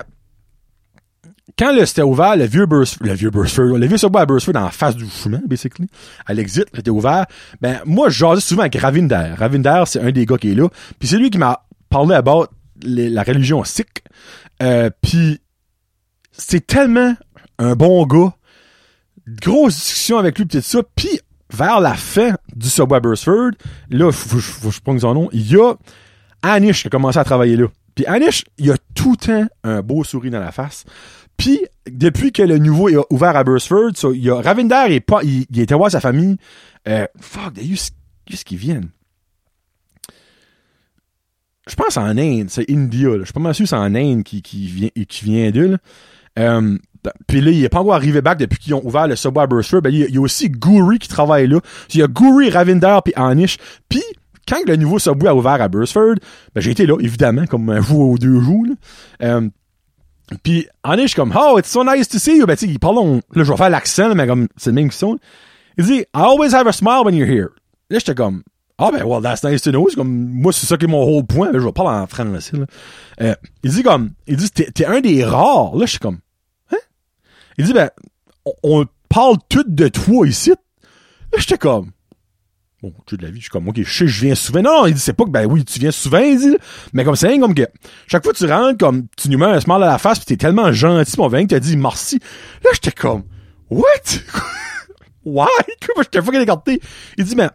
quand 1.58 1.76
le 1.76 1.86
c'était 1.86 2.02
ouvert, 2.04 2.36
le 2.36 2.46
vieux 2.46 2.66
Burstford, 2.66 3.06
le 3.08 3.14
vieux 3.14 3.30
Burstford, 3.30 3.78
le 3.78 3.86
vieux 3.86 3.98
Subway 3.98 4.22
à 4.22 4.26
Burstford 4.26 4.56
en 4.56 4.70
face 4.70 4.96
du 4.96 5.08
chemin, 5.10 5.42
basically, 5.46 5.88
à 6.26 6.34
l'exit, 6.34 6.66
c'était 6.74 6.90
ouvert. 6.92 7.26
Ben, 7.62 7.80
moi, 7.86 8.10
je 8.10 8.20
jasais 8.20 8.42
souvent 8.42 8.62
avec 8.62 8.76
Ravinder. 8.76 9.34
Ravinder, 9.38 9.84
c'est 9.86 10.00
un 10.02 10.12
des 10.12 10.26
gars 10.26 10.38
qui 10.38 10.52
est 10.52 10.56
là. 10.56 10.70
Puis 11.00 11.08
c'est 11.08 11.18
lui 11.18 11.30
qui 11.30 11.38
m'a 11.38 11.66
parlé 11.90 12.16
about 12.16 12.48
les- 12.82 13.10
la 13.10 13.24
religion 13.24 13.64
sikh. 13.64 14.04
Euh, 14.62 14.90
puis 15.02 15.42
c'est 16.32 16.66
tellement 16.66 17.16
un 17.60 17.76
bon 17.76 18.06
gars. 18.06 18.34
Grosse 19.28 19.76
discussion 19.76 20.18
avec 20.18 20.38
lui, 20.38 20.46
peut-être 20.46 20.64
ça. 20.66 20.80
Puis 20.96 21.20
vers 21.54 21.80
la 21.80 21.94
fin 21.94 22.36
du 22.56 22.70
Subway 22.70 23.00
Burstford, 23.00 23.52
là, 23.90 24.12
je 24.12 24.80
prenne 24.82 25.00
son 25.00 25.14
nom, 25.14 25.30
il 25.32 25.52
y 25.52 25.58
a 25.58 25.76
Anish 26.42 26.82
qui 26.82 26.88
a 26.88 26.90
commencé 26.90 27.20
à 27.20 27.24
travailler 27.24 27.56
là. 27.56 27.68
Puis 27.96 28.06
Anish, 28.06 28.44
il 28.58 28.72
a 28.72 28.76
tout 28.96 29.12
le 29.12 29.18
temps 29.18 29.48
un 29.64 29.82
beau 29.82 30.04
sourire 30.04 30.32
dans 30.32 30.40
la 30.40 30.52
face. 30.52 30.84
Puis, 31.38 31.62
depuis 31.90 32.32
que 32.32 32.44
le 32.44 32.58
nouveau 32.58 32.90
est 32.90 32.98
ouvert 33.10 33.36
à 33.36 33.44
Burstford, 33.44 33.92
il 34.14 34.24
y 34.24 34.30
a 34.30 34.42
Ravinder, 34.42 34.86
est 34.90 35.00
pas, 35.00 35.22
il, 35.24 35.60
était 35.60 35.76
voir 35.76 35.92
sa 35.92 36.00
famille. 36.00 36.38
Euh, 36.88 37.08
fuck, 37.20 37.54
qu'est-ce 37.54 38.46
qu'ils 38.46 38.58
viennent? 38.58 38.90
Je 41.68 41.76
pense 41.76 41.98
en 41.98 42.18
Inde, 42.18 42.50
c'est 42.50 42.70
India. 42.70 43.10
là. 43.10 43.20
Je 43.20 43.24
suis 43.26 43.34
pas 43.34 43.40
mal 43.40 43.56
sûr 43.56 43.68
c'est 43.68 43.76
en 43.76 43.96
Inde 43.96 44.24
qui, 44.24 44.42
qui 44.42 44.68
vient, 44.68 44.90
qui 45.08 45.26
vient 45.26 45.50
d'eux. 45.52 45.78
Euh, 46.38 46.78
puis 47.28 47.42
là, 47.42 47.52
il 47.52 47.64
est 47.64 47.70
pas 47.70 47.80
encore 47.80 47.96
arrivé 47.96 48.22
back 48.22 48.38
depuis 48.40 48.60
qu'ils 48.60 48.74
ont 48.74 48.86
ouvert 48.86 49.08
le 49.08 49.16
Subway 49.16 49.44
à 49.44 49.48
Burstford. 49.48 49.82
Ben, 49.82 49.90
il 49.94 50.00
y 50.00 50.04
a- 50.04 50.08
il 50.10 50.20
aussi 50.20 50.50
Guri 50.50 51.00
qui 51.00 51.08
travaille 51.08 51.48
là. 51.48 51.60
Il 51.94 52.00
y 52.00 52.04
a 52.04 52.08
Guri, 52.08 52.50
Ravinder 52.50 53.00
puis 53.04 53.14
Anish. 53.16 53.58
Puis, 53.90 54.02
quand 54.48 54.60
le 54.68 54.76
nouveau 54.76 55.00
Subway 55.00 55.28
a 55.30 55.36
ouvert 55.36 55.62
à 55.62 55.68
Burstford, 55.68 56.16
ben, 56.54 56.62
j'ai 56.62 56.72
été 56.72 56.86
là, 56.86 56.98
évidemment, 57.00 57.46
comme 57.46 57.70
un 57.70 57.82
fou 57.82 58.02
aux 58.14 58.18
deux 58.18 58.40
jours. 58.42 58.66
là. 58.68 58.74
Euh, 59.28 59.50
puis 60.42 60.68
Anish 60.84 61.16
comme 61.16 61.34
Oh, 61.38 61.58
it's 61.60 61.70
so 61.70 61.84
nice 61.84 62.08
to 62.08 62.18
see 62.20 62.38
you. 62.38 62.46
Ben, 62.46 62.56
tu 62.56 62.66
sais, 62.66 62.72
ils 62.72 62.80
parlent, 62.80 63.22
là, 63.36 63.44
je 63.44 63.52
vais 63.52 63.58
faire 63.58 63.70
l'accent, 63.70 64.16
mais 64.16 64.26
comme 64.28 64.48
c'est 64.58 64.70
le 64.70 64.76
même 64.76 64.86
qu'ils 64.90 64.98
sont. 64.98 65.18
Il 65.78 65.86
dit, 65.86 66.00
I 66.00 66.06
always 66.14 66.54
have 66.54 66.68
a 66.68 66.72
smile 66.72 67.02
when 67.06 67.16
you're 67.16 67.28
here. 67.30 67.50
Là, 67.90 68.00
j'étais 68.00 68.16
comme, 68.16 68.44
ah 68.78 68.90
ben, 68.92 69.04
well, 69.06 69.22
that's 69.22 69.44
nice 69.44 69.62
to 69.62 69.72
know. 69.72 69.88
C'est 69.90 69.96
comme, 69.96 70.10
moi, 70.30 70.52
c'est 70.54 70.66
ça 70.66 70.78
qui 70.78 70.86
est 70.86 70.88
mon 70.88 71.04
whole 71.04 71.26
point. 71.26 71.52
Là, 71.52 71.60
je 71.60 71.66
vais 71.66 71.72
parler 71.72 71.92
en 72.02 72.08
français, 72.08 72.58
là. 72.58 72.66
Euh, 73.22 73.36
il 73.64 73.72
dit 73.72 73.84
comme, 73.84 74.12
il 74.28 74.38
dit, 74.38 74.50
t'es, 74.50 74.86
un 74.86 75.00
des 75.02 75.24
rares. 75.24 75.76
Là, 75.76 75.86
je 75.86 75.92
suis 75.92 76.00
comme? 76.00 76.20
Il 77.58 77.66
dit, 77.66 77.74
ben, 77.74 77.90
on, 78.64 78.86
parle 79.10 79.38
tout 79.48 79.64
de 79.68 79.88
toi 79.90 80.28
ici. 80.28 80.50
Là, 80.50 81.38
j'étais 81.38 81.58
comme, 81.58 81.92
bon, 82.82 82.94
tu 83.06 83.16
de 83.16 83.24
la 83.24 83.30
vie, 83.30 83.38
je 83.38 83.44
suis 83.44 83.50
comme, 83.52 83.68
ok, 83.68 83.78
je 83.78 83.92
sais, 83.92 84.08
je 84.08 84.22
viens 84.26 84.36
souvent. 84.36 84.62
Non, 84.62 84.86
il 84.88 84.96
dit, 84.96 85.00
c'est 85.00 85.14
pas 85.14 85.26
que, 85.26 85.30
ben 85.30 85.46
oui, 85.46 85.64
tu 85.64 85.80
viens 85.80 85.92
souvent, 85.92 86.20
il 86.20 86.40
dit, 86.40 86.58
mais 86.94 87.04
comme 87.04 87.16
c'est 87.16 87.38
comme 87.38 87.54
que, 87.54 87.68
chaque 88.08 88.24
fois 88.24 88.34
que 88.34 88.38
tu 88.38 88.52
rentres, 88.52 88.78
comme, 88.78 89.08
tu 89.16 89.30
nous 89.30 89.38
mets 89.38 89.46
un 89.46 89.60
smile 89.60 89.84
à 89.84 89.88
la 89.88 89.98
face 89.98 90.20
pis 90.20 90.26
t'es 90.26 90.38
tellement 90.38 90.72
gentil, 90.72 91.14
mon 91.18 91.28
vin, 91.28 91.44
que 91.44 91.50
t'as 91.50 91.60
dit 91.60 91.78
merci. 91.78 92.20
Là, 92.64 92.72
j'étais 92.74 92.92
comme, 92.92 93.24
what? 93.70 93.84
Why? 95.26 95.48
J'étais 95.98 96.22
fucking 96.22 96.42
écarté. 96.42 96.82
Il 97.18 97.26
dit, 97.26 97.36
mais, 97.36 97.50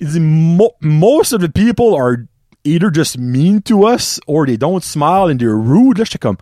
il 0.00 0.08
dit, 0.08 0.20
mo 0.20 0.72
most 0.80 1.32
of 1.32 1.40
the 1.40 1.48
people 1.48 1.96
are 1.96 2.16
either 2.64 2.90
just 2.92 3.18
mean 3.18 3.60
to 3.62 3.86
us 3.86 4.20
or 4.26 4.46
they 4.46 4.56
don't 4.56 4.82
smile 4.82 5.30
and 5.30 5.38
they're 5.38 5.56
rude. 5.56 5.98
Là, 5.98 6.04
j'étais 6.04 6.18
comme, 6.18 6.36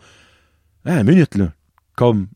ah, 0.85 1.03
minute, 1.05 1.37
là. 1.37 1.53
Comme, 1.96 2.29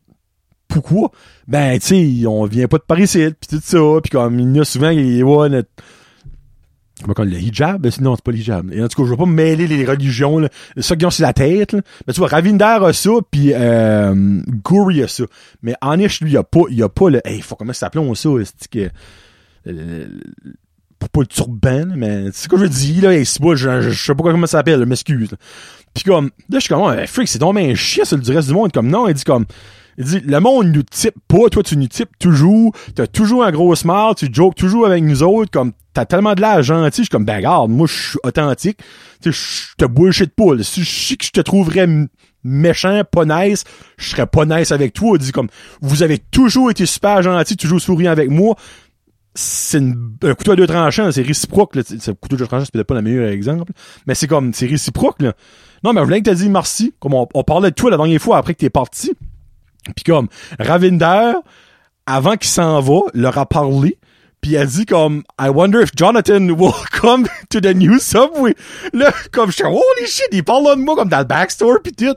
pourquoi? 0.67 1.11
Ben, 1.47 1.79
tu 1.79 2.19
sais, 2.21 2.27
on 2.27 2.45
vient 2.45 2.67
pas 2.67 2.77
de 2.77 2.83
Paris, 2.83 3.07
c'est 3.07 3.33
pis 3.33 3.47
tout 3.47 3.61
ça, 3.63 3.79
pis 4.03 4.09
comme, 4.09 4.39
il 4.39 4.55
y 4.55 4.59
a 4.59 4.65
souvent, 4.65 4.89
il 4.89 5.23
ouais, 5.23 5.49
notre, 5.49 5.69
comment 7.01 7.13
on 7.17 7.23
le 7.23 7.39
hijab? 7.39 7.81
Ben, 7.81 7.91
non, 8.01 8.15
c'est 8.15 8.23
pas 8.23 8.31
le 8.31 8.37
hijab. 8.37 8.71
Et 8.73 8.83
en 8.83 8.87
tout 8.87 9.01
cas, 9.01 9.05
je 9.05 9.11
veux 9.11 9.17
pas 9.17 9.25
mêler 9.25 9.67
les 9.67 9.85
religions, 9.85 10.39
là. 10.39 10.49
Ça 10.77 10.95
qui 10.95 11.05
ont 11.05 11.09
sur 11.09 11.23
la 11.23 11.33
tête, 11.33 11.73
là. 11.73 11.81
Mais 12.05 12.13
tu 12.13 12.19
vois, 12.19 12.29
Ravinder 12.29 12.77
a 12.81 12.93
ça, 12.93 13.09
pis 13.29 13.53
euh, 13.53 14.41
Guri 14.63 15.03
a 15.03 15.07
ça. 15.07 15.23
Mais 15.61 15.75
Anish, 15.81 16.21
lui, 16.21 16.31
il 16.31 16.37
a 16.37 16.43
pas, 16.43 16.61
il 16.69 16.81
a 16.83 16.89
pas 16.89 17.09
le, 17.09 17.21
hey, 17.25 17.41
faut 17.41 17.55
comment 17.55 17.73
ça 17.73 17.91
s'appelle 17.91 18.15
ça, 18.15 18.29
c'est 18.43 18.69
que, 18.69 18.89
euh, 19.67 20.07
pas 20.99 21.21
le 21.21 21.27
turban, 21.27 21.85
mais 21.95 22.25
c'est 22.33 22.49
quoi 22.49 22.59
je 22.59 22.65
dis, 22.65 23.01
là, 23.01 23.13
hey, 23.13 23.25
c'est 23.25 23.41
pas, 23.41 23.55
je, 23.55 23.91
sais 23.91 24.15
pas 24.15 24.23
comment 24.23 24.47
ça 24.47 24.59
s'appelle, 24.59 24.85
m'excuse. 24.85 25.29
Pis 25.93 26.03
comme, 26.03 26.31
là, 26.49 26.59
je 26.59 26.59
suis 26.59 26.69
comme, 26.69 27.07
freak, 27.07 27.27
c'est 27.27 27.39
donc 27.39 27.57
un 27.57 27.75
chien 27.75 28.05
sur 28.05 28.17
le 28.17 28.35
reste 28.35 28.47
du 28.47 28.53
monde. 28.53 28.71
Comme, 28.71 28.87
non, 28.87 29.07
il 29.07 29.13
dit 29.13 29.23
comme, 29.23 29.45
il 29.97 30.05
dit, 30.05 30.19
le 30.19 30.39
monde 30.39 30.67
nous 30.67 30.83
type 30.83 31.15
pas, 31.27 31.49
toi, 31.49 31.63
tu 31.63 31.75
nous 31.75 31.87
types 31.87 32.17
toujours, 32.19 32.71
t'as 32.93 33.07
toujours 33.07 33.43
un 33.43 33.51
gros 33.51 33.73
smile, 33.75 34.13
tu 34.15 34.29
jokes 34.31 34.55
toujours 34.55 34.85
avec 34.85 35.03
nous 35.03 35.23
autres, 35.23 35.49
comme, 35.49 35.71
t'as 35.93 36.05
tellement 36.05 36.35
de 36.35 36.41
l'air 36.41 36.61
gentil, 36.61 36.97
je 36.97 37.03
suis 37.03 37.09
comme, 37.09 37.25
ben, 37.25 37.37
regarde, 37.37 37.71
moi, 37.71 37.87
je 37.87 37.93
suis 37.93 38.19
authentique, 38.23 38.77
tu 39.23 39.31
je 39.31 39.75
te 39.75 39.85
bullshit 39.85 40.33
pas, 40.35 40.53
là. 40.53 40.63
Si 40.63 40.83
je 40.83 41.15
que 41.15 41.25
je 41.25 41.31
te 41.31 41.41
trouverais 41.41 41.87
méchant, 42.43 43.01
pas 43.11 43.25
nice, 43.25 43.63
je 43.97 44.09
serais 44.09 44.27
pas 44.27 44.45
nice 44.45 44.71
avec 44.71 44.93
toi, 44.93 45.11
il 45.15 45.19
dit 45.19 45.31
comme, 45.31 45.49
vous 45.81 46.03
avez 46.03 46.19
toujours 46.19 46.69
été 46.69 46.85
super 46.85 47.23
gentil, 47.23 47.57
toujours 47.57 47.81
souriant 47.81 48.11
avec 48.11 48.29
moi, 48.29 48.55
c'est 49.33 49.79
un 49.79 50.33
couteau 50.35 50.51
à 50.51 50.55
deux 50.55 50.67
tranchants, 50.67 51.11
c'est 51.11 51.23
réciproque, 51.23 51.75
là. 51.75 51.81
C'est 51.85 52.09
un 52.09 52.13
couteau 52.13 52.35
à 52.35 52.39
deux 52.39 52.47
tranchants, 52.47 52.65
c'est 52.65 52.73
peut-être 52.73 52.87
pas 52.87 52.95
le 52.95 53.01
meilleur 53.01 53.29
exemple, 53.29 53.71
mais 54.05 54.13
c'est 54.13 54.27
comme, 54.27 54.53
c'est 54.53 54.67
réciproque, 54.67 55.23
là. 55.23 55.33
Non, 55.83 55.93
mais 55.93 56.01
je 56.01 56.05
voulais 56.05 56.19
que 56.19 56.25
t'as 56.25 56.35
dit 56.35 56.49
merci, 56.49 56.93
comme 56.99 57.15
on, 57.15 57.27
on 57.33 57.43
parlait 57.43 57.71
de 57.71 57.75
toi 57.75 57.89
la 57.89 57.97
dernière 57.97 58.21
fois 58.21 58.37
après 58.37 58.53
que 58.53 58.59
t'es 58.59 58.69
parti. 58.69 59.13
Puis 59.95 60.03
comme 60.05 60.27
Ravinder, 60.59 61.33
avant 62.05 62.37
qu'il 62.37 62.49
s'en 62.49 62.79
va, 62.81 62.99
leur 63.13 63.37
a 63.37 63.45
parlé. 63.45 63.97
Puis 64.41 64.55
a 64.55 64.65
dit 64.65 64.85
comme 64.85 65.23
I 65.39 65.49
wonder 65.49 65.81
if 65.81 65.95
Jonathan 65.95 66.49
will 66.49 66.73
come 66.91 67.27
to 67.49 67.59
the 67.59 67.73
new 67.73 67.99
subway. 67.99 68.55
Là, 68.93 69.11
comme 69.31 69.49
je 69.49 69.55
suis 69.55 69.65
holy 69.65 70.07
shit, 70.07 70.27
il 70.31 70.43
parle 70.43 70.75
de 70.75 70.81
moi 70.81 70.95
comme 70.95 71.09
dans 71.09 71.19
le 71.19 71.25
backstore 71.25 71.81
pis 71.83 71.93
tout. 71.93 72.15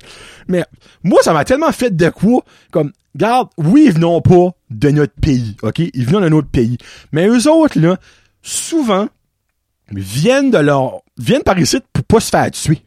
Mais 0.48 0.64
moi, 1.02 1.20
ça 1.22 1.33
m'a 1.33 1.44
tellement 1.44 1.72
fait 1.72 1.94
de 1.94 2.09
quoi. 2.11 2.44
Comme, 2.70 2.92
regarde, 3.14 3.48
oui, 3.56 3.85
ils 3.87 3.92
venons 3.92 4.20
pas 4.20 4.50
de 4.70 4.90
notre 4.90 5.14
pays, 5.14 5.56
ok? 5.62 5.78
Ils 5.78 6.04
viennent 6.04 6.20
d'un 6.20 6.33
autre 6.33 6.50
pays. 6.50 6.76
Mais 7.12 7.26
eux 7.26 7.50
autres, 7.50 7.78
là, 7.80 7.96
souvent, 8.42 9.09
viennent 9.90 10.50
de 10.50 10.59
leur, 10.59 11.00
viennent 11.16 11.42
par 11.42 11.59
ici 11.59 11.78
pour 11.92 12.04
pas 12.04 12.20
se 12.20 12.30
faire 12.30 12.50
tuer. 12.50 12.83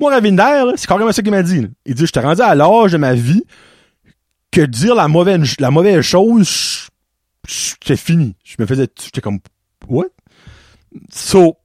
Moi, 0.00 0.10
Ravinder, 0.10 0.72
c'est 0.76 0.86
carrément 0.86 1.12
ça 1.12 1.20
qu'il 1.20 1.30
m'a 1.30 1.42
dit. 1.42 1.68
Il 1.84 1.94
dit, 1.94 2.06
je 2.06 2.12
t'ai 2.12 2.20
rendu 2.20 2.40
à 2.40 2.54
l'âge 2.54 2.92
de 2.92 2.96
ma 2.96 3.12
vie 3.12 3.44
que 4.50 4.62
dire 4.62 4.94
la 4.94 5.08
mauvaise, 5.08 5.54
la 5.58 5.70
mauvaise 5.70 6.00
chose, 6.00 6.88
c'était 7.46 7.96
fini. 7.96 8.34
Je 8.42 8.56
me 8.58 8.64
faisais, 8.66 8.88
j'étais 8.98 9.20
comme, 9.20 9.40
what? 9.88 10.06
So, 11.12 11.58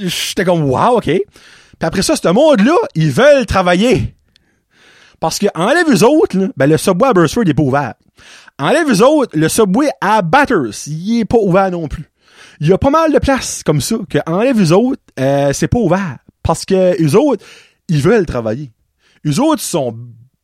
j'étais 0.00 0.44
comme, 0.44 0.62
wow, 0.62 0.96
ok. 0.96 1.04
Puis 1.04 1.22
après 1.82 2.02
ça, 2.02 2.16
ce 2.16 2.28
monde-là, 2.28 2.76
ils 2.94 3.10
veulent 3.10 3.44
travailler. 3.44 4.16
Parce 5.20 5.38
que 5.38 5.46
enlève 5.54 5.86
eux 5.90 6.02
autres, 6.02 6.36
ben 6.56 6.66
le 6.66 6.78
subway 6.78 7.08
à 7.08 7.12
Burstford, 7.12 7.44
il 7.44 7.50
est 7.50 7.54
pas 7.54 7.62
ouvert. 7.62 7.94
Enlève 8.58 8.90
eux 8.90 9.04
autres, 9.04 9.36
le 9.36 9.48
subway 9.48 9.90
à 10.00 10.22
Batters, 10.22 10.86
il 10.86 11.20
est 11.20 11.24
pas 11.26 11.38
ouvert 11.38 11.70
non 11.70 11.88
plus. 11.88 12.10
Il 12.60 12.68
y 12.68 12.72
a 12.72 12.78
pas 12.78 12.90
mal 12.90 13.12
de 13.12 13.18
places 13.18 13.62
comme 13.62 13.82
ça, 13.82 13.96
que 14.08 14.18
enlève 14.26 14.60
eux 14.60 14.72
autres, 14.72 15.02
euh, 15.18 15.52
c'est 15.52 15.68
pas 15.68 15.78
ouvert. 15.78 16.18
Parce 16.42 16.64
que 16.64 17.02
eux 17.02 17.16
autres, 17.16 17.44
ils 17.88 18.02
veulent 18.02 18.26
travailler. 18.26 18.70
Eux 19.26 19.40
autres 19.40 19.62
sont 19.62 19.96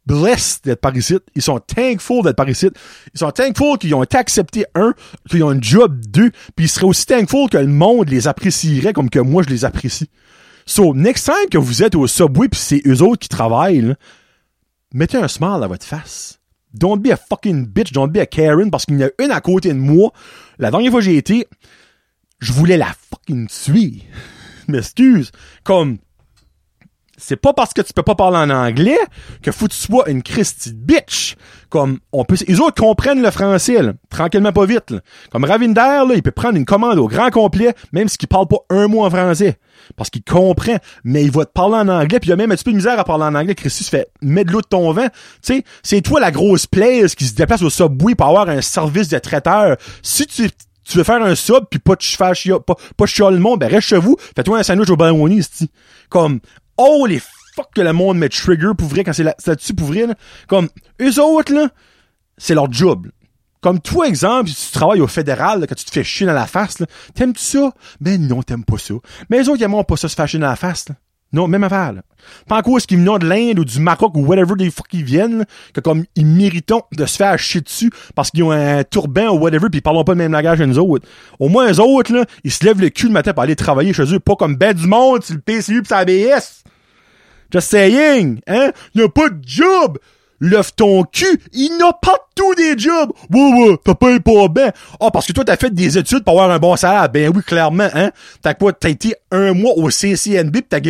blessed 0.07 0.65
d'être 0.65 0.81
par 0.81 0.97
ici. 0.97 1.17
Ils 1.35 1.43
sont 1.43 1.59
thankful 1.59 2.23
d'être 2.23 2.37
par 2.37 2.49
ici. 2.49 2.69
Ils 3.13 3.19
sont 3.19 3.31
thankful 3.31 3.79
qu'ils 3.79 3.95
ont 3.95 4.03
été 4.03 4.17
acceptés, 4.17 4.65
un, 4.75 4.95
qu'ils 5.29 5.43
ont 5.43 5.51
un 5.51 5.61
job, 5.61 6.01
deux, 6.07 6.31
puis 6.55 6.67
ils 6.67 6.69
seraient 6.69 6.87
aussi 6.87 7.07
thankful 7.07 7.49
que 7.51 7.59
le 7.59 7.67
monde 7.67 8.09
les 8.09 8.29
apprécierait 8.29 8.93
comme 8.93 9.11
que 9.11 9.19
moi 9.19 9.43
je 9.43 9.49
les 9.49 9.65
apprécie. 9.65 10.09
So, 10.65 10.95
next 10.95 11.27
time 11.27 11.49
que 11.51 11.59
vous 11.59 11.83
êtes 11.83 11.95
au 11.95 12.07
Subway 12.07 12.49
pis 12.49 12.59
c'est 12.59 12.83
eux 12.87 13.03
autres 13.03 13.21
qui 13.21 13.29
travaillent, 13.29 13.83
là, 13.83 13.95
mettez 14.93 15.17
un 15.17 15.29
smile 15.29 15.63
à 15.63 15.67
votre 15.67 15.85
face. 15.85 16.41
Don't 16.75 16.99
be 16.99 17.11
a 17.11 17.17
fucking 17.17 17.67
bitch, 17.67 17.93
don't 17.93 18.11
be 18.11 18.19
a 18.19 18.27
Karen, 18.27 18.71
parce 18.71 18.85
qu'il 18.85 18.99
y 18.99 19.05
en 19.05 19.09
a 19.09 19.25
une 19.25 19.31
à 19.31 19.41
côté 19.41 19.71
de 19.71 19.79
moi. 19.79 20.13
La 20.59 20.71
dernière 20.71 20.91
fois 20.91 21.01
que 21.01 21.07
j'ai 21.07 21.17
été, 21.17 21.47
je 22.39 22.53
voulais 22.53 22.77
la 22.77 22.95
fucking 23.11 23.47
tuer. 23.47 24.03
M'excuse. 24.69 25.31
Comme, 25.65 25.99
c'est 27.19 27.37
pas 27.37 27.53
parce 27.53 27.73
que 27.73 27.81
tu 27.83 27.93
peux 27.93 28.03
pas 28.03 28.15
parler 28.15 28.37
en 28.37 28.51
anglais 28.51 28.99
que 29.43 29.51
faut 29.51 29.67
que 29.67 29.73
tu 29.73 30.11
une 30.11 30.23
Christy 30.23 30.73
bitch. 30.75 31.37
Comme, 31.69 31.99
on 32.13 32.25
peut, 32.25 32.37
les 32.47 32.61
autres 32.61 32.81
comprennent 32.81 33.23
le 33.23 33.31
français, 33.31 33.83
là, 33.83 33.93
tranquillement 34.11 34.53
pas 34.53 34.67
vite. 34.67 34.95
Comme 35.31 35.45
Ravinder, 35.45 36.05
là, 36.07 36.13
il 36.15 36.23
peut 36.23 36.31
prendre 36.31 36.57
une 36.57 36.65
commande 36.65 36.99
au 36.99 37.09
grand 37.09 37.31
complet, 37.31 37.75
même 37.93 38.09
s'il 38.09 38.29
parle 38.29 38.47
pas 38.47 38.59
un 38.71 38.87
mot 38.87 39.05
en 39.05 39.11
français. 39.11 39.59
Parce 39.97 40.11
qu'il 40.11 40.23
comprend, 40.23 40.77
mais 41.05 41.25
il 41.25 41.31
va 41.31 41.45
te 41.45 41.53
parler 41.53 41.77
en 41.77 41.89
anglais, 41.89 42.21
puis 42.21 42.31
il 42.31 42.33
a 42.33 42.37
même 42.37 42.53
un 42.53 42.55
petit 42.55 42.65
peu 42.65 42.73
de 42.73 42.77
misère 42.77 42.99
à 42.99 43.05
parler 43.05 43.25
en 43.25 43.35
anglais. 43.35 43.55
Christy 43.55 43.85
se 43.85 43.91
fait 43.91 44.09
mettre 44.23 44.49
de 44.49 44.53
l'eau 44.53 44.61
de 44.61 44.67
ton 44.67 44.93
vent. 44.93 45.09
Tu 45.43 45.55
sais, 45.55 45.65
c'est 45.83 46.01
toi 46.03 46.21
la 46.21 46.31
grosse 46.31 46.67
plaise 46.67 47.15
qui 47.15 47.25
se 47.25 47.35
déplace 47.35 47.63
au 47.63 47.71
subway 47.71 48.15
pour 48.15 48.27
avoir 48.27 48.49
un 48.49 48.61
service 48.61 49.09
de 49.09 49.19
traiteur. 49.19 49.77
Si 50.03 50.27
tu, 50.27 50.49
tu 50.89 50.99
veux 50.99 51.05
faire 51.05 51.23
un 51.23 51.35
sub 51.35 51.65
puis 51.71 51.79
pas 51.79 51.95
faire 52.01 52.35
chier, 52.35 52.55
pas, 52.67 52.75
pas 52.97 53.07
chialer 53.07 53.37
le 53.37 53.43
monde, 53.43 53.61
ben 53.61 53.69
reste 53.71 53.89
chez 53.89 53.99
vous, 53.99 54.17
fais-toi 54.35 54.59
un 54.59 54.63
sandwich 54.63 54.91
au 54.91 54.97
baloney, 54.97 55.43
c'ti. 55.43 55.71
Comme, 56.09 56.41
oh 56.77 57.07
les 57.09 57.21
fuck 57.55 57.69
que 57.75 57.81
le 57.81 57.93
monde 57.93 58.19
met 58.19 58.29
trigger 58.29 58.73
pour 58.77 58.89
vrai 58.89 59.03
quand 59.05 59.13
c'est 59.13 59.23
là- 59.25 59.35
c'est 59.39 59.51
là-dessus 59.51 59.75
pour 59.75 59.87
vrai, 59.89 60.07
là. 60.07 60.15
Comme, 60.47 60.69
eux 61.01 61.21
autres, 61.21 61.53
là, 61.55 61.69
c'est 62.39 62.55
leur 62.55 62.71
job. 62.73 63.09
Comme 63.63 63.81
toi, 63.81 64.07
exemple, 64.07 64.51
si 64.51 64.67
tu 64.67 64.73
travailles 64.79 65.01
au 65.01 65.07
fédéral, 65.09 65.61
là, 65.61 65.67
quand 65.67 65.75
tu 65.75 65.85
te 65.85 65.91
fais 65.91 66.05
chier 66.05 66.27
dans 66.27 66.35
la 66.35 66.47
face, 66.47 66.83
t'aimes-tu 67.15 67.43
ça? 67.43 67.73
Ben 68.01 68.21
non, 68.25 68.43
t'aimes 68.43 68.65
pas 68.65 68.79
ça. 68.79 68.95
Mais 69.31 69.39
les 69.39 69.49
autres, 69.49 69.61
ils 69.61 69.65
aiment 69.65 69.83
pas 69.85 69.97
ça 69.97 70.09
se 70.09 70.15
faire 70.15 70.29
chier 70.29 70.39
dans 70.39 70.47
la 70.47 70.55
face, 70.57 70.89
là. 70.89 70.95
Non, 71.37 71.49
même 71.49 71.65
affaire, 71.65 71.93
là. 71.93 72.01
Pas 72.49 72.57
en 72.57 72.63
cause 72.63 72.87
qu'ils 72.87 72.99
viennent 72.99 73.19
de 73.19 73.27
l'Inde 73.27 73.59
ou 73.59 73.65
du 73.67 73.79
Maroc 73.79 74.17
ou 74.17 74.25
whatever 74.25 74.55
des 74.57 74.71
fuck 74.71 74.87
ils 74.93 75.05
viennent, 75.05 75.45
que 75.75 75.81
comme 75.81 76.05
ils 76.17 76.25
méritent 76.25 76.73
de 76.93 77.05
se 77.05 77.17
faire 77.19 77.39
chier 77.39 77.61
dessus 77.61 77.91
parce 78.15 78.31
qu'ils 78.31 78.43
ont 78.43 78.51
un 78.51 78.83
turban 78.85 79.29
ou 79.29 79.39
whatever 79.39 79.69
pis 79.71 79.79
ils 79.79 79.83
parlent 79.83 80.03
pas 80.03 80.13
le 80.13 80.19
même 80.19 80.33
langage 80.33 80.59
que 80.59 80.65
nous 80.65 80.79
autres. 80.79 81.07
Au 81.39 81.51
moins, 81.51 81.71
eux 81.71 81.79
autres, 81.79 82.15
là, 82.15 82.25
ils 82.43 82.51
se 82.51 82.65
lèvent 82.65 82.81
le 82.81 82.89
cul 82.89 83.07
le 83.07 83.13
matin 83.13 83.35
pour 83.35 83.43
aller 83.43 83.55
travailler 83.55 83.93
chez 83.93 84.15
eux, 84.15 84.19
pas 84.19 84.35
comme 84.35 84.57
ben 84.57 84.73
du 84.73 84.87
monde, 84.87 85.23
sur 85.23 85.35
le 85.35 85.41
PCU 85.43 85.83
pis 85.83 85.89
sa 85.89 85.99
ABS. 85.99 86.65
Just 87.53 87.69
saying, 87.69 88.41
hein? 88.47 88.73
Il 88.95 89.03
a 89.03 89.09
pas 89.11 89.29
de 89.29 89.39
job! 89.47 89.99
Lève 90.41 90.71
ton 90.75 91.05
cul! 91.05 91.41
Il 91.53 91.77
n'a 91.79 91.93
pas 91.93 92.19
tous 92.35 92.55
des 92.55 92.79
jobs! 92.79 93.13
Ouais, 93.31 93.53
ouais, 93.53 93.77
t'as 93.85 93.95
pas 93.95 94.19
pas 94.21 94.49
bien. 94.49 94.73
Ah, 95.01 95.11
parce 95.11 95.27
que 95.27 95.33
toi, 95.33 95.45
t'as 95.45 95.57
fait 95.57 95.75
des 95.75 95.99
études 95.99 96.25
pour 96.25 96.41
avoir 96.41 96.51
un 96.51 96.59
bon 96.59 96.77
salaire. 96.77 97.09
Ben 97.09 97.33
oui, 97.35 97.43
clairement, 97.43 97.89
hein? 97.95 98.11
T'as 98.43 98.55
quoi? 98.55 98.73
T'as 98.73 98.91
été 98.91 99.15
un 99.31 99.53
mois 99.53 99.73
au 99.77 99.91
CCNB 99.91 100.53
pis 100.53 100.65
t'as. 100.69 100.81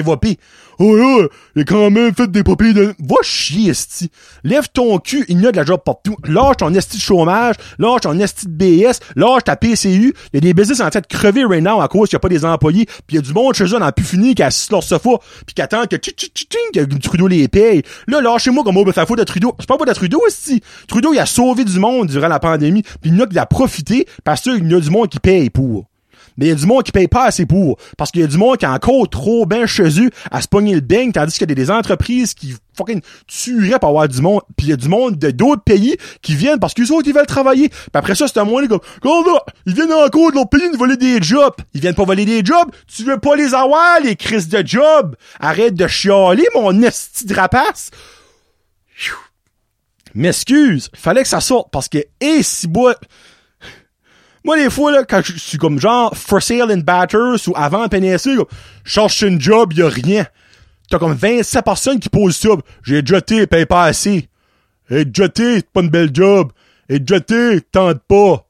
Oh 0.78 0.94
là, 0.94 1.26
il 1.54 1.62
a 1.62 1.64
quand 1.64 1.90
même 1.90 2.14
fait 2.14 2.30
des 2.30 2.42
papiers 2.42 2.74
de... 2.74 2.94
Va 2.98 3.16
chier, 3.22 3.70
esti. 3.70 4.10
Lève 4.44 4.68
ton 4.72 4.98
cul, 4.98 5.24
il 5.28 5.40
y 5.40 5.46
a 5.46 5.52
de 5.52 5.56
la 5.56 5.64
job 5.64 5.80
partout. 5.82 6.16
Lâche 6.24 6.58
ton 6.58 6.74
esti 6.74 6.98
de 6.98 7.02
chômage, 7.02 7.54
lâche 7.78 8.02
ton 8.02 8.18
esti 8.18 8.46
de 8.46 8.52
BS, 8.52 8.98
lâche 9.14 9.44
ta 9.44 9.56
PCU. 9.56 10.14
Il 10.32 10.34
y 10.34 10.36
a 10.36 10.40
des 10.40 10.52
business 10.52 10.80
en 10.80 10.90
train 10.90 11.00
de 11.00 11.06
crever 11.06 11.44
right 11.44 11.62
now 11.62 11.80
à 11.80 11.88
cause 11.88 12.10
qu'il 12.10 12.16
n'y 12.16 12.18
a 12.18 12.20
pas 12.20 12.28
des 12.28 12.44
employés. 12.44 12.84
Puis 12.84 13.04
il 13.12 13.14
y 13.16 13.18
a 13.18 13.22
du 13.22 13.32
monde 13.32 13.54
chez 13.54 13.64
eux 13.64 13.78
dans 13.78 13.90
plus 13.90 14.04
fini 14.04 14.34
qui 14.34 14.42
assiste 14.42 14.70
leur 14.70 14.82
sofa 14.82 15.10
puis 15.46 15.54
qui 15.54 15.62
attend 15.62 15.86
que 15.86 15.96
tchit 15.96 16.12
tchit 16.12 16.30
tchit 16.30 16.46
que 16.74 16.98
Trudeau 16.98 17.26
les 17.26 17.48
paye. 17.48 17.82
Là, 18.06 18.20
lâchez-moi 18.20 18.62
comme 18.62 18.76
me 18.76 18.92
fait 18.92 19.06
Trudeau. 19.36 19.54
C'est 19.58 19.68
pas 19.68 19.76
faute 19.76 19.88
de 19.88 19.92
Trudeau, 19.92 20.22
esti. 20.26 20.62
Trudeau, 20.88 21.12
il 21.12 21.18
a 21.18 21.26
sauvé 21.26 21.64
du 21.64 21.78
monde 21.78 22.08
durant 22.08 22.28
la 22.28 22.38
pandémie. 22.38 22.82
Puis 22.82 23.10
il 23.10 23.16
y 23.16 23.20
en 23.20 23.24
a 23.24 23.26
qui 23.26 23.38
a 23.38 23.44
profité 23.44 24.06
parce 24.24 24.40
qu'il 24.40 24.70
y 24.70 24.74
a 24.74 24.80
du 24.80 24.90
monde 24.90 25.10
qui 25.10 25.20
paye 25.20 25.50
pour. 25.50 25.84
Mais 26.38 26.46
il 26.46 26.48
y 26.48 26.52
a 26.52 26.54
du 26.54 26.66
monde 26.66 26.82
qui 26.82 26.92
paye 26.92 27.06
pas 27.06 27.24
assez 27.24 27.44
pour. 27.44 27.78
Parce 27.98 28.10
qu'il 28.10 28.22
y 28.22 28.24
a 28.24 28.26
du 28.26 28.38
monde 28.38 28.56
qui 28.56 28.64
est 28.64 28.68
encore 28.68 29.08
trop 29.10 29.44
bien 29.44 29.66
chez 29.66 30.00
eux 30.00 30.10
à 30.30 30.40
se 30.40 30.48
pogner 30.48 30.74
le 30.74 30.80
beigne, 30.80 31.12
tandis 31.12 31.36
qu'il 31.36 31.48
y 31.48 31.52
a 31.52 31.54
des 31.54 31.70
entreprises 31.70 32.32
qui 32.32 32.54
fucking 32.74 33.02
tueraient 33.26 33.78
pour 33.78 33.90
avoir 33.90 34.08
du 34.08 34.22
monde. 34.22 34.40
Puis 34.56 34.68
il 34.68 34.70
y 34.70 34.72
a 34.72 34.76
du 34.76 34.88
monde 34.88 35.18
de 35.18 35.30
d'autres 35.30 35.62
pays 35.62 35.96
qui 36.22 36.34
viennent 36.34 36.58
parce 36.58 36.72
qu'ils 36.72 36.90
autres, 36.92 37.06
ils 37.06 37.14
veulent 37.14 37.26
travailler. 37.26 37.68
Puis 37.68 37.90
après 37.92 38.14
ça, 38.14 38.26
c'est 38.28 38.38
un 38.38 38.44
monde 38.44 38.68
comme, 38.68 38.80
ils 39.66 39.74
viennent 39.74 39.92
encore 39.92 40.30
de 40.30 40.36
l'autre 40.36 40.50
pays 40.50 40.70
de 40.70 40.78
voler 40.78 40.96
des 40.96 41.20
jobs. 41.20 41.54
Ils 41.74 41.82
viennent 41.82 41.94
pas 41.94 42.04
voler 42.04 42.24
des 42.24 42.42
jobs. 42.42 42.70
Tu 42.86 43.04
veux 43.04 43.18
pas 43.18 43.36
les 43.36 43.52
avoir, 43.52 44.00
les 44.02 44.16
crises 44.16 44.48
de 44.48 44.66
jobs. 44.66 45.14
Arrête 45.40 45.74
de 45.74 45.86
chialer, 45.86 46.46
mon 46.54 46.82
esti 46.82 47.26
de 47.26 47.34
rapace. 47.34 47.90
M'excuse, 50.16 50.88
fallait 50.94 51.22
que 51.22 51.28
ça 51.28 51.40
sorte 51.42 51.70
parce 51.70 51.88
que, 51.90 51.98
et 52.20 52.42
si 52.42 52.66
bois, 52.66 52.96
moi, 54.46 54.56
des 54.56 54.70
fois, 54.70 54.90
là, 54.92 55.04
quand 55.04 55.20
je 55.22 55.36
suis 55.36 55.58
comme 55.58 55.78
genre 55.78 56.16
for 56.16 56.40
sale 56.40 56.70
in 56.70 56.78
batters 56.78 57.48
ou 57.48 57.52
avant 57.54 57.86
comme, 57.88 58.16
je 58.84 58.90
cherche 58.90 59.20
une 59.22 59.38
job, 59.40 59.74
y 59.74 59.82
a 59.82 59.88
rien. 59.88 60.24
T'as 60.88 60.98
comme 60.98 61.12
27 61.12 61.64
personnes 61.64 62.00
qui 62.00 62.08
posent 62.08 62.36
ça. 62.36 62.50
J'ai 62.82 63.04
jeté, 63.04 63.46
paye 63.46 63.66
pas 63.66 63.84
assez. 63.84 64.28
Et 64.88 65.04
jeté, 65.12 65.56
c'est 65.56 65.68
pas 65.70 65.82
une 65.82 65.90
belle 65.90 66.14
job. 66.14 66.52
Et 66.88 66.98
jeté, 67.04 67.60
tente 67.60 68.00
pas. 68.08 68.46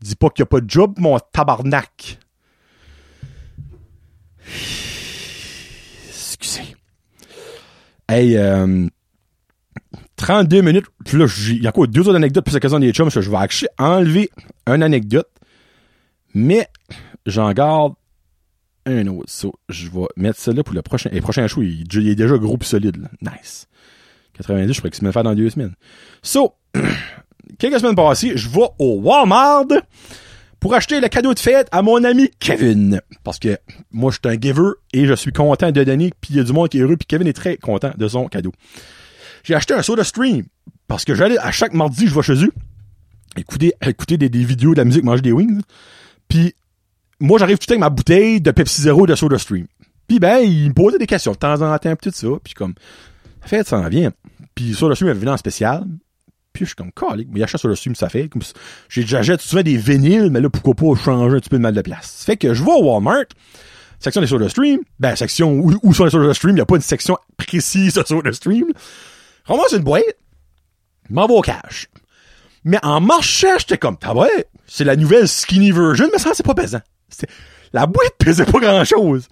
Dis 0.00 0.14
pas 0.14 0.28
qu'il 0.28 0.42
y 0.42 0.44
a 0.44 0.46
pas 0.46 0.60
de 0.60 0.70
job, 0.70 0.94
mon 0.98 1.18
tabarnak. 1.18 2.18
Excusez. 6.08 6.76
Hey, 8.06 8.36
euh, 8.36 8.86
32 10.18 10.60
minutes. 10.60 10.86
Puis 11.04 11.16
là, 11.16 11.26
il 11.48 11.62
y 11.62 11.66
a 11.66 11.72
quoi, 11.72 11.86
deux 11.86 12.02
autres 12.02 12.16
anecdotes 12.16 12.44
plus 12.44 12.52
l'occasion 12.52 12.78
des 12.78 12.92
chums. 12.92 13.10
Je 13.10 13.20
vais 13.20 13.68
enlever 13.78 14.30
une 14.66 14.82
anecdote. 14.82 15.28
Mais, 16.34 16.68
j'en 17.24 17.52
garde 17.52 17.94
un 18.84 19.06
autre. 19.06 19.28
So, 19.28 19.54
je 19.68 19.88
vais 19.88 20.06
mettre 20.16 20.38
celle-là 20.38 20.62
pour 20.62 20.74
le 20.74 20.82
prochain. 20.82 21.08
Et 21.12 21.20
prochain 21.20 21.46
show, 21.46 21.62
il, 21.62 22.08
est 22.08 22.14
déjà 22.14 22.36
gros 22.36 22.58
pis 22.58 22.66
solide. 22.66 22.96
là. 22.96 23.32
Nice. 23.32 23.66
90, 24.34 24.72
je 24.72 24.80
pourrais 24.80 24.90
qu'il 24.90 25.00
se 25.00 25.04
me 25.04 25.12
faire 25.12 25.24
dans 25.24 25.34
deux 25.34 25.50
semaines. 25.50 25.74
So, 26.22 26.54
quelques 27.58 27.80
semaines 27.80 27.96
passées, 27.96 28.32
je 28.36 28.48
vais 28.48 28.68
au 28.78 29.00
Walmart 29.00 29.66
pour 30.60 30.74
acheter 30.74 31.00
le 31.00 31.08
cadeau 31.08 31.34
de 31.34 31.38
fête 31.38 31.68
à 31.72 31.82
mon 31.82 32.02
ami 32.04 32.30
Kevin. 32.38 33.00
Parce 33.24 33.38
que 33.38 33.56
moi, 33.90 34.10
je 34.10 34.18
suis 34.18 34.36
un 34.36 34.40
giver 34.40 34.70
et 34.92 35.06
je 35.06 35.14
suis 35.14 35.32
content 35.32 35.70
de 35.70 35.84
donner. 35.84 36.12
Puis 36.20 36.34
il 36.34 36.36
y 36.36 36.40
a 36.40 36.44
du 36.44 36.52
monde 36.52 36.68
qui 36.68 36.78
est 36.78 36.82
heureux. 36.82 36.96
Puis 36.96 37.06
Kevin 37.06 37.26
est 37.26 37.32
très 37.32 37.56
content 37.56 37.92
de 37.96 38.08
son 38.08 38.26
cadeau. 38.26 38.52
J'ai 39.44 39.54
acheté 39.54 39.74
un 39.74 39.82
soda 39.82 40.04
stream 40.04 40.44
parce 40.86 41.04
que 41.04 41.14
j'allais 41.14 41.38
à 41.38 41.50
chaque 41.50 41.74
mardi, 41.74 42.06
je 42.06 42.14
vais 42.14 42.22
chez 42.22 42.44
eux 42.44 42.52
écouter, 43.36 43.72
écouter 43.86 44.16
des, 44.16 44.28
des 44.28 44.44
vidéos 44.44 44.72
de 44.72 44.78
la 44.78 44.84
musique, 44.84 45.04
manger 45.04 45.22
des 45.22 45.32
wings. 45.32 45.60
Puis 46.28 46.54
moi, 47.20 47.38
j'arrive 47.38 47.58
tout 47.58 47.64
le 47.64 47.66
temps 47.66 47.72
avec 47.74 47.80
ma 47.80 47.90
bouteille 47.90 48.40
de 48.40 48.50
Pepsi 48.50 48.82
Zero 48.82 49.06
de 49.06 49.14
Soda 49.14 49.38
Stream. 49.38 49.66
Puis 50.06 50.18
ben, 50.18 50.38
il 50.38 50.68
me 50.68 50.74
posait 50.74 50.98
des 50.98 51.06
questions 51.06 51.32
de 51.32 51.36
temps 51.36 51.60
en 51.60 51.78
temps, 51.78 51.94
pis 51.96 52.10
tout 52.10 52.14
ça. 52.16 52.28
Puis 52.42 52.54
comme, 52.54 52.74
la 53.42 53.46
fête, 53.48 53.68
ça 53.68 53.78
en 53.78 53.88
vient. 53.88 54.10
Puis 54.54 54.74
Soda 54.74 54.94
Stream 54.94 55.10
est 55.10 55.14
venu 55.14 55.28
en 55.30 55.36
spécial. 55.36 55.84
Puis 56.52 56.64
je 56.64 56.70
suis 56.70 56.74
comme, 56.76 56.90
calique, 56.92 57.28
mais 57.30 57.40
il 57.40 57.42
achète 57.42 57.60
Soda 57.60 57.76
Stream, 57.76 57.94
ça 57.94 58.08
fait. 58.08 58.28
J'ai- 58.88 59.06
j'achète 59.06 59.40
souvent 59.40 59.62
des 59.62 59.76
vinyles, 59.76 60.30
mais 60.30 60.40
là, 60.40 60.48
pourquoi 60.50 60.74
pas 60.74 61.00
changer 61.00 61.36
un 61.36 61.40
petit 61.40 61.50
peu 61.50 61.56
de 61.58 61.62
mal 61.62 61.74
de 61.74 61.82
place. 61.82 62.24
Fait 62.24 62.36
que 62.36 62.54
je 62.54 62.64
vais 62.64 62.72
au 62.72 62.82
Walmart, 62.92 63.24
section 64.00 64.20
des 64.20 64.26
Soda 64.26 64.48
Stream. 64.48 64.80
Ben, 64.98 65.14
section 65.14 65.52
où, 65.60 65.92
sont 65.94 66.04
les 66.04 66.10
Soda 66.10 66.34
Stream, 66.34 66.52
il 66.52 66.54
n'y 66.56 66.60
a 66.62 66.66
pas 66.66 66.76
une 66.76 66.82
section 66.82 67.16
précise 67.36 67.94
de 67.94 68.02
Soda 68.04 68.32
Stream. 68.32 68.64
Ramasse 69.48 69.72
une 69.72 69.82
boîte, 69.82 70.04
m'en 71.08 71.26
va 71.26 71.34
au 71.34 71.40
cash. 71.40 71.88
Mais 72.64 72.78
en 72.82 73.00
marchant, 73.00 73.58
j'étais 73.58 73.78
comme, 73.78 73.96
ah 74.02 74.14
ouais, 74.14 74.46
c'est 74.66 74.84
la 74.84 74.94
nouvelle 74.94 75.26
skinny 75.26 75.72
version, 75.72 76.08
mais 76.12 76.18
ça, 76.18 76.32
c'est 76.34 76.44
pas 76.44 76.54
pesant. 76.54 76.82
La 77.72 77.86
boîte 77.86 78.12
pesait 78.18 78.44
pas 78.44 78.60
grand 78.60 78.84
chose. 78.84 79.28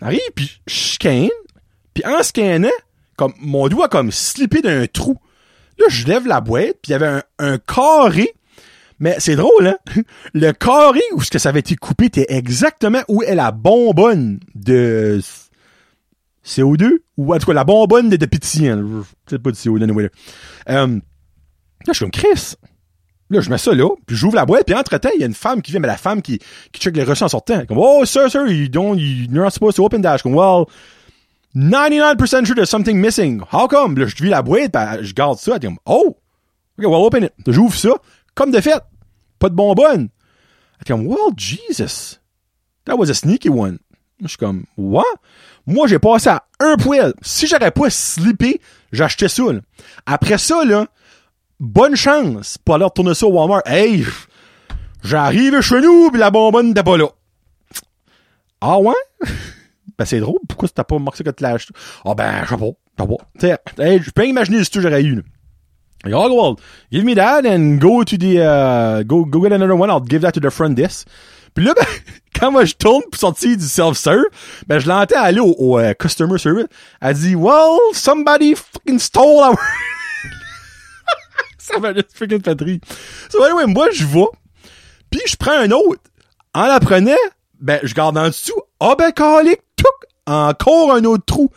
Arrive, 0.00 0.20
puis 0.34 0.60
je 0.66 0.74
scanne, 0.94 1.28
puis 1.92 2.04
en 2.06 2.22
scannant, 2.22 2.68
comme, 3.16 3.34
mon 3.38 3.68
doigt 3.68 3.86
a 3.86 3.88
comme 3.88 4.10
slippé 4.10 4.62
d'un 4.62 4.86
trou. 4.86 5.18
Là, 5.78 5.86
je 5.88 6.06
lève 6.06 6.26
la 6.26 6.40
boîte, 6.40 6.78
puis 6.82 6.88
il 6.88 6.92
y 6.92 6.94
avait 6.94 7.06
un, 7.06 7.22
un 7.38 7.58
carré, 7.58 8.34
mais 8.98 9.16
c'est 9.18 9.36
drôle, 9.36 9.66
hein? 9.66 9.78
Le 10.34 10.52
carré 10.52 11.02
où 11.12 11.22
ce 11.22 11.30
que 11.30 11.38
ça 11.38 11.50
avait 11.50 11.60
été 11.60 11.76
coupé 11.76 12.06
était 12.06 12.26
exactement 12.28 13.02
où 13.08 13.22
est 13.22 13.34
la 13.34 13.50
bonbonne 13.50 14.40
de 14.54 15.20
CO2, 16.44 16.98
ou 17.16 17.34
en 17.34 17.38
tout 17.38 17.46
cas 17.46 17.52
la 17.52 17.64
bonbonne 17.64 18.08
de, 18.08 18.26
pétillant. 18.26 18.76
là. 18.76 19.02
Peut-être 19.26 19.42
pas 19.42 19.50
de 19.50 19.56
CO2, 19.56 19.82
anyway. 19.82 20.10
Euh, 20.68 20.86
là, 20.86 21.00
je 21.88 21.92
suis 21.92 22.04
comme 22.04 22.10
Chris. 22.10 22.54
Là, 23.30 23.40
je 23.40 23.48
mets 23.48 23.58
ça 23.58 23.72
là, 23.72 23.88
puis 24.06 24.16
j'ouvre 24.16 24.34
la 24.34 24.44
boîte, 24.44 24.66
puis 24.66 24.74
entre-temps, 24.74 25.10
il 25.14 25.20
y 25.20 25.22
a 25.22 25.26
une 25.26 25.34
femme 25.34 25.62
qui 25.62 25.70
vient, 25.70 25.80
mais 25.80 25.86
la 25.86 25.96
femme 25.96 26.20
qui, 26.20 26.40
qui 26.72 26.80
check 26.80 26.96
les 26.96 27.04
reçus 27.04 27.22
en 27.22 27.28
sortant. 27.28 27.64
Comme, 27.64 27.78
oh, 27.78 28.04
sir, 28.04 28.28
sir, 28.28 28.48
you 28.48 28.68
don't, 28.68 28.96
you're 28.98 29.44
not 29.44 29.50
supposed 29.50 29.76
to 29.76 29.84
open 29.84 30.02
that. 30.02 30.18
Je 30.18 30.22
comme, 30.24 30.34
well, 30.34 30.66
99% 31.54 32.44
sure 32.44 32.56
there's 32.56 32.68
something 32.68 33.00
missing. 33.00 33.40
How 33.52 33.68
come? 33.68 33.96
Là, 33.96 34.06
je 34.06 34.16
vis 34.16 34.30
la 34.30 34.42
boîte, 34.42 34.72
puis 34.72 35.06
je 35.06 35.14
garde 35.14 35.38
ça. 35.38 35.54
Elle 35.54 35.60
comme, 35.60 35.78
oh, 35.86 36.16
ok, 36.76 36.84
well, 36.84 37.04
open 37.04 37.24
it. 37.24 37.32
J'ouvre 37.46 37.76
ça, 37.76 37.90
comme 38.34 38.50
de 38.50 38.60
fait. 38.60 38.82
Pas 39.38 39.48
de 39.48 39.54
bonbonne. 39.54 40.08
Elle 40.80 40.86
comme, 40.86 41.06
well, 41.06 41.30
Jesus. 41.36 42.18
That 42.84 42.96
was 42.96 43.10
a 43.10 43.14
sneaky 43.14 43.48
one. 43.48 43.78
Je 44.20 44.28
suis 44.28 44.38
comme, 44.38 44.64
what? 44.76 45.04
Moi, 45.70 45.86
j'ai 45.86 46.00
passé 46.00 46.30
à 46.30 46.42
un 46.58 46.76
poil. 46.76 47.14
Si 47.22 47.46
j'aurais 47.46 47.70
pas 47.70 47.90
slippé, 47.90 48.60
j'achetais 48.90 49.28
ça, 49.28 49.52
là. 49.52 49.60
Après 50.04 50.36
ça, 50.36 50.64
là, 50.64 50.88
bonne 51.60 51.94
chance 51.94 52.58
pour 52.58 52.74
aller 52.74 52.84
retourner 52.84 53.14
ça 53.14 53.26
au 53.26 53.30
Walmart. 53.30 53.62
Hey, 53.66 54.04
j'arrive 55.04 55.60
chez 55.60 55.80
nous, 55.80 56.10
puis 56.10 56.18
la 56.18 56.32
bonbonne 56.32 56.68
n'était 56.68 56.82
pas 56.82 56.96
là. 56.96 57.06
Ah 58.60 58.80
ouais? 58.80 58.94
ben 59.98 60.04
c'est 60.04 60.18
drôle, 60.18 60.40
pourquoi 60.48 60.68
t'as 60.68 60.84
pas 60.84 60.98
marqué 60.98 61.22
que 61.22 61.30
tu 61.30 61.42
l'as 61.42 61.54
acheté? 61.54 61.72
Ah 62.04 62.14
ben, 62.14 62.42
je 62.42 62.48
sais 62.48 62.56
pas, 62.56 62.66
je 62.98 63.40
sais 63.40 63.56
pas. 63.76 63.84
Hey, 63.84 64.02
je 64.02 64.10
peux 64.10 64.26
imaginer 64.26 64.58
le 64.58 64.64
que 64.64 64.80
j'aurais 64.80 65.04
eu, 65.04 65.22
well, 66.04 66.56
give 66.90 67.04
me 67.04 67.14
that 67.14 67.46
and 67.46 67.78
go 67.78 68.02
to 68.04 68.16
the, 68.16 68.38
uh, 68.38 69.02
go, 69.04 69.24
go 69.24 69.42
get 69.42 69.52
another 69.52 69.76
one, 69.76 69.90
I'll 69.90 70.00
give 70.00 70.22
that 70.22 70.32
to 70.32 70.40
the 70.40 70.50
front 70.50 70.74
desk. 70.74 71.06
Puis 71.54 71.64
là, 71.64 71.74
ben, 71.76 71.86
quand 72.38 72.50
moi 72.50 72.64
je 72.64 72.74
tourne 72.74 73.02
pour 73.10 73.20
sortir 73.20 73.56
du 73.56 73.66
self-serve, 73.66 74.24
ben 74.66 74.78
je 74.78 74.88
l'entends 74.88 75.22
aller 75.22 75.40
au, 75.40 75.54
au 75.58 75.78
euh, 75.78 75.94
customer 75.94 76.38
service. 76.38 76.66
Elle 77.00 77.14
dit, 77.14 77.34
well, 77.34 77.78
somebody 77.92 78.54
fucking 78.54 78.98
stole 78.98 79.42
our... 79.42 79.58
ça 81.58 81.78
m'a 81.78 81.94
juste 81.94 82.10
freaking 82.14 82.42
fait 82.42 82.60
rire. 82.60 82.80
So 83.30 83.42
anyway, 83.42 83.66
moi 83.66 83.90
je 83.92 84.04
vais, 84.04 84.26
puis 85.10 85.20
je 85.26 85.36
prends 85.36 85.58
un 85.58 85.70
autre. 85.70 86.02
En 86.54 86.66
la 86.66 86.80
prenant, 86.80 87.12
ben 87.60 87.78
je 87.82 87.94
garde 87.94 88.18
en 88.18 88.26
dessous. 88.26 88.60
Ah 88.80 88.94
ben 88.98 89.12
calique, 89.12 89.60
touc, 89.76 89.86
encore 90.26 90.92
un 90.92 91.04
autre 91.04 91.24
trou. 91.24 91.50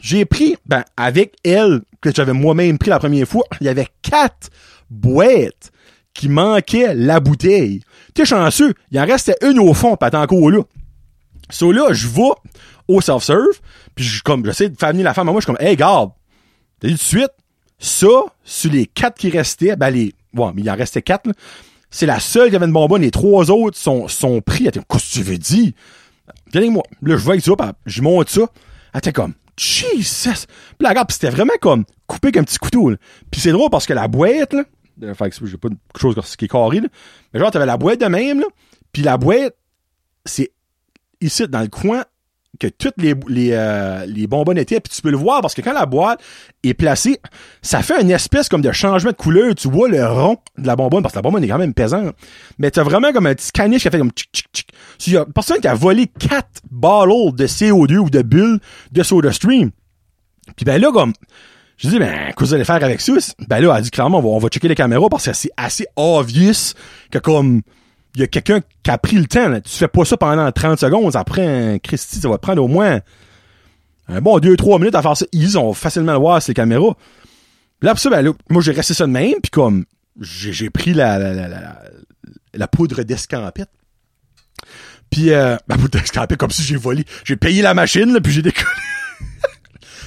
J'ai 0.00 0.24
pris, 0.24 0.56
ben 0.66 0.84
avec 0.96 1.36
elle, 1.44 1.82
que 2.00 2.12
j'avais 2.12 2.32
moi-même 2.32 2.78
pris 2.78 2.90
la 2.90 2.98
première 2.98 3.28
fois, 3.28 3.44
il 3.60 3.66
y 3.66 3.70
avait 3.70 3.88
quatre 4.02 4.50
boîtes 4.90 5.70
qui 6.14 6.28
manquaient 6.28 6.94
la 6.94 7.20
bouteille. 7.20 7.82
T'es 8.14 8.24
chanceux, 8.24 8.74
il 8.90 9.00
en 9.00 9.06
restait 9.06 9.36
une 9.42 9.58
au 9.58 9.72
fond, 9.74 9.96
elle 10.00 10.08
était 10.08 10.16
encore 10.16 10.50
là. 10.50 10.62
So 11.50 11.72
là, 11.72 11.92
je 11.92 12.08
vais 12.08 12.30
au 12.88 13.00
self-serve, 13.00 13.60
puis 13.94 14.06
comme, 14.24 14.44
j'essaie 14.44 14.68
de 14.68 14.78
faire 14.78 14.90
venir 14.90 15.04
la 15.04 15.14
femme 15.14 15.28
à 15.28 15.32
moi, 15.32 15.40
je 15.40 15.46
suis 15.46 15.54
comme, 15.54 15.66
hey, 15.66 15.76
garde, 15.76 16.10
t'as 16.80 16.88
dit 16.88 16.94
tout 16.94 17.00
de 17.00 17.04
suite, 17.04 17.32
ça, 17.78 18.08
sur 18.44 18.70
les 18.70 18.86
quatre 18.86 19.18
qui 19.18 19.30
restaient, 19.30 19.76
ben 19.76 19.90
les, 19.90 20.14
ouais, 20.34 20.50
mais 20.54 20.62
il 20.62 20.70
en 20.70 20.76
restait 20.76 21.02
quatre, 21.02 21.26
là, 21.26 21.32
c'est 21.92 22.06
la 22.06 22.18
seule 22.20 22.48
qui 22.50 22.56
avait 22.56 22.64
une 22.64 22.72
bonbonne, 22.72 23.02
les 23.02 23.10
trois 23.10 23.50
autres 23.50 23.76
sont, 23.76 24.08
sont 24.08 24.40
pris. 24.40 24.66
Elle 24.66 24.72
qu'est-ce 24.72 25.10
que 25.10 25.18
tu 25.18 25.22
veux 25.22 25.38
dire? 25.38 25.72
Viens 26.50 26.62
avec 26.62 26.70
moi. 26.70 26.82
Là, 27.02 27.16
je 27.18 27.24
vais 27.24 27.32
avec 27.32 27.44
ça, 27.44 27.52
pis 27.54 27.64
je 27.84 28.02
monte 28.02 28.30
ça. 28.30 28.40
Elle 28.94 28.98
était 28.98 29.12
comme, 29.12 29.34
Jesus! 29.58 30.46
Puis 30.78 30.80
la 30.80 30.88
regarde, 30.88 31.12
c'était 31.12 31.28
vraiment 31.28 31.52
comme, 31.60 31.84
coupé 32.06 32.28
avec 32.28 32.38
un 32.38 32.44
petit 32.44 32.56
couteau, 32.56 32.90
là. 32.90 32.96
Puis 33.30 33.42
c'est 33.42 33.52
drôle 33.52 33.68
parce 33.68 33.84
que 33.84 33.92
la 33.92 34.08
boîte, 34.08 34.54
là, 34.54 34.64
fait 35.14 35.30
que 35.30 35.46
j'ai 35.46 35.56
pas 35.56 35.68
quelque 35.68 36.00
chose 36.00 36.36
qui 36.36 36.44
est 36.44 36.48
carré, 36.48 36.80
là. 36.80 36.88
Mais 37.32 37.40
genre, 37.40 37.50
t'avais 37.50 37.66
la 37.66 37.76
boîte 37.76 38.00
de 38.00 38.06
même, 38.06 38.40
là. 38.40 38.46
Puis 38.92 39.02
la 39.02 39.16
boîte, 39.16 39.56
c'est 40.24 40.52
ici, 41.20 41.46
dans 41.48 41.60
le 41.60 41.68
coin, 41.68 42.04
que 42.60 42.66
toutes 42.66 42.94
les, 42.98 43.14
les, 43.28 43.50
euh, 43.52 44.04
les 44.06 44.26
bonbonnes 44.26 44.58
étaient, 44.58 44.80
puis 44.80 44.94
tu 44.94 45.00
peux 45.00 45.10
le 45.10 45.16
voir 45.16 45.40
parce 45.40 45.54
que 45.54 45.62
quand 45.62 45.72
la 45.72 45.86
boîte 45.86 46.20
est 46.62 46.74
placée, 46.74 47.18
ça 47.62 47.82
fait 47.82 48.00
une 48.00 48.10
espèce 48.10 48.48
comme 48.48 48.60
de 48.60 48.70
changement 48.72 49.10
de 49.10 49.16
couleur. 49.16 49.54
Tu 49.54 49.68
vois 49.68 49.88
le 49.88 50.06
rond 50.06 50.36
de 50.58 50.66
la 50.66 50.76
bonbonne, 50.76 51.02
parce 51.02 51.12
que 51.12 51.18
la 51.18 51.22
bonbonne 51.22 51.42
est 51.42 51.48
quand 51.48 51.58
même 51.58 51.74
pesante. 51.74 52.14
Mais 52.58 52.70
t'as 52.70 52.82
vraiment 52.82 53.12
comme 53.12 53.26
un 53.26 53.34
petit 53.34 53.50
caniche 53.52 53.82
qui 53.82 53.88
a 53.88 53.90
fait 53.90 53.98
comme 53.98 54.10
tchic 54.10 54.30
tchic 54.32 54.48
tchic. 54.52 54.68
Il 55.06 55.12
y 55.14 55.16
a 55.16 55.24
personne 55.24 55.60
qui 55.60 55.68
a 55.68 55.74
volé 55.74 56.06
quatre 56.06 56.60
bottles 56.70 57.34
de 57.36 57.46
CO2 57.46 57.96
ou 57.96 58.10
de 58.10 58.22
bulles 58.22 58.60
de 58.92 59.02
Soda 59.02 59.32
Stream. 59.32 59.70
Puis 60.56 60.64
ben 60.64 60.80
là, 60.80 60.92
comme, 60.92 61.14
je 61.78 61.88
dis, 61.88 61.98
ben, 61.98 62.26
qu'est-ce 62.26 62.34
que 62.36 62.44
vous 62.44 62.54
allez 62.54 62.64
faire 62.64 62.82
avec 62.82 63.00
ça? 63.00 63.12
Ben 63.48 63.60
là, 63.60 63.74
elle 63.76 63.82
dit 63.82 63.90
clairement, 63.90 64.18
on 64.18 64.22
va, 64.22 64.28
on 64.28 64.38
va 64.38 64.48
checker 64.48 64.68
les 64.68 64.74
caméras 64.74 65.08
parce 65.08 65.26
que 65.26 65.32
c'est 65.32 65.50
assez 65.56 65.86
obvious 65.96 66.74
que 67.10 67.18
comme, 67.18 67.62
il 68.14 68.20
y 68.20 68.24
a 68.24 68.26
quelqu'un 68.26 68.60
qui 68.82 68.90
a 68.90 68.98
pris 68.98 69.16
le 69.16 69.26
temps, 69.26 69.48
là. 69.48 69.60
Tu 69.60 69.70
fais 69.70 69.88
pas 69.88 70.04
ça 70.04 70.16
pendant 70.16 70.50
30 70.50 70.78
secondes. 70.78 71.16
Après, 71.16 71.46
un 71.74 71.78
Christy, 71.78 72.20
ça 72.20 72.28
va 72.28 72.38
prendre 72.38 72.62
au 72.62 72.68
moins 72.68 73.00
un 74.08 74.20
bon 74.20 74.38
2-3 74.38 74.78
minutes 74.78 74.94
à 74.94 75.02
faire 75.02 75.16
ça. 75.16 75.26
Ils 75.32 75.56
ont 75.58 75.72
facilement 75.72 76.12
le 76.12 76.18
voir 76.18 76.40
les 76.46 76.54
caméras. 76.54 76.96
Là, 77.80 77.90
pour 77.92 77.98
ça, 77.98 78.10
ben 78.10 78.22
là, 78.22 78.32
moi, 78.50 78.62
j'ai 78.62 78.72
resté 78.72 78.94
ça 78.94 79.06
de 79.06 79.12
même, 79.12 79.34
puis 79.42 79.50
comme, 79.50 79.84
j'ai 80.20 80.70
pris 80.70 80.92
la, 80.92 81.18
la, 81.18 81.32
la, 81.32 81.48
la, 81.48 81.82
la 82.54 82.68
poudre 82.68 83.02
d'escampette. 83.02 83.70
Puis, 85.10 85.30
euh, 85.30 85.56
ma 85.68 85.76
bouteille 85.76 86.06
scrapée 86.06 86.36
comme 86.36 86.50
si 86.50 86.62
j'ai 86.62 86.76
volé. 86.76 87.04
J'ai 87.24 87.36
payé 87.36 87.60
la 87.60 87.74
machine, 87.74 88.12
là, 88.12 88.20
puis 88.20 88.32
j'ai 88.32 88.42
décollé. 88.42 88.66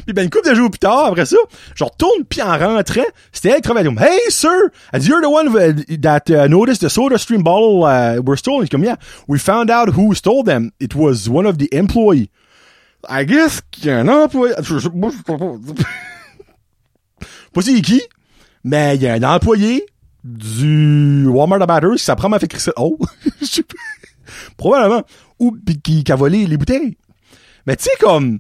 Puis 0.06 0.14
ben, 0.14 0.24
une 0.24 0.30
couple 0.30 0.50
de 0.50 0.56
jours 0.56 0.70
plus 0.70 0.80
tard, 0.80 1.08
après 1.08 1.26
ça, 1.26 1.38
je 1.76 1.84
retourne, 1.84 2.24
puis 2.28 2.42
en 2.42 2.58
rentrant, 2.58 3.02
c'était 3.32 3.50
elle 3.50 3.56
qui 3.56 3.62
travaillait. 3.62 3.90
Hey, 4.00 4.20
sir! 4.30 4.70
Dit, 4.94 5.08
you're 5.08 5.22
the 5.22 5.28
one 5.28 5.54
that 6.02 6.30
uh, 6.30 6.48
noticed 6.48 6.82
the 6.82 6.90
soda 6.90 7.18
stream 7.18 7.44
bottle 7.44 7.84
uh, 7.84 8.22
were 8.22 8.38
stolen. 8.38 8.68
Comme, 8.68 8.84
yeah, 8.84 8.98
we 9.28 9.40
found 9.40 9.70
out 9.70 9.90
who 9.96 10.14
stole 10.14 10.44
them. 10.44 10.72
It 10.80 10.96
was 10.96 11.30
one 11.30 11.46
of 11.46 11.58
the 11.58 11.68
employees. 11.74 12.30
I 13.08 13.24
guess 13.24 13.62
qu'il 13.72 13.86
y 13.86 13.90
a 13.92 14.00
un 14.00 14.08
employé... 14.08 14.56
Pas. 17.54 17.62
c'est 17.62 17.82
qui, 17.82 18.02
mais 18.64 18.96
il 18.96 19.04
y 19.04 19.08
a 19.08 19.14
un 19.14 19.24
employé 19.24 19.86
du 20.24 21.28
Walmart 21.28 21.60
de 21.60 21.66
Batters 21.66 21.94
qui 21.94 22.04
s'est 22.04 22.16
probablement 22.16 22.40
fait 22.40 22.48
crisser. 22.48 22.72
Oh! 22.78 22.98
Je 23.42 23.46
sais 23.46 23.64
pas. 23.64 23.76
probablement. 24.58 25.04
Ou 25.40 25.52
pis 25.52 25.80
qui, 25.80 26.04
qui 26.04 26.12
a 26.12 26.16
volé 26.16 26.48
les 26.48 26.58
bouteilles. 26.58 26.98
Mais 27.68 27.76
tu 27.76 27.86
sais, 27.86 27.92
comme. 28.00 28.40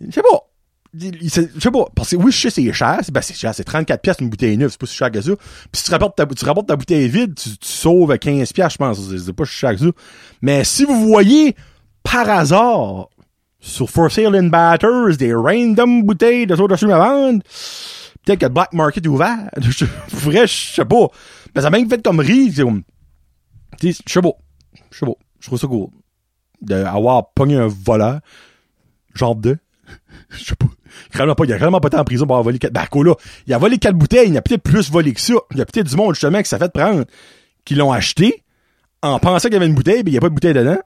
Je 0.00 0.10
sais 0.10 0.22
pas. 0.22 0.50
Je 0.96 1.60
sais 1.60 1.70
pas. 1.70 1.86
Parce 1.94 2.10
que 2.10 2.16
oui, 2.16 2.30
je 2.30 2.48
sais 2.48 2.50
c'est 2.50 2.72
cher. 2.72 2.98
C'est 3.02 3.12
ben, 3.12 3.22
cher. 3.22 3.54
C'est 3.54 3.64
34 3.64 4.00
pièces 4.00 4.16
une 4.20 4.30
bouteille 4.30 4.56
neuve. 4.56 4.70
C'est 4.70 4.80
pas 4.80 4.86
si 4.86 4.96
cher 4.96 5.10
que 5.10 5.20
ça. 5.20 5.34
Puis 5.36 5.80
si 5.80 5.84
tu 5.84 5.90
rapportes 5.90 6.16
ta, 6.16 6.26
tu 6.26 6.44
rapportes 6.44 6.68
ta 6.68 6.76
bouteille 6.76 7.08
vide, 7.08 7.34
tu, 7.34 7.50
sauves 7.60 8.16
15 8.16 8.52
pièces, 8.52 8.72
je 8.72 8.78
pense. 8.78 9.00
C'est 9.24 9.32
pas 9.32 9.44
si 9.44 9.52
cher 9.52 9.72
que 9.72 9.78
ça. 9.78 9.86
Mais 10.42 10.64
si 10.64 10.84
vous 10.84 11.06
voyez, 11.06 11.56
par 12.02 12.28
hasard, 12.28 13.08
sur 13.60 13.88
For 13.90 14.10
Sale 14.10 14.36
in 14.36 14.48
Batters, 14.48 15.16
des 15.16 15.34
random 15.34 16.02
bouteilles 16.02 16.46
de 16.46 16.54
soda 16.54 16.74
à 16.74 16.98
vendre, 16.98 17.42
peut-être 18.24 18.40
que 18.40 18.46
le 18.46 18.52
black 18.52 18.72
market 18.72 19.04
est 19.04 19.08
ouvert. 19.08 19.50
Je, 19.60 19.86
je 19.86 20.46
sais 20.46 20.84
pas. 20.84 21.08
Mais 21.54 21.62
ça 21.62 21.70
m'a 21.70 21.78
même 21.78 21.88
fait 21.88 22.02
comme 22.02 22.20
rire. 22.20 22.52
je 23.82 23.92
sais 24.06 24.22
pas. 24.22 24.32
Je 24.90 24.98
sais 24.98 25.06
pas. 25.06 25.12
Je 25.40 25.46
trouve 25.46 25.58
ça 25.58 25.66
cool. 25.66 25.88
D'avoir 26.60 27.32
pogné 27.32 27.56
un 27.56 27.68
voleur. 27.68 28.20
Genre 29.14 29.36
de. 29.36 29.58
Je 30.30 30.44
sais 30.44 30.56
pas. 30.56 30.66
Vraiment 31.12 31.34
pas, 31.34 31.44
il 31.44 31.52
a 31.52 31.58
vraiment 31.58 31.80
pas 31.80 31.88
été 31.88 31.96
en 31.96 32.04
prison 32.04 32.26
pour 32.26 32.36
avoir 32.36 32.44
volé 32.44 32.58
quatre. 32.58 32.72
Ben, 32.72 32.86
là, 33.02 33.14
il 33.46 33.54
a 33.54 33.58
volé 33.58 33.78
quatre 33.78 33.96
bouteilles, 33.96 34.28
il 34.28 34.36
a 34.36 34.42
peut-être 34.42 34.62
plus 34.62 34.90
volé 34.90 35.12
que 35.12 35.20
ça. 35.20 35.34
Il 35.52 35.58
y 35.58 35.60
a 35.60 35.66
peut-être 35.66 35.88
du 35.88 35.96
monde, 35.96 36.14
justement, 36.14 36.40
qui 36.42 36.48
s'est 36.48 36.58
fait 36.58 36.72
prendre, 36.72 37.04
qui 37.64 37.74
l'ont 37.74 37.92
acheté, 37.92 38.42
en 39.02 39.18
pensant 39.18 39.48
qu'il 39.48 39.54
y 39.54 39.56
avait 39.56 39.66
une 39.66 39.74
bouteille, 39.74 40.02
mais 40.04 40.10
il 40.10 40.14
n'y 40.14 40.18
a 40.18 40.20
pas 40.20 40.28
de 40.28 40.34
bouteille 40.34 40.54
dedans. 40.54 40.78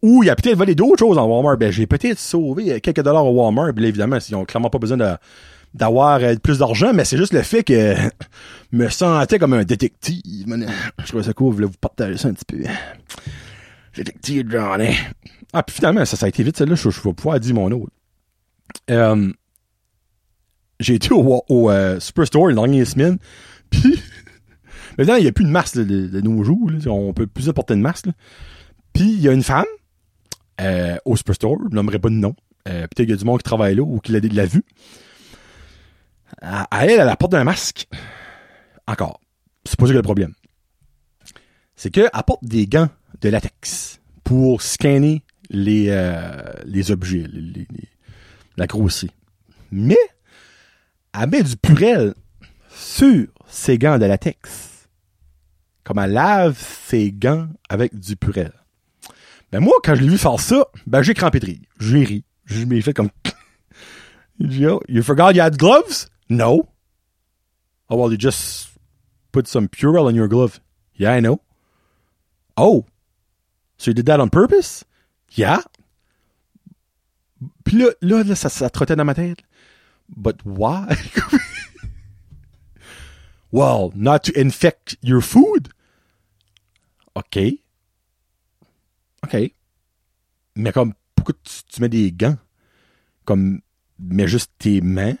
Ou 0.00 0.22
il 0.22 0.30
a 0.30 0.36
peut-être 0.36 0.56
volé 0.56 0.74
d'autres 0.74 0.98
choses 0.98 1.18
en 1.18 1.26
Walmart. 1.26 1.56
Ben, 1.56 1.72
j'ai 1.72 1.86
peut-être 1.86 2.18
sauvé 2.18 2.80
quelques 2.80 3.02
dollars 3.02 3.26
au 3.26 3.32
Walmart. 3.32 3.72
Puis 3.74 3.82
là, 3.82 3.88
évidemment, 3.88 4.18
ils 4.28 4.36
ont 4.36 4.44
clairement 4.44 4.70
pas 4.70 4.78
besoin 4.78 4.96
de, 4.96 5.16
d'avoir 5.74 6.20
euh, 6.22 6.34
plus 6.36 6.58
d'argent, 6.58 6.92
mais 6.92 7.04
c'est 7.04 7.16
juste 7.16 7.32
le 7.32 7.42
fait 7.42 7.62
que 7.62 7.94
me 8.72 8.88
sentais 8.88 9.38
comme 9.38 9.54
un 9.54 9.64
détective. 9.64 10.46
Je 10.98 11.06
trouvais 11.06 11.24
ça 11.24 11.32
cool, 11.32 11.50
je 11.50 11.56
voulais 11.56 11.66
vous 11.66 11.78
partager 11.80 12.16
ça 12.16 12.28
un 12.28 12.32
petit 12.32 12.44
peu. 12.44 12.58
Détective 13.96 14.50
Johnny. 14.50 14.96
Ah, 15.52 15.62
puis 15.62 15.76
finalement, 15.76 16.04
ça, 16.04 16.16
ça 16.16 16.26
a 16.26 16.28
été 16.28 16.42
vite, 16.42 16.56
celle-là, 16.56 16.74
je, 16.74 16.88
vais 16.88 17.12
pouvoir 17.12 17.40
dire 17.40 17.54
mon 17.54 17.70
autre. 17.70 17.92
Euh, 18.90 19.32
j'ai 20.78 20.94
été 20.94 21.10
au, 21.12 21.70
euh, 21.70 21.98
Superstore 22.00 22.50
une 22.50 22.56
dernière 22.56 22.86
semaine, 22.86 23.18
puis 23.70 24.00
maintenant, 24.98 25.16
il 25.16 25.22
n'y 25.22 25.28
a 25.28 25.32
plus 25.32 25.44
de 25.44 25.50
masque 25.50 25.76
là, 25.76 25.84
de, 25.84 26.20
nos 26.20 26.42
jours. 26.44 26.70
Là, 26.70 26.78
on 26.90 27.12
peut 27.12 27.26
plus 27.26 27.50
porter 27.52 27.74
de 27.74 27.80
masque. 27.80 28.06
Puis 28.92 29.04
il 29.04 29.20
y 29.20 29.28
a 29.28 29.32
une 29.32 29.42
femme 29.42 29.64
euh, 30.60 30.96
au 31.04 31.16
Superstore, 31.16 31.56
je 31.70 31.74
nommerai 31.74 31.98
pas 31.98 32.08
de 32.08 32.14
nom. 32.14 32.34
Peut-être 32.64 32.94
qu'il 32.96 33.10
y 33.10 33.12
a 33.14 33.16
du 33.16 33.24
monde 33.24 33.38
qui 33.38 33.44
travaille 33.44 33.76
là 33.76 33.82
ou 33.82 33.98
qui 33.98 34.12
l'a 34.12 34.20
l'a 34.20 34.44
vu. 34.44 34.62
À, 36.42 36.64
à 36.64 36.84
elle, 36.84 37.00
elle 37.00 37.08
apporte 37.08 37.32
un 37.32 37.44
masque. 37.44 37.88
Encore. 38.86 39.20
C'est 39.64 39.78
pas 39.78 39.86
ça 39.86 39.92
que 39.92 39.96
le 39.96 40.02
problème. 40.02 40.34
C'est 41.76 41.90
qu'elle 41.90 42.10
apporte 42.12 42.44
des 42.44 42.66
gants 42.66 42.90
de 43.22 43.28
latex 43.30 44.00
pour 44.22 44.60
scanner 44.60 45.22
les, 45.50 45.86
euh, 45.88 46.32
les 46.64 46.90
objets, 46.90 47.24
les, 47.32 47.66
les- 47.70 47.88
la 48.56 48.66
grosserie. 48.66 49.10
Mais, 49.70 49.96
elle 51.18 51.30
met 51.30 51.42
du 51.42 51.56
purel 51.56 52.14
sur 52.70 53.26
ses 53.48 53.78
gants 53.78 53.98
de 53.98 54.04
latex. 54.06 54.88
Comme 55.84 55.98
elle 55.98 56.12
lave 56.12 56.58
ses 56.86 57.12
gants 57.12 57.48
avec 57.68 57.98
du 57.98 58.16
purel. 58.16 58.52
Ben 59.52 59.60
moi, 59.60 59.74
quand 59.82 59.94
je 59.94 60.02
l'ai 60.02 60.08
vu 60.08 60.18
faire 60.18 60.38
ça, 60.38 60.66
ben 60.86 61.02
j'ai 61.02 61.14
crampé 61.14 61.40
de 61.40 61.46
rire. 61.46 61.60
J'ai 61.80 62.04
ri. 62.04 62.24
Je 62.44 62.64
m'ai 62.64 62.80
fait 62.82 62.92
comme... 62.92 63.10
Dit, 64.40 64.66
oh, 64.66 64.80
you 64.88 65.02
forgot 65.02 65.32
you 65.34 65.40
had 65.42 65.56
gloves? 65.58 66.08
No. 66.28 66.68
Oh, 67.88 67.96
well, 67.96 68.10
you 68.12 68.18
just 68.18 68.68
put 69.32 69.48
some 69.48 69.66
Purell 69.68 70.06
on 70.06 70.14
your 70.14 70.28
glove. 70.28 70.60
Yeah, 70.96 71.12
I 71.16 71.20
know. 71.20 71.40
Oh. 72.56 72.84
So 73.78 73.90
you 73.90 73.94
did 73.94 74.06
that 74.06 74.20
on 74.20 74.28
purpose? 74.30 74.84
Yeah. 75.36 75.62
Puis 77.64 77.76
là, 77.76 77.90
là, 78.00 78.22
là, 78.22 78.34
ça, 78.34 78.70
trottait 78.70 78.96
dans 78.96 79.04
ma 79.04 79.14
tête. 79.14 79.38
But 80.16 80.38
why? 80.44 80.86
well, 83.52 83.90
not 83.94 84.20
to 84.20 84.32
infect 84.36 84.96
your 85.02 85.22
food. 85.22 85.68
OK. 87.14 87.38
OK. 89.24 89.52
Mais 90.56 90.72
comme, 90.72 90.94
pourquoi 91.14 91.34
tu, 91.44 91.62
tu 91.70 91.80
mets 91.80 91.88
des 91.88 92.10
gants? 92.10 92.38
Comme, 93.24 93.60
mets 93.98 94.28
juste 94.28 94.52
tes 94.58 94.80
mains, 94.80 95.16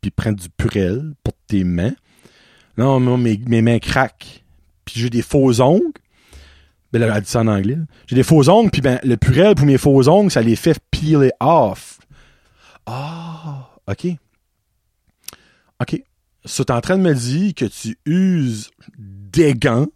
puis 0.00 0.10
prends 0.10 0.32
du 0.32 0.48
purel 0.48 1.14
pour 1.24 1.34
tes 1.46 1.64
mains. 1.64 1.94
Non, 2.76 3.00
non, 3.00 3.18
mes, 3.18 3.38
mes 3.38 3.62
mains 3.62 3.78
craquent. 3.78 4.44
Puis 4.84 5.00
j'ai 5.00 5.10
des 5.10 5.22
faux 5.22 5.60
ongles. 5.60 5.92
Ben 6.94 7.00
là, 7.00 7.16
elle 7.16 7.22
dit 7.24 7.28
ça 7.28 7.40
en 7.40 7.48
anglais. 7.48 7.76
J'ai 8.06 8.14
des 8.14 8.22
faux 8.22 8.48
ongles, 8.48 8.70
puis 8.70 8.80
ben, 8.80 9.00
le 9.02 9.16
purel 9.16 9.56
pour 9.56 9.66
mes 9.66 9.78
faux 9.78 10.08
ongles, 10.08 10.30
ça 10.30 10.42
les 10.42 10.54
fait 10.54 10.78
peeler 10.92 11.32
off. 11.40 11.98
Ah, 12.86 13.68
OK. 13.88 14.06
OK. 15.80 16.02
Ça, 16.44 16.64
t'es 16.64 16.72
en 16.72 16.80
train 16.80 16.96
de 16.96 17.02
me 17.02 17.12
dire 17.12 17.52
que 17.52 17.64
tu 17.64 17.98
uses 18.06 18.70
des 18.96 19.54
gants 19.54 19.88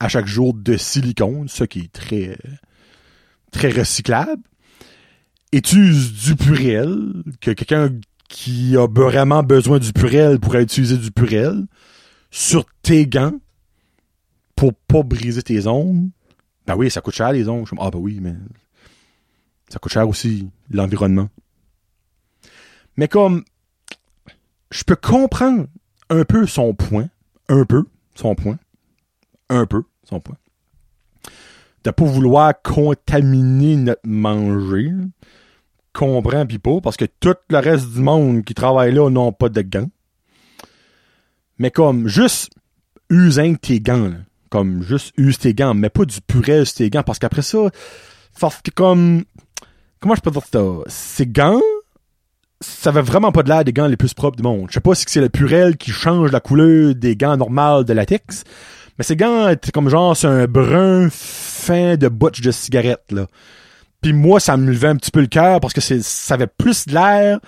à 0.00 0.08
chaque 0.08 0.26
jour 0.26 0.54
de 0.54 0.78
silicone, 0.78 1.46
ce 1.46 1.64
qui 1.64 1.80
est 1.80 1.92
très, 1.92 2.38
très 3.52 3.68
recyclable. 3.68 4.42
Et 5.52 5.60
tu 5.60 5.76
uses 5.76 6.14
du 6.14 6.36
purel, 6.36 7.22
que 7.42 7.50
quelqu'un 7.50 7.90
qui 8.30 8.78
a 8.78 8.86
vraiment 8.88 9.42
besoin 9.42 9.78
du 9.78 9.92
purel 9.92 10.40
pourrait 10.40 10.62
utiliser 10.62 10.96
du 10.96 11.10
purel 11.10 11.66
sur 12.30 12.64
tes 12.80 13.06
gants 13.06 13.34
pour 14.54 14.72
pas 14.72 15.02
briser 15.02 15.42
tes 15.42 15.66
ongles. 15.66 16.08
Ben 16.66 16.76
oui, 16.76 16.90
ça 16.90 17.00
coûte 17.00 17.14
cher 17.14 17.32
les 17.32 17.48
ongles. 17.48 17.68
Ah 17.78 17.90
ben 17.90 17.98
oui, 17.98 18.18
mais 18.20 18.34
ça 19.68 19.78
coûte 19.78 19.92
cher 19.92 20.08
aussi 20.08 20.48
l'environnement. 20.70 21.28
Mais 22.96 23.08
comme 23.08 23.44
je 24.70 24.84
peux 24.84 24.96
comprendre 24.96 25.66
un 26.10 26.24
peu 26.24 26.46
son 26.46 26.74
point, 26.74 27.08
un 27.48 27.64
peu 27.64 27.84
son 28.14 28.34
point, 28.34 28.58
un 29.48 29.66
peu 29.66 29.84
son 30.04 30.20
point, 30.20 30.36
de 31.84 31.90
pas 31.90 32.04
vouloir 32.04 32.60
contaminer 32.62 33.76
notre 33.76 34.00
manger. 34.04 34.90
Comprends 35.92 36.44
pis 36.44 36.58
pas, 36.58 36.80
parce 36.80 36.96
que 36.96 37.06
tout 37.20 37.36
le 37.48 37.58
reste 37.58 37.92
du 37.92 38.00
monde 38.00 38.44
qui 38.44 38.54
travaille 38.54 38.92
là 38.92 39.08
n'ont 39.08 39.32
pas 39.32 39.48
de 39.48 39.62
gants. 39.62 39.88
Mais 41.58 41.70
comme 41.70 42.06
juste 42.08 42.50
de 43.08 43.54
tes 43.56 43.80
gants, 43.80 44.08
là. 44.08 44.18
Comme 44.50 44.82
juste 44.82 45.12
use 45.16 45.38
tes 45.38 45.54
gants, 45.54 45.74
mais 45.74 45.90
pas 45.90 46.04
du 46.04 46.20
purée 46.20 46.64
sur 46.64 46.76
tes 46.76 46.90
gants, 46.90 47.02
parce 47.02 47.18
qu'après 47.18 47.42
ça, 47.42 47.58
ça 48.38 48.50
fait 48.50 48.70
comme 48.74 49.24
comment 50.00 50.14
je 50.14 50.20
peux 50.20 50.30
dire 50.30 50.42
ça? 50.50 50.64
Ces 50.86 51.26
gants, 51.26 51.60
ça 52.60 52.90
avait 52.90 53.02
vraiment 53.02 53.32
pas 53.32 53.42
de 53.42 53.48
l'air 53.48 53.64
des 53.64 53.72
gants 53.72 53.86
les 53.86 53.96
plus 53.96 54.14
propres 54.14 54.36
du 54.36 54.42
monde. 54.42 54.66
Je 54.68 54.74
sais 54.74 54.80
pas 54.80 54.94
si 54.94 55.04
c'est 55.08 55.20
le 55.20 55.28
purel 55.28 55.76
qui 55.76 55.90
change 55.90 56.32
la 56.32 56.40
couleur 56.40 56.94
des 56.94 57.16
gants 57.16 57.36
normales 57.36 57.84
de 57.84 57.92
latex, 57.92 58.44
mais 58.98 59.04
ces 59.04 59.16
gants 59.16 59.48
étaient 59.48 59.72
comme 59.72 59.88
genre 59.88 60.16
c'est 60.16 60.26
un 60.26 60.46
brun 60.46 61.08
fin 61.10 61.96
de 61.96 62.08
butch 62.08 62.40
de 62.40 62.50
cigarette 62.50 63.04
là. 63.10 63.26
Puis 64.00 64.12
moi 64.12 64.40
ça 64.40 64.56
me 64.56 64.70
levait 64.70 64.88
un 64.88 64.96
petit 64.96 65.10
peu 65.10 65.20
le 65.20 65.26
cœur 65.26 65.60
parce 65.60 65.74
que 65.74 65.80
ça 65.80 66.34
avait 66.34 66.46
plus 66.46 66.86
de 66.86 66.94
l'air 66.94 67.40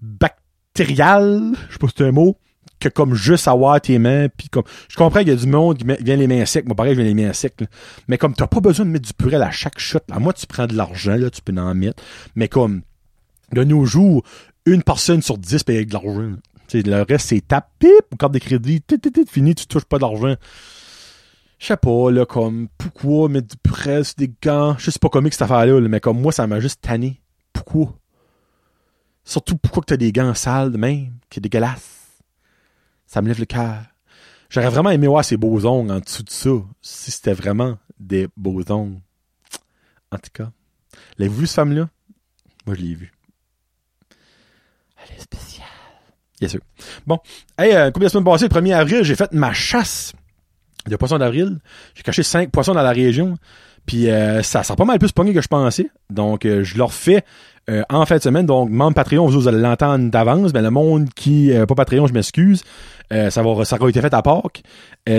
bactérial, 0.00 1.52
je 1.68 1.72
sais 1.72 1.78
pas 1.78 1.88
si 1.88 1.94
c'est 1.98 2.04
un 2.04 2.12
mot, 2.12 2.38
que 2.78 2.88
comme 2.88 3.14
juste 3.14 3.48
avoir 3.48 3.80
tes 3.80 3.98
mains 3.98 4.28
puis 4.28 4.48
comme 4.48 4.64
je 4.88 4.96
comprends 4.96 5.20
qu'il 5.20 5.28
y 5.28 5.32
a 5.32 5.36
du 5.36 5.46
monde 5.46 5.78
qui 5.78 5.84
vient 5.84 6.16
les 6.16 6.26
mains 6.26 6.44
secs. 6.44 6.66
Moi 6.66 6.74
pareil 6.74 6.94
je 6.94 7.00
viens 7.00 7.08
les 7.12 7.14
mains 7.14 7.32
secs 7.32 7.60
là. 7.60 7.66
mais 8.08 8.18
comme 8.18 8.34
t'as 8.34 8.46
pas 8.46 8.60
besoin 8.60 8.86
de 8.86 8.90
mettre 8.90 9.06
du 9.06 9.14
purel 9.14 9.42
à 9.42 9.50
chaque 9.50 9.78
shot 9.78 10.00
à 10.10 10.18
moi 10.18 10.32
tu 10.32 10.46
prends 10.46 10.66
de 10.66 10.74
l'argent 10.74 11.16
là 11.16 11.30
tu 11.30 11.42
peux 11.42 11.58
en 11.58 11.74
mettre. 11.74 12.02
Mais 12.34 12.48
comme 12.48 12.82
de 13.52 13.64
nos 13.64 13.84
jours 13.84 14.22
une 14.66 14.82
personne 14.82 15.22
sur 15.22 15.38
dix 15.38 15.62
paye 15.64 15.86
de 15.86 15.92
l'argent 15.92 16.32
le 16.74 17.02
reste 17.02 17.28
c'est 17.28 17.46
tape 17.46 17.70
pip 17.78 18.18
carte 18.18 18.32
de 18.32 18.38
crédit 18.38 18.82
fini 19.28 19.54
tu 19.54 19.66
touches 19.66 19.84
pas 19.84 19.98
d'argent 19.98 20.34
je 21.58 21.66
sais 21.66 21.76
pas 21.76 22.10
là 22.10 22.26
comme 22.26 22.68
pourquoi 22.76 23.28
mettre 23.28 23.48
du 23.48 23.56
purel 23.56 24.04
sur 24.04 24.16
des 24.16 24.30
gants? 24.42 24.76
Je 24.78 24.90
sais 24.90 24.98
pas 24.98 25.08
comique 25.08 25.32
cette 25.32 25.42
affaire 25.42 25.64
là 25.64 25.80
mais 25.80 26.00
comme 26.00 26.20
moi 26.20 26.32
ça 26.32 26.46
m'a 26.46 26.60
juste 26.60 26.82
tanné. 26.82 27.22
Pourquoi? 27.52 27.94
Surtout 29.24 29.56
pourquoi 29.56 29.82
que 29.82 29.86
t'as 29.86 29.96
des 29.96 30.12
gants 30.12 30.34
sales 30.34 30.70
de 30.70 30.76
même 30.76 31.14
qui 31.30 31.38
est 31.38 31.42
dégueulasse 31.42 32.05
ça 33.16 33.22
me 33.22 33.28
lève 33.28 33.40
le 33.40 33.46
cœur. 33.46 33.78
J'aurais 34.50 34.68
vraiment 34.68 34.90
aimé 34.90 35.06
voir 35.06 35.24
ces 35.24 35.38
beaux 35.38 35.64
ongles 35.64 35.90
en 35.90 36.00
dessous 36.00 36.22
de 36.22 36.28
ça, 36.28 36.50
si 36.82 37.10
c'était 37.10 37.32
vraiment 37.32 37.78
des 37.98 38.28
beaux 38.36 38.62
ongles. 38.70 39.00
En 40.12 40.18
tout 40.18 40.28
cas, 40.34 40.50
l'avez-vous 41.16 41.40
vu, 41.40 41.46
cette 41.46 41.56
femme-là? 41.56 41.88
Moi, 42.66 42.76
je 42.76 42.82
l'ai 42.82 42.94
vue. 42.94 43.12
Elle 45.02 45.16
est 45.16 45.20
spéciale. 45.20 45.66
Bien 46.38 46.50
sûr. 46.50 46.60
Bon. 47.06 47.18
Hey, 47.56 47.74
euh, 47.74 47.90
couple 47.90 48.04
de 48.04 48.10
semaines 48.10 48.24
passées, 48.24 48.48
le 48.48 48.54
1er 48.54 48.74
avril, 48.74 49.02
j'ai 49.02 49.16
fait 49.16 49.32
ma 49.32 49.54
chasse 49.54 50.12
de 50.86 50.94
poissons 50.96 51.16
d'avril. 51.16 51.58
J'ai 51.94 52.02
caché 52.02 52.22
cinq 52.22 52.50
poissons 52.50 52.74
dans 52.74 52.82
la 52.82 52.92
région. 52.92 53.38
Puis 53.86 54.10
euh, 54.10 54.42
ça 54.42 54.62
sent 54.62 54.76
pas 54.76 54.84
mal 54.84 54.98
plus 54.98 55.12
pogné 55.12 55.32
que 55.32 55.40
je 55.40 55.48
pensais. 55.48 55.88
Donc, 56.10 56.44
euh, 56.44 56.64
je 56.64 56.76
leur 56.76 56.92
fais 56.92 57.24
euh, 57.68 57.82
en 57.90 58.06
fin 58.06 58.16
de 58.16 58.22
semaine. 58.22 58.46
Donc, 58.46 58.70
membre 58.70 58.94
Patreon, 58.94 59.26
vous, 59.26 59.48
allez 59.48 59.60
l'entendre 59.60 60.10
d'avance. 60.10 60.52
Mais 60.52 60.62
le 60.62 60.70
monde 60.70 61.08
qui 61.14 61.52
euh, 61.52 61.66
pas 61.66 61.74
Patreon, 61.74 62.06
je 62.06 62.12
m'excuse. 62.12 62.62
Euh, 63.12 63.30
ça 63.30 63.42
va 63.42 63.64
ça 63.64 63.76
aura 63.80 63.88
été 63.90 64.00
fait 64.00 64.12
à 64.14 64.22
Pâques. 64.22 64.62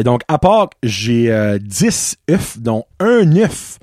Donc, 0.04 0.22
à 0.28 0.38
Pâques, 0.38 0.74
j'ai 0.84 1.32
euh, 1.32 1.58
10 1.62 2.18
œufs, 2.32 2.60
dont 2.60 2.84
un 3.00 3.36
œuf 3.38 3.80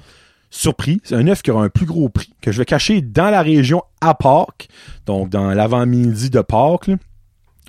surpris. 0.51 1.01
C'est 1.05 1.15
un 1.15 1.27
œuf 1.29 1.43
qui 1.43 1.51
aura 1.51 1.65
un 1.65 1.69
plus 1.69 1.87
gros 1.87 2.09
prix, 2.09 2.33
que 2.41 2.53
je 2.53 2.59
vais 2.59 2.65
cacher 2.65 3.01
dans 3.01 3.31
la 3.31 3.43
région 3.43 3.83
à 4.01 4.15
Pâques. 4.15 4.69
Donc, 5.07 5.31
dans 5.31 5.51
l'avant-midi 5.53 6.31
de 6.31 6.41
Pâques. 6.41 6.87
là. 6.89 6.97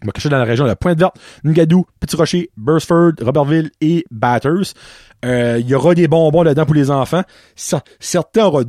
Je 0.02 0.08
vais 0.08 0.12
cacher 0.12 0.30
dans 0.30 0.38
la 0.38 0.44
région 0.44 0.66
de 0.66 0.70
la 0.70 0.76
Pointe-Verte, 0.76 1.16
Ngadou, 1.46 1.86
Petit 2.00 2.16
Rocher, 2.18 2.50
Burstford, 2.58 3.14
Robertville 3.22 3.72
et 3.82 4.06
Batters. 4.12 4.74
Il 5.24 5.66
y 5.68 5.74
aura 5.74 5.96
des 5.96 6.08
bonbons 6.08 6.44
là-dedans 6.44 6.66
pour 6.66 6.76
les 6.76 6.92
enfants. 6.92 7.24
Cer- 7.58 7.82
certains 8.00 8.46
auront 8.46 8.66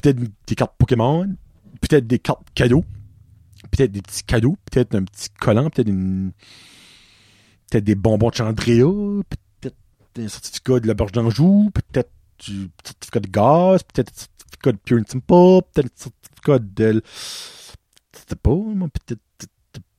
peut-être 0.00 0.18
des 0.46 0.54
cartes 0.54 0.74
Pokémon, 0.78 1.28
peut-être 1.80 2.06
des 2.06 2.18
cartes 2.18 2.46
cadeaux, 2.54 2.84
peut-être 3.70 3.92
des 3.92 4.02
petits 4.02 4.24
cadeaux, 4.24 4.56
peut-être 4.70 4.94
un 4.94 5.04
petit 5.04 5.28
collant, 5.30 5.70
peut-être 5.70 5.88
une... 5.88 6.32
peut-être 7.70 7.84
des 7.84 7.94
bonbons 7.94 8.30
de 8.30 8.34
Chandria, 8.34 8.84
peut-être 8.84 9.76
un 10.18 10.28
certificat 10.28 10.80
de 10.80 10.88
la 10.88 10.94
Berge 10.94 11.12
d'Anjou, 11.12 11.70
peut-être 11.72 12.10
du 12.38 12.70
certificat 12.84 13.20
de 13.20 13.28
gaz, 13.28 13.82
peut-être 13.82 14.12
un 14.12 14.16
certificat 14.16 14.72
de 14.72 14.78
Pure 14.78 14.98
and 14.98 15.04
Simple, 15.08 15.66
peut-être 15.72 15.86
un 15.86 16.02
certificat 16.02 16.58
de... 16.58 17.02
Je 18.14 18.20
sais 18.28 18.36
pas, 18.36 18.50
peut-être 19.06 19.20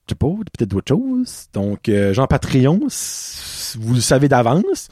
je 0.07 0.13
sais 0.13 0.15
pas, 0.15 0.27
peut-être 0.27 0.69
d'autres 0.69 0.95
choses. 0.95 1.47
Donc, 1.53 1.89
euh, 1.89 2.13
Jean 2.13 2.27
Patreon, 2.27 2.79
vous 3.77 3.93
le 3.93 3.99
savez 3.99 4.29
d'avance. 4.29 4.87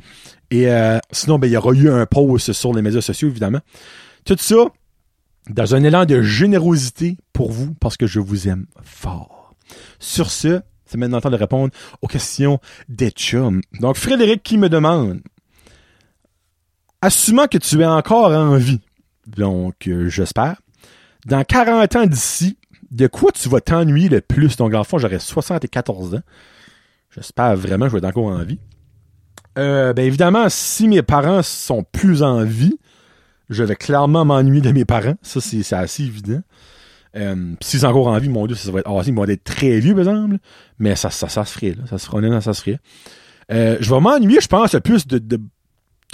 Et 0.51 0.69
euh, 0.69 0.99
sinon, 1.11 1.39
ben, 1.39 1.47
il 1.47 1.53
y 1.53 1.57
aura 1.57 1.71
eu 1.71 1.89
un 1.89 2.05
post 2.05 2.51
sur 2.51 2.73
les 2.73 2.81
médias 2.81 3.01
sociaux, 3.01 3.29
évidemment. 3.29 3.61
Tout 4.25 4.35
ça, 4.37 4.67
dans 5.49 5.75
un 5.75 5.83
élan 5.83 6.05
de 6.05 6.21
générosité 6.21 7.17
pour 7.33 7.51
vous, 7.51 7.73
parce 7.75 7.97
que 7.97 8.07
je 8.07 8.19
vous 8.19 8.47
aime 8.47 8.65
fort. 8.83 9.53
Sur 9.99 10.31
ce, 10.31 10.61
c'est 10.85 10.97
maintenant 10.97 11.21
temps 11.21 11.29
de 11.29 11.35
répondre 11.35 11.73
aux 12.01 12.07
questions 12.07 12.59
des 12.89 13.11
chums. 13.11 13.61
Donc, 13.79 13.97
Frédéric 13.97 14.43
qui 14.43 14.57
me 14.57 14.69
demande, 14.69 15.21
assumant 17.01 17.47
que 17.47 17.57
tu 17.57 17.81
es 17.81 17.85
encore 17.85 18.31
en 18.31 18.57
vie, 18.57 18.81
donc 19.27 19.87
euh, 19.87 20.09
j'espère, 20.09 20.61
dans 21.25 21.43
40 21.43 21.95
ans 21.95 22.05
d'ici, 22.05 22.57
de 22.91 23.07
quoi 23.07 23.31
tu 23.31 23.49
vas 23.49 23.61
t'ennuyer 23.61 24.09
le 24.09 24.21
plus? 24.21 24.57
Donc, 24.57 24.73
en 24.73 24.83
fond, 24.83 24.97
j'aurais 24.97 25.19
74 25.19 26.15
ans. 26.15 26.21
J'espère 27.09 27.55
vraiment 27.55 27.85
que 27.85 27.91
je 27.91 27.97
vais 27.97 28.07
être 28.07 28.17
encore 28.17 28.31
en 28.31 28.43
vie. 28.43 28.59
Euh, 29.57 29.93
ben 29.93 30.05
évidemment, 30.05 30.47
si 30.49 30.87
mes 30.87 31.01
parents 31.01 31.41
sont 31.41 31.83
plus 31.83 32.23
en 32.23 32.43
vie, 32.43 32.77
je 33.49 33.63
vais 33.63 33.75
clairement 33.75 34.25
m'ennuyer 34.25 34.61
de 34.61 34.71
mes 34.71 34.85
parents. 34.85 35.15
Ça, 35.21 35.41
c'est 35.41 35.73
assez 35.73 36.03
évident. 36.03 36.41
Euh, 37.15 37.53
s'ils 37.61 37.79
sont 37.79 37.87
encore 37.87 38.07
en 38.07 38.17
vie, 38.17 38.29
mon 38.29 38.45
Dieu, 38.45 38.55
ça 38.55 38.71
va 38.71 38.79
être. 38.79 39.03
Si, 39.03 39.09
ils 39.09 39.15
vont 39.15 39.25
être 39.25 39.43
très 39.43 39.79
vieux, 39.79 39.93
par 39.93 40.01
exemple. 40.01 40.37
Mais 40.79 40.95
ça, 40.95 41.09
ça, 41.09 41.29
ça 41.29 41.45
se 41.45 41.53
ferait, 41.53 41.73
là. 41.73 41.83
Ça 41.89 41.97
se 41.97 42.05
ferait, 42.07 42.41
ça 42.41 42.53
se 42.53 42.61
ferait. 42.61 42.79
Euh, 43.51 43.77
je 43.79 43.93
vais 43.93 43.99
m'ennuyer, 43.99 44.41
je 44.41 44.47
pense, 44.47 44.75
plus 44.83 45.07
de 45.07 45.39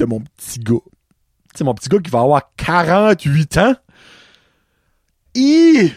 mon 0.05 0.19
petit 0.19 0.59
gars. 0.59 0.75
Tu 1.53 1.57
sais, 1.57 1.63
mon 1.63 1.73
petit 1.73 1.89
gars 1.89 1.99
qui 1.99 2.11
va 2.11 2.19
avoir 2.21 2.51
48 2.57 3.57
ans. 3.57 3.75
Et 5.34 5.91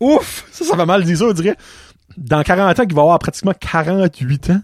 Ouf! 0.00 0.46
Ça, 0.50 0.64
ça 0.64 0.76
va 0.76 0.86
mal 0.86 1.04
dire 1.04 1.16
ça, 1.16 1.24
on 1.24 1.32
dirait. 1.32 1.56
Dans 2.16 2.42
40 2.42 2.78
ans, 2.78 2.86
qui 2.86 2.94
va 2.94 3.02
avoir 3.02 3.18
pratiquement 3.18 3.54
48 3.58 4.50
ans, 4.50 4.62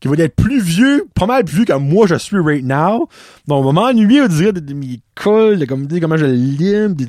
qui 0.00 0.08
va 0.08 0.16
être 0.16 0.34
plus 0.34 0.60
vieux, 0.60 1.06
pas 1.14 1.26
mal 1.26 1.44
plus 1.44 1.56
vieux 1.56 1.64
que 1.66 1.74
moi 1.74 2.06
je 2.06 2.14
suis 2.14 2.38
right 2.38 2.64
now. 2.64 3.08
Donc, 3.46 3.64
on 3.64 3.72
va 3.72 3.72
m'ennuyer, 3.72 4.22
on 4.22 4.28
dirait, 4.28 4.52
de, 4.52 4.74
mes 4.74 5.00
cols, 5.14 5.58
de, 5.58 5.66
comme, 5.66 5.86
comment 5.88 6.16
je 6.16 6.24
l'aime, 6.24 6.94
de, 6.94 7.06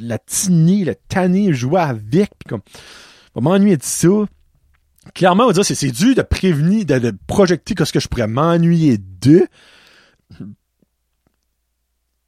la 0.00 0.18
tiner, 0.18 0.84
la 0.84 0.94
tanner, 0.94 1.52
jouer 1.54 1.80
avec, 1.80 2.30
pis 2.38 2.48
comme, 2.48 2.60
on 3.34 3.40
va 3.40 3.50
m'ennuyer 3.50 3.78
de 3.78 3.82
ça. 3.82 4.08
Clairement, 5.14 5.44
on 5.44 5.46
va 5.48 5.52
dire, 5.54 5.64
c'est, 5.64 5.74
c'est 5.74 5.90
dur 5.90 6.14
de 6.14 6.22
prévenir, 6.22 6.84
de, 6.84 6.98
de 6.98 7.14
projeter 7.26 7.74
qu'est-ce 7.74 7.94
que 7.94 8.00
je 8.00 8.08
pourrais 8.08 8.28
m'ennuyer 8.28 8.98
de. 8.98 9.48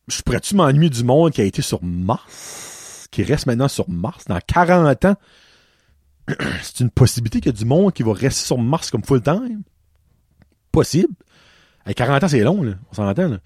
Je 0.08 0.22
pourrais-tu 0.22 0.56
m'ennuyer 0.56 0.88
du 0.88 1.04
monde 1.04 1.30
qui 1.32 1.42
a 1.42 1.44
été 1.44 1.60
sur 1.60 1.84
Mars? 1.84 3.06
Qui 3.10 3.22
reste 3.22 3.46
maintenant 3.46 3.68
sur 3.68 3.88
Mars 3.90 4.24
dans 4.26 4.40
40 4.44 5.04
ans? 5.04 5.16
c'est 6.62 6.80
une 6.80 6.90
possibilité 6.90 7.40
qu'il 7.40 7.52
y 7.52 7.54
a 7.54 7.58
du 7.58 7.66
monde 7.66 7.92
qui 7.92 8.02
va 8.02 8.14
rester 8.14 8.46
sur 8.46 8.58
Mars 8.58 8.90
comme 8.90 9.04
full 9.04 9.20
time? 9.20 9.62
Possible. 10.72 11.12
À 11.84 11.94
40 11.94 12.24
ans, 12.24 12.28
c'est 12.28 12.40
long. 12.40 12.74
On 12.90 12.94
s'entend, 12.94 13.28
là. 13.28 13.38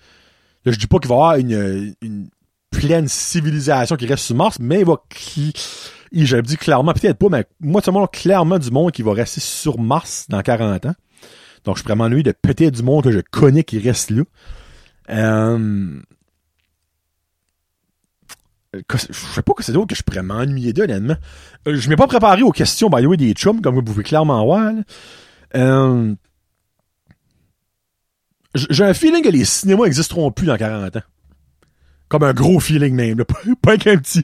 Là, 0.64 0.72
je 0.72 0.78
dis 0.78 0.86
pas 0.86 0.98
qu'il 0.98 1.08
va 1.08 1.14
y 1.14 1.18
avoir 1.18 1.36
une, 1.36 1.94
une 2.00 2.28
pleine 2.70 3.08
civilisation 3.08 3.96
qui 3.96 4.06
reste 4.06 4.24
sur 4.24 4.36
Mars, 4.36 4.58
mais 4.60 4.80
il 4.80 4.86
va... 4.86 4.96
J'avais 6.12 6.42
dit 6.42 6.56
clairement, 6.56 6.92
peut-être 6.92 7.18
pas, 7.18 7.28
mais 7.28 7.44
moi, 7.60 7.82
tout 7.82 7.90
le 7.90 7.98
monde, 7.98 8.10
clairement 8.10 8.58
du 8.58 8.70
monde 8.70 8.92
qui 8.92 9.02
va 9.02 9.12
rester 9.12 9.40
sur 9.40 9.78
Mars 9.78 10.26
dans 10.28 10.40
40 10.42 10.86
ans. 10.86 10.94
Donc, 11.64 11.78
je 11.78 11.82
pourrais 11.82 11.96
m'ennuyer 11.96 12.22
de 12.22 12.32
peut-être 12.32 12.74
du 12.74 12.82
monde 12.82 13.04
que 13.04 13.10
je 13.10 13.20
connais 13.20 13.64
qui 13.64 13.78
reste 13.78 14.10
là. 14.10 14.22
Euh... 15.10 16.00
Je 18.74 19.12
sais 19.12 19.42
pas 19.42 19.52
que 19.54 19.62
c'est 19.62 19.72
d'autre 19.72 19.86
que 19.88 19.94
je 19.94 20.02
pourrais 20.02 20.22
m'ennuyer 20.22 20.72
d'eux, 20.72 20.82
honnêtement. 20.84 21.16
Euh, 21.68 21.76
Je 21.76 21.88
m'ai 21.88 21.96
pas 21.96 22.06
préparé 22.06 22.42
aux 22.42 22.50
questions, 22.50 22.90
by 22.90 23.02
the 23.02 23.06
way, 23.06 23.16
des 23.16 23.32
chums, 23.32 23.60
comme 23.60 23.76
vous 23.76 23.82
pouvez 23.82 24.02
clairement 24.02 24.44
voir. 24.44 24.72
Euh... 25.54 26.14
J'ai 28.54 28.84
un 28.84 28.94
feeling 28.94 29.22
que 29.22 29.28
les 29.28 29.44
cinémas 29.44 29.84
existeront 29.84 30.30
plus 30.30 30.46
dans 30.46 30.56
40 30.56 30.96
ans. 30.96 31.02
Comme 32.08 32.22
un 32.22 32.32
gros 32.32 32.60
feeling 32.60 32.94
même, 32.94 33.18
là. 33.18 33.24
pas 33.62 33.76
qu'un 33.76 33.96
petit. 33.96 34.22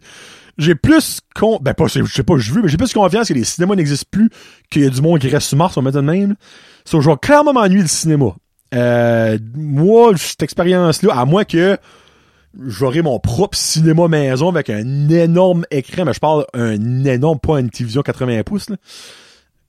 J'ai 0.59 0.75
plus 0.75 1.21
con... 1.35 1.59
Ben, 1.61 1.75
pas, 1.75 1.87
je 1.87 2.05
sais 2.05 2.23
pas, 2.23 2.37
je 2.37 2.53
veux, 2.53 2.63
mais 2.63 2.69
j'ai 2.69 2.77
plus 2.77 2.93
confiance 2.93 3.29
que 3.29 3.35
les 3.35 3.45
cinémas 3.45 3.75
n'existent 3.75 4.09
plus, 4.11 4.31
qu'il 4.71 4.83
y 4.83 4.87
a 4.87 4.91
du 4.91 5.01
monde 5.01 5.19
qui 5.19 5.29
reste 5.29 5.49
sur 5.49 5.57
Mars, 5.57 5.77
on 5.77 5.83
de 5.83 6.01
même. 6.01 6.37
So, 6.85 7.01
je 7.01 7.11
vais 7.11 7.17
clairement 7.17 7.53
m'ennuyer 7.53 7.83
du 7.83 7.89
cinéma. 7.89 8.35
Euh, 8.75 9.39
moi, 9.55 10.13
cette 10.17 10.43
expérience-là, 10.43 11.15
à 11.15 11.25
moins 11.25 11.45
que 11.45 11.79
j'aurai 12.59 13.03
mon 13.03 13.19
propre 13.19 13.57
cinéma 13.57 14.09
maison 14.09 14.49
avec 14.49 14.71
un 14.71 15.09
énorme 15.09 15.65
écran, 15.71 16.05
mais 16.05 16.13
je 16.13 16.21
parle 16.21 16.45
un 16.53 17.05
énorme, 17.05 17.39
pas 17.39 17.61
une 17.61 17.71
télévision 17.71 18.03
80 18.03 18.43
pouces, 18.45 18.71
là. 18.71 18.77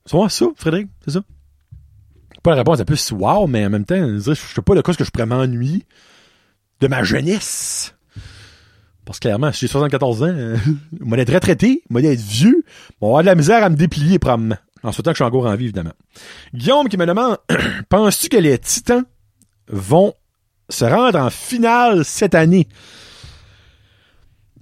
C'est 0.06 0.14
vraiment 0.14 0.30
ça, 0.30 0.46
Frédéric? 0.56 0.90
C'est 1.06 1.12
ça? 1.12 1.22
Pas 2.44 2.52
la 2.52 2.58
réponse 2.58 2.80
la 2.80 2.86
plus 2.86 3.12
wow, 3.12 3.48
mais 3.48 3.66
en 3.66 3.70
même 3.70 3.86
temps, 3.86 3.96
je 3.96 4.34
sais 4.34 4.62
pas 4.62 4.76
de 4.76 4.82
quoi 4.82 4.92
est-ce 4.92 4.98
que 4.98 5.04
je 5.04 5.12
pourrais 5.12 5.26
m'ennuyer 5.26 5.86
de 6.80 6.88
ma 6.88 7.04
jeunesse. 7.04 7.94
Parce 9.06 9.20
que 9.20 9.28
clairement, 9.28 9.52
j'ai 9.52 9.68
74 9.68 10.24
ans, 10.24 10.26
euh, 10.28 10.58
moi 11.00 11.18
d'être 11.18 11.34
retraité, 11.34 11.84
moi 11.90 12.02
d'être 12.02 12.20
vieux, 12.20 12.64
on 13.00 13.16
va 13.16 13.22
de 13.22 13.28
la 13.28 13.36
misère 13.36 13.64
à 13.64 13.70
me 13.70 13.76
déplier 13.76 14.20
probablement. 14.20 14.58
En 14.84 14.92
souhaitant 14.92 15.12
que 15.12 15.16
je 15.18 15.24
suis 15.24 15.28
encore 15.28 15.46
en 15.46 15.56
vie, 15.56 15.66
évidemment. 15.66 15.94
Guillaume 16.56 16.90
qui 16.90 16.98
me 16.98 17.06
demande, 17.06 17.38
penses-tu 17.90 18.30
que 18.30 18.38
les 18.38 18.58
Titans 18.58 19.04
vont 19.68 20.14
se 20.70 20.86
rendre 20.86 21.20
en 21.20 21.30
finale 21.30 22.04
cette 22.04 22.34
année? 22.34 22.68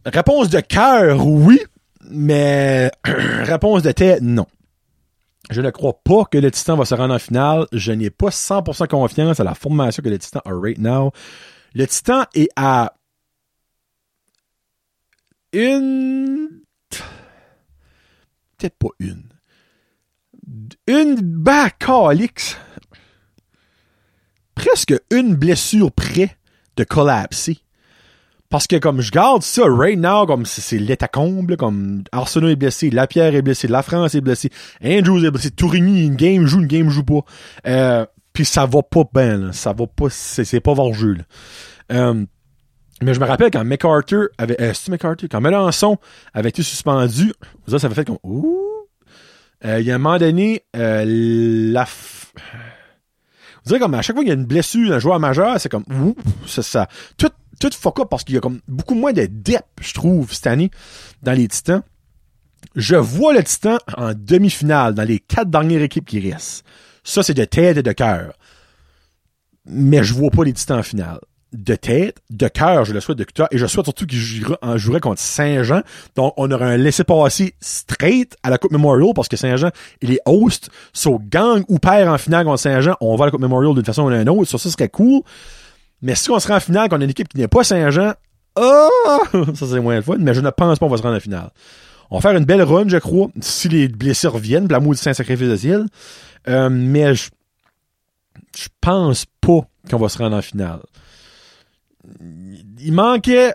Réponse 0.05 0.49
de 0.49 0.59
cœur, 0.59 1.25
oui, 1.25 1.61
mais 2.09 2.91
réponse 3.05 3.83
de 3.83 3.91
tête, 3.91 4.21
non. 4.21 4.47
Je 5.49 5.61
ne 5.61 5.71
crois 5.71 5.99
pas 6.03 6.25
que 6.25 6.37
le 6.37 6.51
Titan 6.51 6.75
va 6.75 6.85
se 6.85 6.93
rendre 6.93 7.13
en 7.13 7.19
finale. 7.19 7.65
Je 7.71 7.91
n'ai 7.91 8.11
pas 8.11 8.29
100% 8.29 8.87
confiance 8.87 9.39
à 9.39 9.43
la 9.43 9.55
formation 9.55 10.03
que 10.03 10.09
le 10.09 10.19
Titan 10.19 10.41
a 10.45 10.51
right 10.53 10.77
now. 10.77 11.11
Le 11.73 11.87
Titan 11.87 12.25
est 12.35 12.49
à 12.55 12.93
une... 15.53 16.49
Peut-être 18.57 18.77
pas 18.77 18.89
une. 18.99 19.23
Une 20.87 21.15
bah, 21.21 21.69
calix. 21.71 22.57
Presque 24.53 24.93
une 25.11 25.35
blessure 25.35 25.91
près 25.91 26.37
de 26.75 26.83
collapser. 26.83 27.59
Parce 28.49 28.65
que 28.65 28.77
comme 28.77 29.01
je 29.01 29.11
garde 29.11 29.43
ça 29.43 29.63
right 29.67 29.99
now, 29.99 30.25
comme 30.25 30.45
c'est 30.45 30.79
l'état 30.79 31.07
comble, 31.07 31.55
comme 31.55 32.03
Arsenault 32.11 32.49
est 32.49 32.55
blessé, 32.55 32.89
Lapierre 32.89 33.35
est 33.35 33.43
blessé, 33.43 33.67
La 33.67 33.83
France 33.83 34.15
est 34.15 34.21
blessé, 34.21 34.49
Andrews 34.83 35.23
est 35.23 35.31
blessé, 35.31 35.51
Tourigny, 35.51 36.05
une 36.05 36.15
game 36.15 36.45
joue, 36.47 36.59
une 36.59 36.67
game 36.67 36.89
joue 36.89 37.03
pas. 37.03 37.21
Euh, 37.67 38.05
Puis 38.33 38.45
ça 38.45 38.65
va 38.65 38.81
pas 38.81 39.03
bien, 39.13 39.51
ça 39.51 39.73
va 39.73 39.85
pas, 39.85 40.09
c'est 40.09 40.59
pas. 40.61 40.73
Là. 40.73 41.23
Euh, 41.91 42.25
mais 43.01 43.13
je 43.13 43.19
me 43.19 43.25
rappelle 43.25 43.51
quand 43.51 43.63
MacArthur 43.63 44.27
avait, 44.37 44.59
euh, 44.61 44.73
MacArthur, 44.89 45.29
quand 45.29 45.41
Melançon 45.41 45.97
avait 46.33 46.49
été 46.49 46.63
suspendu, 46.63 47.33
ça, 47.67 47.79
ça 47.79 47.87
avait 47.87 47.95
fait 47.95 48.05
comme, 48.05 48.19
ouh. 48.23 48.65
Euh, 49.65 49.79
il 49.79 49.85
y 49.85 49.91
a 49.91 49.95
un 49.95 49.97
moment 49.97 50.17
donné, 50.17 50.63
euh, 50.75 51.03
la, 51.05 51.85
dirais 53.69 53.79
comme 53.79 53.93
à 53.93 54.01
chaque 54.01 54.15
fois 54.15 54.23
qu'il 54.23 54.29
y 54.29 54.35
a 54.35 54.39
une 54.39 54.45
blessure 54.45 54.89
d'un 54.89 54.99
joueur 54.99 55.19
majeur, 55.19 55.59
c'est 55.59 55.69
comme, 55.69 55.85
ouh, 55.89 56.15
c'est 56.45 56.61
ça. 56.61 56.87
Tout, 57.17 57.31
tout 57.59 57.69
fuck 57.73 57.99
up 57.99 58.07
parce 58.09 58.23
qu'il 58.23 58.35
y 58.35 58.37
a 58.37 58.41
comme 58.41 58.61
beaucoup 58.67 58.95
moins 58.95 59.13
de 59.13 59.25
depth, 59.25 59.65
je 59.81 59.93
trouve, 59.93 60.33
cette 60.33 60.47
année, 60.47 60.71
dans 61.23 61.33
les 61.33 61.47
Titans. 61.47 61.81
Je 62.75 62.95
vois 62.95 63.33
le 63.33 63.43
Titan 63.43 63.77
en 63.97 64.13
demi-finale, 64.13 64.93
dans 64.93 65.03
les 65.03 65.19
quatre 65.19 65.49
dernières 65.49 65.81
équipes 65.81 66.05
qui 66.05 66.19
restent. 66.31 66.65
Ça, 67.03 67.23
c'est 67.23 67.33
de 67.33 67.45
tête 67.45 67.77
et 67.77 67.83
de 67.83 67.91
cœur. 67.91 68.33
Mais 69.65 70.03
je 70.03 70.13
vois 70.13 70.29
pas 70.29 70.43
les 70.43 70.53
Titans 70.53 70.79
en 70.79 70.83
finale. 70.83 71.19
De 71.51 71.73
tête, 71.75 72.17
de 72.29 72.47
cœur, 72.47 72.85
je 72.85 72.93
le 72.93 72.99
souhaite 72.99 73.17
de 73.17 73.23
cœur, 73.23 73.47
et 73.49 73.57
je 73.57 73.65
souhaite 73.65 73.85
surtout 73.85 74.05
en 74.61 74.77
joueraient 74.77 74.99
contre 74.99 75.19
Saint-Jean. 75.19 75.81
Donc, 76.15 76.33
on 76.37 76.51
aurait 76.51 76.73
un 76.73 76.77
laissé-passer 76.77 77.55
straight 77.59 78.37
à 78.43 78.51
la 78.51 78.59
Coupe 78.59 78.71
Memorial, 78.71 79.13
parce 79.15 79.27
que 79.27 79.35
Saint-Jean, 79.35 79.71
il 80.01 80.13
est 80.13 80.21
host. 80.25 80.69
So, 80.93 81.19
gang 81.19 81.63
ou 81.67 81.79
père 81.79 82.07
en 82.07 82.19
finale 82.19 82.45
contre 82.45 82.59
Saint-Jean, 82.59 82.95
on 83.01 83.15
va 83.15 83.23
à 83.23 83.27
la 83.27 83.31
Coupe 83.31 83.41
Memorial 83.41 83.73
d'une 83.73 83.83
façon 83.83 84.03
ou 84.03 84.11
d'une 84.11 84.29
autre. 84.29 84.45
Ça, 84.45 84.59
ça 84.59 84.69
serait 84.69 84.89
cool. 84.89 85.21
Mais 86.01 86.15
si 86.15 86.29
on 86.29 86.39
serait 86.39 86.53
en 86.53 86.59
finale 86.59 86.87
contre 86.87 87.03
une 87.03 87.09
équipe 87.09 87.27
qui 87.27 87.37
n'est 87.37 87.47
pas 87.47 87.63
Saint-Jean, 87.63 88.13
oh! 88.55 88.89
ça, 89.55 89.65
c'est 89.65 89.79
moins 89.79 89.95
le 89.95 90.01
fun, 90.01 90.17
mais 90.19 90.33
je 90.33 90.41
ne 90.41 90.49
pense 90.51 90.77
pas 90.77 90.85
qu'on 90.85 90.91
va 90.91 90.97
se 90.97 91.03
rendre 91.03 91.17
en 91.17 91.19
finale. 91.19 91.49
On 92.11 92.17
va 92.17 92.21
faire 92.21 92.37
une 92.37 92.45
belle 92.45 92.63
run, 92.63 92.87
je 92.87 92.97
crois, 92.97 93.29
si 93.39 93.69
les 93.69 93.87
blessés 93.87 94.27
reviennent, 94.27 94.67
l'amour 94.67 94.93
du 94.93 94.99
Saint-Sacrifice 94.99 95.47
de 95.47 95.55
ciel. 95.55 95.85
Euh, 96.47 96.69
mais 96.71 97.13
je, 97.13 97.29
je 98.57 98.67
pense 98.81 99.25
pas 99.41 99.61
qu'on 99.89 99.97
va 99.97 100.09
se 100.09 100.17
rendre 100.17 100.35
en 100.35 100.41
finale. 100.41 100.79
Il 102.79 102.93
manquait 102.93 103.53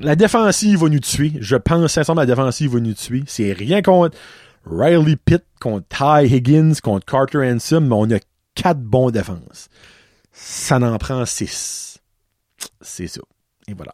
la 0.00 0.16
défensive 0.16 0.80
va 0.80 0.88
nous 0.88 1.00
tuer. 1.00 1.32
Je 1.40 1.56
pense 1.56 1.92
sincèrement 1.92 2.22
la 2.22 2.26
défensive 2.26 2.72
va 2.72 2.80
nous 2.80 2.94
tuer. 2.94 3.24
C'est 3.26 3.52
rien 3.52 3.82
contre 3.82 4.16
Riley 4.64 5.16
Pitt, 5.16 5.44
contre 5.60 5.86
Ty 5.88 6.26
Higgins, 6.34 6.74
contre 6.82 7.04
Carter 7.04 7.38
Hanson, 7.38 7.80
mais 7.80 7.94
on 7.94 8.10
a 8.10 8.18
quatre 8.54 8.80
bons 8.80 9.10
défenses. 9.10 9.68
Ça 10.32 10.78
n'en 10.78 10.96
prend 10.98 11.26
six. 11.26 11.98
C'est 12.80 13.08
ça. 13.08 13.20
Et 13.68 13.74
voilà. 13.74 13.92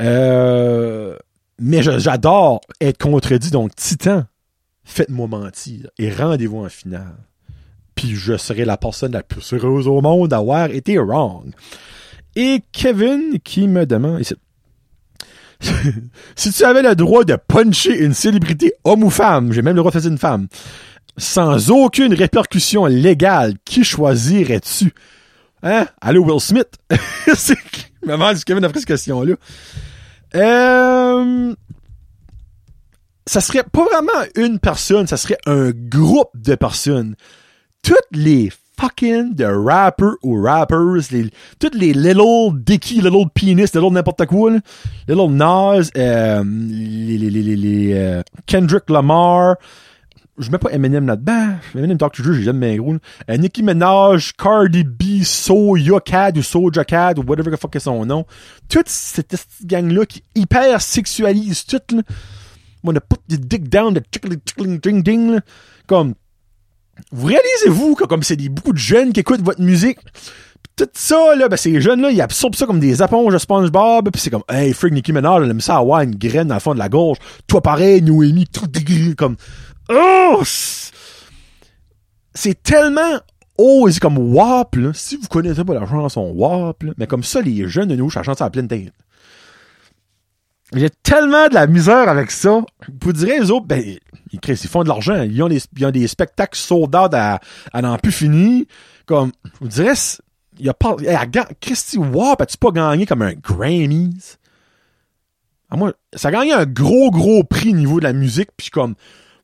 Euh, 0.00 1.16
mais 1.58 1.82
j'adore 1.82 2.60
être 2.80 2.98
contredit. 2.98 3.50
Donc, 3.50 3.74
Titan, 3.74 4.24
faites-moi 4.84 5.26
mentir 5.26 5.88
et 5.98 6.12
rendez-vous 6.12 6.64
en 6.64 6.68
finale. 6.68 7.16
Puis 7.94 8.14
je 8.14 8.36
serai 8.36 8.64
la 8.64 8.76
personne 8.76 9.12
la 9.12 9.22
plus 9.22 9.52
heureuse 9.52 9.86
au 9.86 10.00
monde 10.00 10.28
d'avoir 10.28 10.70
été 10.70 10.98
wrong. 10.98 11.52
Et 12.36 12.62
Kevin 12.72 13.38
qui 13.42 13.68
me 13.68 13.86
demande 13.86 14.20
ici. 14.20 14.34
si 16.36 16.52
tu 16.52 16.64
avais 16.64 16.82
le 16.82 16.94
droit 16.94 17.24
de 17.24 17.36
puncher 17.36 18.02
une 18.02 18.14
célébrité 18.14 18.74
homme 18.84 19.04
ou 19.04 19.10
femme, 19.10 19.52
j'ai 19.52 19.62
même 19.62 19.74
le 19.74 19.80
droit 19.80 19.92
de 19.92 19.98
faire 19.98 20.10
une 20.10 20.18
femme, 20.18 20.48
sans 21.16 21.70
aucune 21.70 22.12
répercussion 22.12 22.86
légale, 22.86 23.54
qui 23.64 23.84
choisirais-tu? 23.84 24.92
Hein? 25.62 25.86
Allô, 26.00 26.24
Will 26.24 26.40
Smith? 26.40 26.68
C'est 27.34 27.56
si 28.34 28.44
Kevin 28.44 28.64
a 28.64 28.68
pris 28.68 28.80
cette 28.80 28.88
question-là. 28.88 29.34
Euh, 30.34 31.54
ça 33.26 33.40
serait 33.40 33.64
pas 33.64 33.84
vraiment 33.84 34.26
une 34.36 34.58
personne, 34.58 35.06
ça 35.06 35.16
serait 35.16 35.38
un 35.46 35.70
groupe 35.70 36.30
de 36.34 36.54
personnes. 36.54 37.16
Toutes 37.82 37.96
les 38.12 38.50
fucking 38.80 39.34
de 39.34 39.44
rappers 39.44 40.14
ou 40.22 40.42
rappers, 40.42 41.10
les, 41.10 41.30
toutes 41.58 41.74
les 41.74 41.92
little 41.92 42.52
Dicky, 42.54 43.00
little 43.00 43.28
penis, 43.34 43.74
little 43.74 43.92
n'importe 43.92 44.26
quoi, 44.26 44.52
là. 44.52 44.58
little 45.08 45.30
Nas, 45.30 45.90
euh, 45.96 46.44
les, 46.44 47.18
les, 47.18 47.30
les, 47.30 47.56
les, 47.56 47.92
euh, 47.94 48.22
Kendrick 48.46 48.90
Lamar, 48.90 49.56
je 50.38 50.50
mets 50.50 50.58
pas 50.58 50.70
Eminem 50.70 51.06
là-dedans. 51.06 51.54
Eminem 51.74 51.96
Talk 51.96 52.14
to 52.14 52.22
You, 52.22 52.34
j'ai 52.34 52.42
jamais 52.42 52.76
gros. 52.76 52.96
Euh, 53.30 53.36
Nicki 53.36 53.62
Minaj, 53.62 54.32
Cardi 54.32 54.82
B, 54.82 55.22
Soya 55.22 56.00
Cat 56.00 56.32
ou 56.36 56.42
Soja 56.42 56.84
Cat 56.84 57.14
ou 57.18 57.22
whatever 57.22 57.50
the 57.50 57.60
fuck 57.60 57.76
est 57.76 57.80
son 57.80 58.04
nom. 58.04 58.26
Toute 58.68 58.88
cette, 58.88 59.36
gang-là 59.64 60.06
qui 60.06 60.22
hyper 60.34 60.80
sexualise 60.80 61.64
tout, 61.66 61.80
là. 61.92 62.02
Wanna 62.82 63.00
put 63.00 63.20
the 63.28 63.38
dick 63.38 63.70
down, 63.70 63.94
the 63.94 64.02
tickling, 64.10 64.40
tickling, 64.44 64.78
ding, 64.78 65.02
ding. 65.02 65.40
Comme, 65.86 66.14
vous 67.12 67.26
réalisez-vous 67.26 67.94
que 67.94 68.04
comme 68.04 68.22
c'est 68.22 68.36
beaucoup 68.48 68.72
de 68.72 68.78
jeunes 68.78 69.12
qui 69.12 69.20
écoutent 69.20 69.42
votre 69.42 69.60
musique, 69.60 69.98
tout 70.76 70.88
ça, 70.92 71.36
là, 71.36 71.48
ben, 71.48 71.56
ces 71.56 71.80
jeunes-là, 71.80 72.10
ils 72.10 72.20
absorbent 72.20 72.56
ça 72.56 72.66
comme 72.66 72.80
des 72.80 73.00
éponges 73.02 73.32
de 73.32 73.38
SpongeBob, 73.38 74.10
pis 74.10 74.18
c'est 74.20 74.30
comme, 74.30 74.42
hey, 74.48 74.72
freak 74.72 74.92
Nicki 74.92 75.12
Minaj, 75.12 75.42
elle 75.44 75.50
aime 75.50 75.60
ça 75.60 75.76
avoir 75.76 76.00
une 76.00 76.16
graine 76.16 76.48
dans 76.48 76.54
le 76.54 76.60
fond 76.60 76.74
de 76.74 76.78
la 76.80 76.88
gorge. 76.88 77.18
Toi, 77.46 77.60
pareil, 77.62 78.02
Noémie, 78.02 78.46
tout 78.46 78.66
comme, 79.16 79.36
oh! 79.90 80.40
c'est- 80.44 80.92
C'est 82.34 82.60
tellement 82.62 83.20
oh, 83.56 83.88
c'est 83.88 84.00
comme 84.00 84.18
WAP, 84.18 84.74
là. 84.76 84.90
Si 84.94 85.16
vous 85.16 85.28
connaissez 85.28 85.62
pas 85.64 85.74
la 85.74 85.86
chanson 85.86 86.32
WAP, 86.34 86.82
là, 86.82 86.92
mais 86.98 87.06
comme 87.06 87.22
ça, 87.22 87.40
les 87.40 87.68
jeunes 87.68 87.88
de 87.88 87.94
nous, 87.94 88.10
ça 88.10 88.24
chante 88.24 88.38
ça 88.38 88.46
à 88.46 88.50
pleine 88.50 88.66
tête. 88.66 88.92
J'ai 90.72 90.90
tellement 90.90 91.48
de 91.48 91.54
la 91.54 91.66
misère 91.66 92.08
avec 92.08 92.30
ça. 92.30 92.62
Vous 93.00 93.12
direz, 93.12 93.40
les 93.40 93.50
autres, 93.50 93.66
ben, 93.66 93.82
ils, 94.32 94.38
ils 94.46 94.56
font 94.56 94.82
de 94.82 94.88
l'argent. 94.88 95.22
Ils 95.22 95.42
ont 95.42 95.48
des, 95.48 95.60
ils 95.76 95.86
ont 95.86 95.90
des 95.90 96.06
spectacles 96.08 96.58
sold 96.58 96.94
out 96.96 97.12
à, 97.14 97.40
n'en 97.74 97.98
plus 97.98 98.12
fini. 98.12 98.66
Comme, 99.06 99.32
vous 99.60 99.68
direz, 99.68 99.92
il 100.58 100.68
a 100.68 100.74
pas, 100.74 100.96
Christy 101.60 101.98
WAP, 101.98 102.40
as-tu 102.40 102.56
pas 102.56 102.70
gagné 102.70 103.06
comme 103.06 103.22
un 103.22 103.34
Grammys? 103.34 104.38
Ah, 105.70 105.76
moi, 105.76 105.92
ça 106.14 106.28
a 106.28 106.30
gagné 106.30 106.52
un 106.52 106.66
gros, 106.66 107.10
gros 107.10 107.44
prix 107.44 107.70
au 107.70 107.76
niveau 107.76 107.98
de 107.98 108.04
la 108.04 108.12
musique, 108.12 108.50
puis 108.56 108.70
comme, 108.70 108.94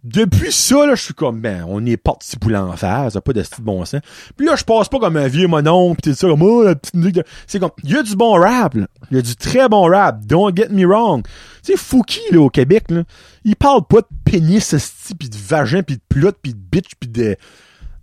depuis 0.03 0.51
ça, 0.51 0.87
là, 0.87 0.95
je 0.95 1.03
suis 1.03 1.15
comme, 1.15 1.41
ben, 1.41 1.65
on 1.69 1.85
est 1.85 1.99
parti 1.99 2.37
pour 2.39 2.51
l'enfer, 2.51 3.09
ça 3.13 3.19
a 3.19 3.21
pas 3.21 3.33
de 3.35 3.43
style 3.43 3.65
bon 3.65 3.85
sens. 3.85 4.01
Puis 4.37 4.47
là, 4.47 4.57
je 4.57 4.65
passe 4.65 4.89
pas 4.89 4.99
comme 4.99 5.17
un 5.17 5.29
vieux 5.29 5.47
monon, 5.47 5.95
pis 5.95 6.11
tout 6.11 6.15
ça, 6.15 6.27
comme, 6.27 6.43
oh, 6.43 6.65
la 6.65 6.75
petite 6.75 6.95
musique 6.95 7.17
de... 7.17 7.25
C'est 7.47 7.61
comme, 7.61 7.71
il 7.85 7.91
y 7.91 7.97
a 7.97 8.03
du 8.03 8.17
bon 8.17 8.33
rap, 8.33 8.75
là. 8.75 8.87
Il 9.11 9.17
y 9.17 9.21
a 9.21 9.23
du 9.23 9.37
très 9.37 9.69
bon 9.69 9.83
rap, 9.91 10.25
don't 10.25 10.57
get 10.57 10.69
me 10.71 10.87
wrong. 10.87 11.23
Tu 11.63 11.73
sais, 11.73 11.77
Fouki, 11.77 12.21
là, 12.33 12.41
au 12.41 12.49
Québec, 12.49 12.85
là, 12.91 13.03
il 13.45 13.57
parle 13.57 13.87
pas 13.87 14.01
de 14.01 14.07
pénis, 14.25 14.75
pis 15.19 15.29
de 15.29 15.37
vagin, 15.37 15.83
pis 15.83 15.97
de 15.97 16.03
plot, 16.09 16.33
pis 16.43 16.55
de 16.55 16.59
bitch, 16.59 16.95
pis 16.99 17.09
de, 17.09 17.37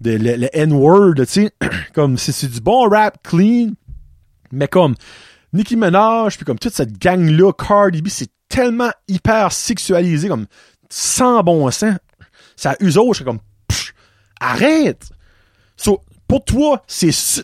de 0.02 0.12
le, 0.12 0.36
le 0.36 0.50
N-word, 0.54 1.16
tu 1.16 1.26
sais. 1.26 1.52
comme, 1.94 2.18
c'est 2.18 2.32
c'est 2.32 2.48
du 2.48 2.62
bon 2.62 2.88
rap 2.88 3.18
clean, 3.24 3.72
mais 4.52 4.68
comme, 4.68 4.94
Nicki 5.54 5.76
Minaj, 5.76 6.36
puis 6.36 6.46
comme 6.46 6.60
toute 6.60 6.74
cette 6.74 7.00
gang-là, 7.00 7.52
Cardi 7.54 8.04
B, 8.04 8.10
c'est 8.10 8.30
tellement 8.50 8.92
hyper 9.08 9.52
sexualisé, 9.52 10.28
comme 10.28 10.46
sans 10.90 11.44
bon 11.44 11.70
sens. 11.72 11.96
Ça 12.56 12.76
autre, 12.98 13.14
je 13.14 13.18
suis 13.18 13.26
comme, 13.26 13.40
pff, 13.68 13.94
arrête! 14.40 15.10
Pour 16.28 16.44
toi, 16.44 16.84
c'est 16.88 17.12
ça- 17.12 17.42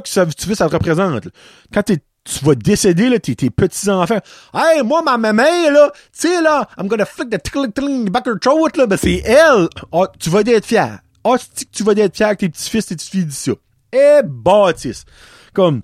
que 0.00 0.08
ça, 0.08 0.26
tu 0.26 0.48
veux, 0.48 0.54
ça 0.54 0.68
te 0.68 0.72
représente. 0.72 1.28
Quand 1.72 1.82
tu 1.84 2.44
vas 2.44 2.54
décéder, 2.54 3.18
tes, 3.20 3.50
petits-enfants. 3.50 4.20
Hey, 4.54 4.82
moi, 4.82 5.02
ma 5.02 5.16
maman, 5.16 5.70
là, 5.70 5.92
tu 5.94 6.28
sais, 6.28 6.42
là, 6.42 6.68
I'm 6.78 6.88
gonna 6.88 7.04
flick 7.04 7.30
the 7.30 7.40
tickling 7.42 7.72
tickling 7.72 8.08
back 8.08 8.26
her 8.26 8.38
throat, 8.40 8.70
là, 8.76 8.86
ben, 8.86 8.96
c'est 8.96 9.22
elle. 9.24 9.68
Ah, 9.92 10.10
tu 10.18 10.30
vas 10.30 10.40
être 10.40 10.66
fier. 10.66 10.98
Tu 11.24 11.64
que 11.66 11.70
tu 11.70 11.82
vas 11.84 11.92
être 11.92 12.16
fier 12.16 12.30
que 12.30 12.40
tes 12.40 12.48
petits-fils, 12.48 12.86
tes 12.86 12.96
petites-filles 12.96 13.24
disent 13.26 13.38
ça? 13.38 13.52
Eh, 13.92 14.22
bâtisse. 14.24 15.04
Comme, 15.52 15.82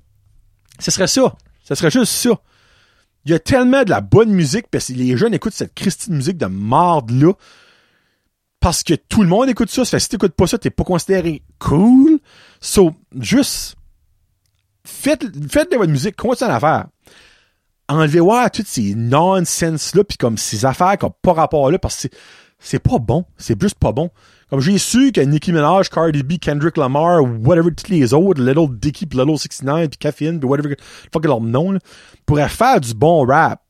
ce 0.80 0.90
serait 0.90 1.06
ça. 1.06 1.34
Ce 1.62 1.74
serait 1.74 1.90
juste 1.90 2.12
ça. 2.12 2.30
Il 3.28 3.32
y 3.32 3.34
a 3.34 3.38
tellement 3.38 3.84
de 3.84 3.90
la 3.90 4.00
bonne 4.00 4.30
musique, 4.30 4.68
parce 4.70 4.86
que 4.86 4.94
les 4.94 5.14
jeunes 5.18 5.34
écoutent 5.34 5.52
cette 5.52 5.74
Christine 5.74 6.14
musique 6.14 6.38
de 6.38 6.46
marde-là, 6.46 7.34
parce 8.58 8.82
que 8.82 8.94
tout 8.94 9.22
le 9.22 9.28
monde 9.28 9.50
écoute 9.50 9.68
ça. 9.68 9.84
Ça 9.84 9.90
fait 9.90 10.00
si 10.00 10.08
t'écoutes 10.08 10.32
pas 10.32 10.46
ça, 10.46 10.56
t'es 10.56 10.70
pas 10.70 10.82
considéré 10.82 11.42
cool. 11.58 12.20
So, 12.62 12.94
juste, 13.20 13.76
faites, 14.82 15.26
faites 15.46 15.70
de 15.70 15.76
votre 15.76 15.90
musique, 15.90 16.16
continuez 16.16 16.50
à 16.50 16.54
la 16.54 16.60
faire. 16.60 16.86
Enlevez 17.90 18.20
voir 18.20 18.50
toutes 18.50 18.66
ces 18.66 18.94
nonsense-là, 18.94 20.04
puis 20.04 20.16
comme 20.16 20.38
ces 20.38 20.64
affaires 20.64 20.96
qui 20.96 21.04
ont 21.04 21.14
pas 21.20 21.34
rapport 21.34 21.70
là, 21.70 21.78
parce 21.78 22.08
que 22.08 22.16
c'est 22.58 22.78
pas 22.78 22.98
bon. 22.98 23.26
C'est 23.36 23.60
juste 23.60 23.78
pas 23.78 23.92
bon. 23.92 24.08
Comme 24.50 24.60
j'ai 24.60 24.78
su 24.78 25.12
que 25.12 25.20
Nicki 25.20 25.52
Minaj, 25.52 25.90
Cardi 25.90 26.22
B, 26.22 26.38
Kendrick 26.40 26.78
Lamar, 26.78 27.22
whatever, 27.22 27.70
tous 27.70 27.90
les 27.90 28.14
autres, 28.14 28.42
Little 28.42 28.78
Dicky, 28.78 29.04
pis 29.04 29.16
Little 29.16 29.36
69, 29.36 29.90
puis 29.90 29.98
Caffeine, 29.98 30.40
puis 30.40 30.48
whatever, 30.48 30.74
fuck 31.12 31.24
leur 31.26 31.40
nom, 31.40 31.72
là, 31.72 31.80
pourraient 32.24 32.48
faire 32.48 32.80
du 32.80 32.94
bon 32.94 33.26
rap. 33.26 33.62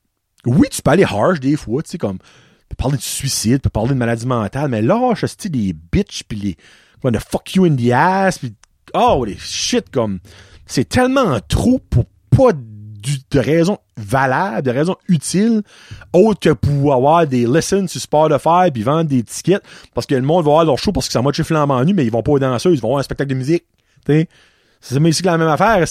Oui, 0.47 0.68
tu 0.70 0.81
peux 0.81 0.93
aller 0.93 1.05
harsh 1.05 1.41
des 1.41 1.57
fois, 1.57 1.83
tu 1.83 1.91
sais, 1.91 1.99
comme, 1.99 2.18
tu 2.18 2.66
peux 2.68 2.76
parler 2.76 2.97
de 2.97 3.03
suicide, 3.03 3.57
tu 3.57 3.61
peux 3.62 3.70
parler 3.70 3.91
de 3.91 3.95
maladie 3.95 4.26
mentale, 4.26 4.70
mais 4.70 4.83
lâche, 4.83 5.24
tu 5.37 5.51
des 5.51 5.74
bitches, 5.93 6.22
pis 6.22 6.37
les, 6.37 6.57
comme, 7.03 7.11
de 7.11 7.18
fuck 7.18 7.55
you 7.57 7.64
in 7.64 7.74
the 7.74 7.91
ass, 7.91 8.41
oh, 8.95 9.24
les 9.24 9.37
shit, 9.37 9.91
comme, 9.91 10.20
c'est 10.64 10.89
tellement 10.89 11.41
trop 11.41 11.81
pour 11.91 12.05
pas 12.31 12.53
du- 13.03 13.19
de 13.31 13.39
raisons 13.41 13.79
valables, 13.97 14.63
de 14.63 14.71
raisons 14.71 14.97
utiles, 15.09 15.63
autres 16.13 16.41
que 16.41 16.51
pour 16.51 16.93
avoir 16.95 17.27
des 17.27 17.47
listens 17.47 17.89
sur 17.89 18.01
Spotify 18.01 18.71
puis 18.73 18.83
vendre 18.83 19.05
des 19.09 19.23
tickets 19.23 19.63
parce 19.95 20.07
que 20.07 20.15
le 20.15 20.23
monde 20.23 20.45
va 20.45 20.51
voir 20.51 20.65
leur 20.65 20.79
show 20.79 20.93
parce 20.93 21.07
que 21.07 21.13
c'est 21.13 21.19
en 21.19 21.23
mode 21.23 21.35
flambant 21.45 21.85
nu, 21.85 21.95
mais 21.95 22.05
ils 22.05 22.11
vont 22.11 22.23
pas 22.23 22.33
aux 22.33 22.39
danseuses, 22.39 22.79
ils 22.79 22.81
vont 22.81 22.89
voir 22.89 23.01
un 23.01 23.03
spectacle 23.03 23.31
de 23.31 23.35
musique. 23.35 23.65
T'sais. 24.05 24.29
C'est 24.81 24.95
que 25.23 25.27
la 25.27 25.39
même 25.39 25.49
affaire. 25.49 25.85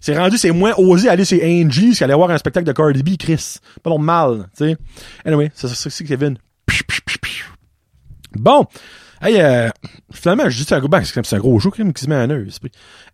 C'est 0.00 0.18
rendu, 0.18 0.36
c'est 0.36 0.50
moins 0.50 0.74
osé 0.76 1.08
aller 1.08 1.24
chez 1.24 1.42
Angie 1.64 1.96
qu'aller 1.96 2.12
voir 2.14 2.30
un 2.30 2.36
spectacle 2.38 2.66
de 2.66 2.72
Cardi 2.72 3.02
B, 3.02 3.16
Chris. 3.16 3.56
Pas 3.82 3.88
normal, 3.90 4.48
tu 4.56 4.66
sais. 4.66 4.76
Anyway, 5.24 5.50
c'est 5.54 5.66
ça, 5.68 5.74
c'est 5.74 5.88
ça, 5.90 6.04
Kevin. 6.04 6.36
Bon. 8.36 8.66
Hey, 9.20 9.40
euh, 9.40 9.70
finalement, 10.12 10.44
un 10.44 10.78
gros, 10.78 10.88
ben, 10.88 11.04
c'est 11.04 11.34
un 11.34 11.38
gros 11.38 11.58
jeu, 11.58 11.70
qui 11.70 11.82
se 12.02 12.08
met 12.08 12.16
en 12.16 12.28
œuvre. 12.30 12.50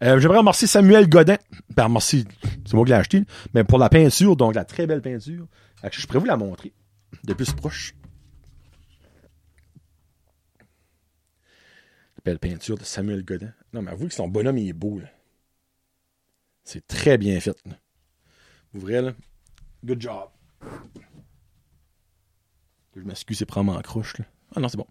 Euh, 0.02 0.18
j'aimerais 0.18 0.38
remercier 0.38 0.66
Samuel 0.66 1.08
Godin. 1.08 1.36
Ben, 1.76 1.84
remercier, 1.84 2.24
c'est 2.64 2.74
moi 2.74 2.84
qui 2.84 2.90
l'ai 2.90 2.96
acheté, 2.96 3.22
mais 3.54 3.64
pour 3.64 3.78
la 3.78 3.88
peinture, 3.88 4.36
donc 4.36 4.54
la 4.54 4.64
très 4.64 4.86
belle 4.86 5.02
peinture. 5.02 5.46
Je 5.90 6.06
pourrais 6.06 6.18
vous 6.18 6.26
la 6.26 6.36
montrer 6.36 6.72
de 7.24 7.34
plus 7.34 7.52
proche. 7.52 7.94
La 12.16 12.22
belle 12.24 12.38
peinture 12.38 12.76
de 12.76 12.84
Samuel 12.84 13.24
Godin. 13.24 13.52
Non, 13.72 13.82
mais 13.82 13.90
avouez 13.92 14.08
que 14.08 14.14
son 14.14 14.28
bonhomme, 14.28 14.58
il 14.58 14.68
est 14.68 14.74
beau. 14.74 15.00
C'est 16.64 16.86
très 16.86 17.18
bien 17.18 17.40
fait, 17.40 17.56
là. 17.66 17.76
Ouvrez, 18.74 19.00
là. 19.02 19.12
Good 19.84 20.00
job. 20.00 20.28
Je 22.96 23.02
m'excuse, 23.02 23.38
c'est 23.38 23.46
probablement 23.46 23.78
en 23.78 23.82
croche, 23.82 24.18
là. 24.18 24.24
Ah 24.56 24.60
non, 24.60 24.68
c'est 24.68 24.76
bon. 24.76 24.86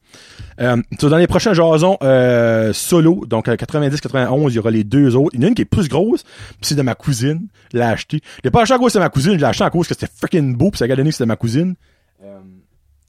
Euh, 0.62 0.82
dans 1.01 1.18
les 1.18 1.28
prochains 1.28 1.53
jasons 1.53 1.97
euh, 2.01 2.72
solo, 2.72 3.26
donc 3.26 3.47
euh, 3.49 3.55
90-91, 3.55 4.49
il 4.49 4.53
y 4.53 4.60
aura 4.60 4.72
les 4.72 4.86
deux 4.86 5.16
autres. 5.16 5.32
Il 5.34 5.41
y 5.41 5.43
en 5.43 5.47
a 5.47 5.49
une 5.49 5.55
qui 5.55 5.64
est 5.64 5.66
plus 5.66 5.89
grosse, 5.89 6.24
c'est 6.62 6.76
de 6.76 6.82
ma 6.82 6.95
cousine. 6.95 7.47
Je 7.74 7.78
l'ai 7.78 7.84
acheté. 7.84 8.22
Je 8.24 8.41
l'ai 8.45 8.51
pas 8.51 8.62
acheté 8.62 8.76
à 8.76 8.78
cause 8.78 8.93
de 8.93 8.99
ma 8.99 9.10
cousine, 9.10 9.34
je 9.34 9.38
l'ai 9.39 9.43
acheté 9.43 9.66
à 9.66 9.70
cause 9.70 9.88
que 9.88 9.93
c'était 9.93 10.12
freaking 10.14 10.55
beau, 10.55 10.72
puis 10.72 10.78
ça 10.78 10.86
a 10.86 10.88
donné 10.88 11.10
que 11.10 11.16
c'était 11.16 11.26
ma 11.26 11.36
cousine. 11.36 11.76
Euh, 12.24 12.39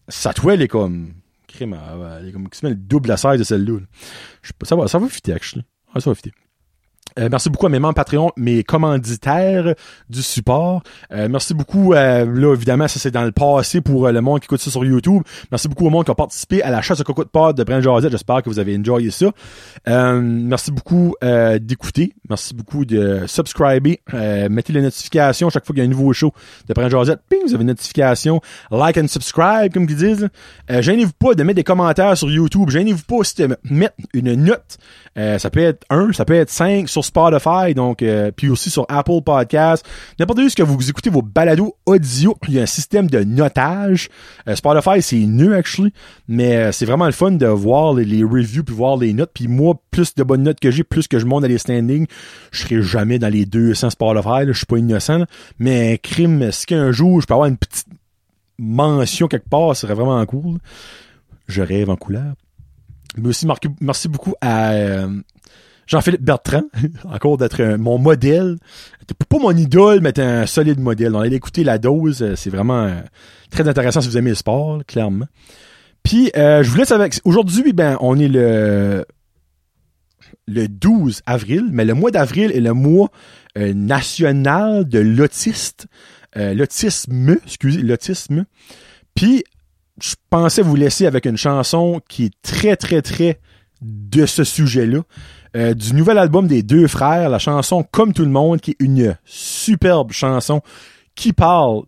sa 0.09 0.33
toile 0.33 0.63
est 0.63 0.69
comme... 0.69 1.13
Crème, 1.47 1.77
elle 2.21 2.29
est 2.29 2.33
comme 2.33 2.49
qui 2.49 2.59
se 2.59 2.67
double 2.67 3.09
la 3.09 3.17
size 3.17 3.39
de 3.39 3.45
celle-là. 3.45 3.79
ça 4.63 4.77
va, 4.77 4.89
ça 4.89 4.99
va 4.99 5.09
fitter, 5.09 5.33
actually. 5.33 5.65
Ah, 5.95 6.01
ça 6.01 6.11
va 6.11 6.15
fitter. 6.15 6.33
Euh, 7.19 7.29
merci 7.31 7.51
beaucoup 7.51 7.67
à 7.67 7.69
mes 7.69 7.79
membres 7.79 7.95
Patreon, 7.95 8.31
mes 8.37 8.63
commanditaires 8.63 9.75
du 10.09 10.23
support. 10.23 10.83
Euh, 11.13 11.29
merci 11.29 11.55
beaucoup, 11.55 11.95
euh, 11.95 12.25
là 12.25 12.55
évidemment, 12.55 12.89
ça 12.89 12.99
c'est 12.99 13.11
dans 13.11 13.25
le 13.25 13.33
passé 13.33 13.81
pour 13.81 14.07
euh, 14.07 14.13
le 14.13 14.21
monde 14.21 14.41
qui 14.41 14.47
écoute 14.47 14.61
ça 14.61 14.71
sur 14.71 14.85
YouTube. 14.85 15.23
Merci 15.51 15.69
beaucoup 15.69 15.87
au 15.87 15.91
monde 15.91 16.05
qui 16.05 16.11
a 16.11 16.15
participé 16.15 16.63
à 16.63 16.71
la 16.71 16.83
chasse 16.83 17.01
au 17.01 17.05
coco 17.05 17.25
de 17.25 17.29
pod 17.29 17.57
de 17.57 17.65
Brent 17.65 17.81
Josette. 17.81 18.13
J'espère 18.13 18.43
que 18.43 18.49
vous 18.49 18.59
avez 18.59 18.77
enjoyé 18.77 19.11
ça. 19.11 19.27
Euh, 19.89 20.21
merci 20.23 20.71
beaucoup 20.71 21.15
d'écouter. 21.61 22.15
Merci 22.29 22.55
beaucoup 22.55 22.85
de 22.85 23.23
subscriber. 23.27 24.01
Mettez 24.13 24.73
les 24.73 24.83
notifications 24.83 25.51
chaque 25.51 25.67
fois 25.67 25.75
qu'il 25.75 25.83
y 25.83 25.87
a 25.87 25.89
un 25.89 25.91
nouveau 25.91 26.13
show 26.13 26.33
de 26.69 26.75
Brent 26.75 26.89
Josette. 26.89 27.21
Ping, 27.29 27.41
vous 27.45 27.55
avez 27.55 27.63
une 27.63 27.69
notification. 27.69 28.41
Like 28.71 28.97
and 28.99 29.09
subscribe, 29.09 29.73
comme 29.73 29.87
ils 29.89 29.97
disent. 29.97 30.29
Gênez-vous 30.69 31.13
pas 31.19 31.35
de 31.35 31.43
mettre 31.43 31.57
des 31.57 31.65
commentaires 31.65 32.17
sur 32.17 32.31
YouTube. 32.31 32.71
Gênez-vous 32.71 33.05
pas 33.05 33.17
aussi 33.17 33.35
de 33.37 33.57
mettre 33.65 33.95
une 34.15 34.35
note. 34.35 34.79
Ça 35.17 35.51
peut 35.51 35.61
être 35.61 35.85
1, 35.91 36.13
ça 36.13 36.25
peut 36.25 36.35
être 36.35 36.51
5 36.51 36.89
sur 36.89 37.00
Spotify, 37.05 37.75
donc 37.75 38.03
euh, 38.03 38.31
puis 38.31 38.49
aussi 38.49 38.71
sur 38.71 38.87
Apple 38.89 39.23
Podcast. 39.25 39.85
N'importe 40.19 40.41
où 40.41 40.49
ce 40.49 40.57
que 40.57 40.63
vous 40.63 40.91
écoutez 40.91 41.11
vos 41.11 41.23
balados 41.23 41.77
audio, 41.87 42.37
il 42.49 42.55
y 42.55 42.59
a 42.59 42.63
un 42.63 42.67
système 42.67 43.09
de 43.09 43.23
notage. 43.25 44.09
Euh, 44.49 44.55
Spotify, 44.55 45.03
c'est 45.03 45.17
nul 45.17 45.55
actually, 45.55 45.93
mais 46.29 46.57
euh, 46.57 46.73
c'est 46.73 46.87
vraiment 46.87 47.07
le 47.07 47.13
fun 47.13 47.33
de 47.33 47.47
voir 47.47 47.95
les, 47.95 48.25
reviews 48.25 48.65
puis 48.65 48.75
voir 48.75 48.97
les 48.97 49.13
notes. 49.13 49.31
Puis 49.35 49.49
moi, 49.49 49.75
plus 49.91 50.15
de 50.15 50.23
bonnes 50.23 50.43
notes 50.43 50.61
que 50.61 50.71
j'ai, 50.71 50.85
plus 50.85 51.09
que 51.09 51.19
je 51.19 51.27
monte 51.27 51.43
dans 51.43 51.49
les 51.49 51.59
standings, 51.59 52.07
je 52.51 52.63
serai 52.63 52.83
jamais 52.83 53.19
dans 53.19 53.33
les 53.33 53.47
200 53.47 53.91
Spotify. 53.91 54.47
Je 54.47 54.53
suis 54.53 54.67
pas 54.67 54.79
innocent, 54.79 55.25
mais 55.59 55.99
crime, 55.99 56.53
si 56.53 56.67
qu'un 56.67 56.93
jour 56.93 57.21
je 57.21 57.27
peux 57.27 57.35
avoir 57.35 57.49
une 57.49 57.57
petite 57.57 57.87
mention 58.59 59.27
quelque 59.27 59.49
part, 59.49 59.75
ce 59.75 59.83
serait 59.83 59.95
vraiment 59.95 60.25
cool. 60.27 60.59
Je 61.49 61.63
rêve 61.63 61.91
en 61.91 61.97
couleur. 61.97 62.35
Mais 63.17 63.29
aussi, 63.29 63.47
merci 63.81 64.09
beaucoup 64.09 64.35
à 64.41 65.07
Jean-Philippe 65.91 66.23
Bertrand, 66.23 66.63
encore 67.05 67.37
d'être 67.37 67.77
mon 67.77 67.99
modèle. 67.99 68.57
Pas 69.29 69.39
mon 69.39 69.57
idole, 69.57 70.01
mais 70.01 70.19
un 70.21 70.47
solide 70.47 70.79
modèle. 70.79 71.17
On 71.17 71.21
allait 71.21 71.37
écouter 71.37 71.65
la 71.65 71.79
dose, 71.79 72.23
euh, 72.23 72.37
c'est 72.37 72.51
vraiment 72.51 72.85
euh, 72.85 73.01
très 73.51 73.69
intéressant 73.69 74.01
si 74.01 74.09
vous 74.09 74.17
aimez 74.17 74.31
le 74.31 74.37
sport, 74.37 74.83
clairement. 74.87 75.27
Puis, 76.05 76.31
euh, 76.37 76.63
je 76.63 76.71
vous 76.71 76.77
laisse 76.77 76.93
avec... 76.93 77.21
Aujourd'hui, 77.25 77.73
ben, 77.73 77.99
on 78.01 78.19
est 78.19 78.29
le 78.29 79.05
le 80.47 80.67
12 80.67 81.23
avril, 81.27 81.67
mais 81.71 81.85
le 81.85 81.95
mois 81.95 82.11
d'avril 82.11 82.51
est 82.53 82.61
le 82.61 82.73
mois 82.73 83.11
national 83.57 84.89
de 84.89 84.99
l'autiste. 84.99 85.87
L'autisme, 86.35 87.37
excusez, 87.45 87.83
l'autisme. 87.83 88.47
Puis, 89.15 89.45
je 90.03 90.15
pensais 90.29 90.63
vous 90.63 90.75
laisser 90.75 91.07
avec 91.07 91.27
une 91.27 91.37
chanson 91.37 92.01
qui 92.09 92.25
est 92.25 92.35
très, 92.43 92.75
très, 92.75 93.01
très 93.01 93.39
de 93.81 94.27
ce 94.27 94.43
sujet-là. 94.43 95.03
Euh, 95.57 95.75
du 95.75 95.95
nouvel 95.95 96.19
album 96.19 96.47
des 96.47 96.63
deux 96.63 96.87
frères, 96.87 97.29
la 97.29 97.39
chanson 97.39 97.85
Comme 97.91 98.13
tout 98.13 98.25
le 98.25 98.31
monde, 98.31 98.61
qui 98.61 98.73
est 98.73 98.77
une 98.79 99.17
superbe 99.25 100.13
chanson 100.13 100.61
qui 101.15 101.33
parle 101.33 101.83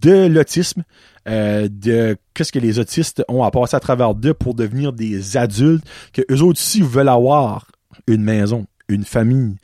de 0.00 0.26
l'autisme, 0.26 0.82
euh, 1.28 1.68
de 1.70 2.16
qu'est-ce 2.34 2.52
que 2.52 2.58
les 2.58 2.78
autistes 2.78 3.22
ont 3.28 3.44
à 3.44 3.50
passer 3.50 3.76
à 3.76 3.80
travers 3.80 4.14
d'eux 4.14 4.34
pour 4.34 4.54
devenir 4.54 4.92
des 4.92 5.36
adultes, 5.36 5.84
que 6.12 6.22
eux 6.30 6.42
autres 6.42 6.60
aussi 6.60 6.82
veulent 6.82 7.08
avoir 7.08 7.66
une 8.06 8.22
maison, 8.22 8.66
une 8.88 9.04
famille, 9.04 9.56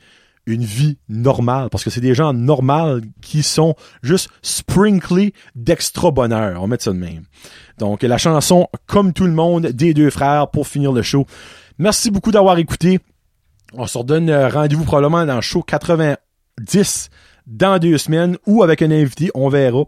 une 0.45 0.63
vie 0.63 0.97
normale, 1.09 1.69
parce 1.69 1.83
que 1.83 1.89
c'est 1.89 1.99
des 1.99 2.15
gens 2.15 2.31
normaux 2.31 3.01
qui 3.21 3.43
sont 3.43 3.75
juste 4.03 4.29
sprinklés 4.41 5.33
d'extra 5.55 6.11
bonheur. 6.11 6.63
On 6.63 6.67
mettre 6.67 6.85
ça 6.85 6.93
de 6.93 6.97
même. 6.97 7.23
Donc, 7.77 8.03
la 8.03 8.17
chanson 8.17 8.67
Comme 8.85 9.11
tout 9.11 9.25
le 9.25 9.33
monde 9.33 9.67
des 9.67 9.93
deux 9.93 10.09
frères 10.09 10.49
pour 10.49 10.67
finir 10.67 10.93
le 10.93 11.01
show. 11.01 11.25
Merci 11.77 12.09
beaucoup 12.09 12.31
d'avoir 12.31 12.57
écouté. 12.57 12.99
On 13.73 13.85
se 13.87 13.97
redonne 13.97 14.29
euh, 14.29 14.49
rendez-vous 14.49 14.85
probablement 14.85 15.25
dans 15.25 15.35
le 15.35 15.41
show 15.41 15.61
90 15.61 17.09
dans 17.45 17.79
deux 17.79 17.97
semaines 17.97 18.37
ou 18.45 18.63
avec 18.63 18.81
un 18.81 18.91
invité, 18.91 19.29
on 19.33 19.49
verra. 19.49 19.83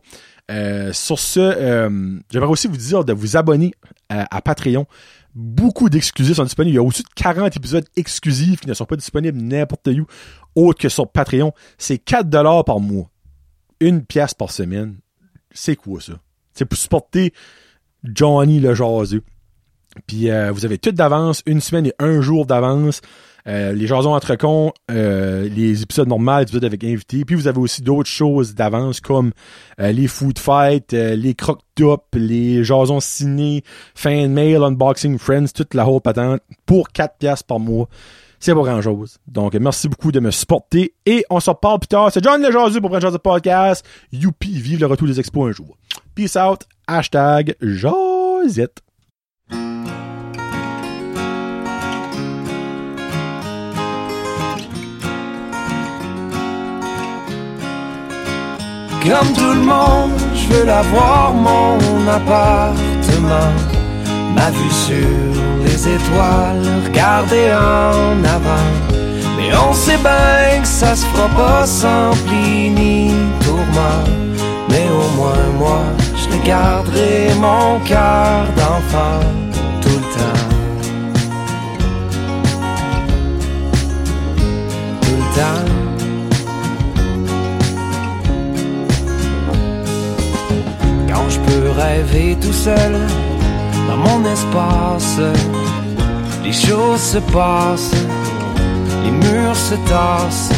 Euh, 0.51 0.91
sur 0.93 1.19
ce, 1.19 1.39
euh, 1.39 2.19
j'aimerais 2.31 2.49
aussi 2.49 2.67
vous 2.67 2.77
dire 2.77 3.05
de 3.05 3.13
vous 3.13 3.37
abonner 3.37 3.73
à, 4.09 4.35
à 4.35 4.41
Patreon. 4.41 4.85
Beaucoup 5.35 5.89
d'exclusifs 5.89 6.37
sont 6.37 6.43
disponibles. 6.43 6.73
Il 6.73 6.75
y 6.75 6.79
a 6.79 6.83
au-dessus 6.83 7.03
de 7.03 7.09
40 7.15 7.55
épisodes 7.55 7.85
exclusifs 7.95 8.61
qui 8.61 8.67
ne 8.67 8.73
sont 8.73 8.85
pas 8.85 8.95
disponibles 8.95 9.39
n'importe 9.39 9.87
où 9.87 10.05
autre 10.55 10.79
que 10.79 10.89
sur 10.89 11.07
Patreon. 11.07 11.53
C'est 11.77 11.99
4 11.99 12.29
dollars 12.29 12.65
par 12.65 12.79
mois. 12.79 13.09
Une 13.79 14.03
pièce 14.03 14.33
par 14.33 14.51
semaine. 14.51 14.97
C'est 15.51 15.75
quoi 15.75 16.01
ça? 16.01 16.13
C'est 16.53 16.65
pour 16.65 16.77
supporter 16.77 17.33
Johnny 18.03 18.59
le 18.59 18.73
jaseux. 18.73 19.23
Puis 20.07 20.29
euh, 20.29 20.51
vous 20.51 20.65
avez 20.65 20.77
tout 20.77 20.91
d'avance, 20.91 21.41
une 21.45 21.61
semaine 21.61 21.87
et 21.87 21.93
un 21.99 22.21
jour 22.21 22.45
d'avance. 22.45 23.01
Euh, 23.47 23.73
les 23.73 23.87
jasons 23.87 24.13
entre 24.13 24.35
cons, 24.35 24.71
euh, 24.91 25.47
les 25.49 25.81
épisodes 25.83 26.07
normaux, 26.07 26.37
les 26.37 26.43
épisodes 26.43 26.65
avec 26.65 26.83
invités. 26.83 27.25
Puis 27.25 27.35
vous 27.35 27.47
avez 27.47 27.59
aussi 27.59 27.81
d'autres 27.81 28.09
choses 28.09 28.55
d'avance 28.55 28.99
comme 28.99 29.31
euh, 29.79 29.91
les 29.91 30.07
food 30.07 30.39
fights, 30.39 30.91
les 30.93 31.35
croque 31.35 31.61
top 31.75 32.05
les 32.13 32.63
jasons 32.63 32.99
ciné, 32.99 33.63
fan 33.95 34.31
mail, 34.31 34.63
unboxing 34.63 35.17
friends, 35.17 35.47
toute 35.53 35.73
la 35.73 35.87
whole 35.87 36.01
patente 36.01 36.41
pour 36.65 36.89
4 36.89 37.17
piastres 37.17 37.45
par 37.45 37.59
mois. 37.59 37.87
C'est 38.41 38.53
pas 38.53 38.61
grand 38.61 38.81
chose. 38.81 39.17
Donc, 39.27 39.53
merci 39.55 39.89
beaucoup 39.89 40.13
de 40.13 40.21
me 40.21 40.31
supporter 40.31 40.93
et 41.05 41.25
on 41.29 41.41
se 41.41 41.49
reparle 41.49 41.79
plus 41.79 41.89
tard. 41.89 42.09
C'est 42.11 42.23
John 42.23 42.41
le 42.41 42.51
Jaseux 42.51 42.79
pour 42.79 42.89
Brand 42.89 43.17
Podcast. 43.17 43.85
Youpi, 44.13 44.61
vive 44.61 44.79
le 44.79 44.85
retour 44.85 45.07
des 45.07 45.19
expos 45.19 45.49
un 45.49 45.51
jour. 45.51 45.77
Peace 46.15 46.37
out. 46.37 46.61
Hashtag 46.87 47.55
Josette. 47.61 48.81
Comme 59.01 59.31
tout 59.33 59.53
le 59.53 59.61
monde, 59.61 60.11
je 60.35 60.53
veux 60.53 60.65
l'avoir 60.65 61.33
mon 61.33 61.77
appartement. 62.05 63.53
Ma 64.35 64.51
vue 64.51 64.71
sur 64.71 65.63
les 65.63 65.87
étoiles, 65.87 66.83
regarder 66.85 67.53
en 67.53 68.23
avant. 68.25 68.69
Mais 69.37 69.55
on 69.55 69.73
sait 69.73 69.97
bien 69.97 70.61
que 70.61 70.67
ça 70.67 70.95
se 70.97 71.05
fera 71.05 71.29
pas 71.29 71.65
sans 71.65 72.11
pli 72.27 72.69
ni 72.71 73.11
tourment. 73.45 74.03
Mais 74.69 74.87
au 74.89 75.15
moins 75.15 75.47
moi, 75.57 75.81
je 76.17 76.45
garderai 76.45 77.33
mon 77.39 77.79
cœur 77.85 78.45
d'enfant 78.57 79.21
tout 79.81 79.89
le 79.89 80.07
temps. 80.17 80.45
Tout 85.01 85.15
le 85.15 85.35
temps. 85.35 85.88
Rêver 91.79 92.37
tout 92.41 92.53
seul 92.53 92.93
dans 93.87 93.97
mon 93.97 94.23
espace, 94.25 95.19
les 96.43 96.53
choses 96.53 97.01
se 97.01 97.17
passent, 97.17 97.95
les 99.03 99.11
murs 99.11 99.55
se 99.55 99.75
tassent. 99.93 100.51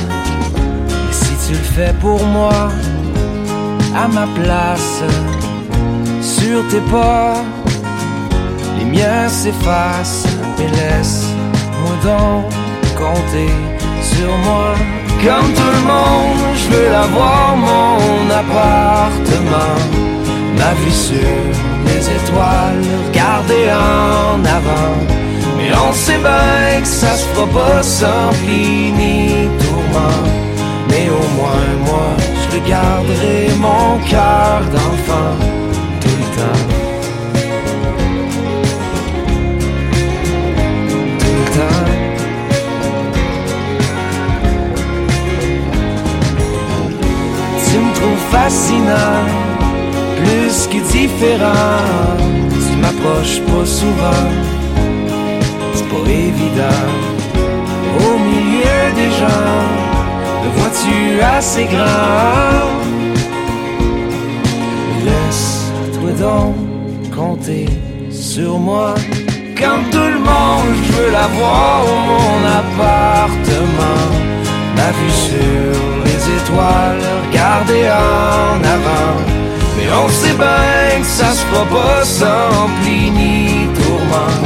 Mais 0.90 1.14
si 1.14 1.34
tu 1.48 1.54
le 1.54 1.68
fais 1.76 1.94
pour 2.00 2.24
moi, 2.26 2.70
à 3.96 4.08
ma 4.08 4.28
place, 4.40 5.04
sur 6.22 6.68
tes 6.70 6.84
pas, 6.92 7.36
les 8.78 8.86
miens 8.86 9.28
s'effacent. 9.28 10.28
Mais 10.58 10.70
laisse-moi 10.78 11.96
donc 12.04 12.46
compter 12.98 13.54
sur 14.02 14.32
moi. 14.48 14.74
Comme 15.24 15.54
tout 15.54 15.72
le 15.78 15.84
monde, 15.92 16.42
je 16.56 16.68
veux 16.74 16.96
avoir 16.96 17.56
mon 17.58 18.30
appartement. 18.42 20.11
Ma 20.62 20.76
vue 20.76 20.92
sur 20.92 21.18
les 21.88 22.04
étoiles, 22.18 22.84
regarder 23.08 23.66
en 23.72 24.46
avant. 24.46 24.94
on 25.90 25.94
sait 25.94 26.20
bien 26.20 26.82
que 26.82 26.88
ça 26.88 27.16
se 27.18 27.26
fera 27.30 27.48
pas 27.48 27.82
sans 27.82 28.30
pli 28.44 28.92
ni 28.92 29.50
tourment. 29.58 30.24
Mais 30.90 31.10
au 31.10 31.26
moins 31.38 31.72
moi, 31.88 32.10
je 32.42 32.58
le 32.58 32.70
garderai 32.70 33.48
mon 33.60 33.98
cœur 34.08 34.62
d'enfant 34.72 35.36
tout 36.00 36.18
le 36.22 36.28
temps. 36.38 36.71
Pas 53.62 54.42
évident. 56.10 56.90
Au 58.00 58.18
milieu 58.18 58.84
des 58.96 59.12
gens, 59.20 59.62
me 60.44 60.50
vois-tu 60.58 61.22
assez 61.22 61.66
grand? 61.66 62.70
Laisse-toi 65.06 66.12
donc 66.20 66.56
compter 67.16 67.68
sur 68.10 68.58
moi. 68.58 68.96
Comme 69.56 69.84
tout 69.92 69.98
le 69.98 70.20
monde, 70.20 70.76
je 70.84 70.92
veux 70.94 71.12
la 71.12 71.28
voir 71.28 71.84
au 71.86 72.00
mon 72.10 72.38
appartement. 72.62 74.10
Ma 74.76 74.90
vue 74.98 75.18
sur 75.30 76.04
les 76.06 76.22
étoiles, 76.38 77.04
regarder 77.28 77.90
en 77.90 78.64
avant. 78.64 79.31
Mais 79.78 79.88
on 80.04 80.08
sait 80.10 80.34
bien 80.34 81.00
que 81.02 81.06
ça 81.06 81.32
se 81.32 81.44
fera 81.46 81.66
pas 81.66 82.04
sans 82.04 82.70
pli 82.82 83.10
ni 83.12 83.68
tourment. 83.78 84.42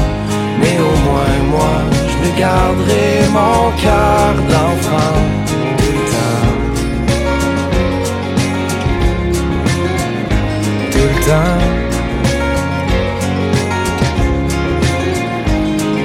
Mais 0.59 0.77
au 0.79 0.95
moins 1.05 1.39
moi, 1.51 1.75
je 2.09 2.15
me 2.23 2.39
garderai 2.39 3.09
mon 3.31 3.71
cœur 3.81 4.33
d'enfant 4.49 5.15
tout 10.91 11.07
le. 11.07 11.75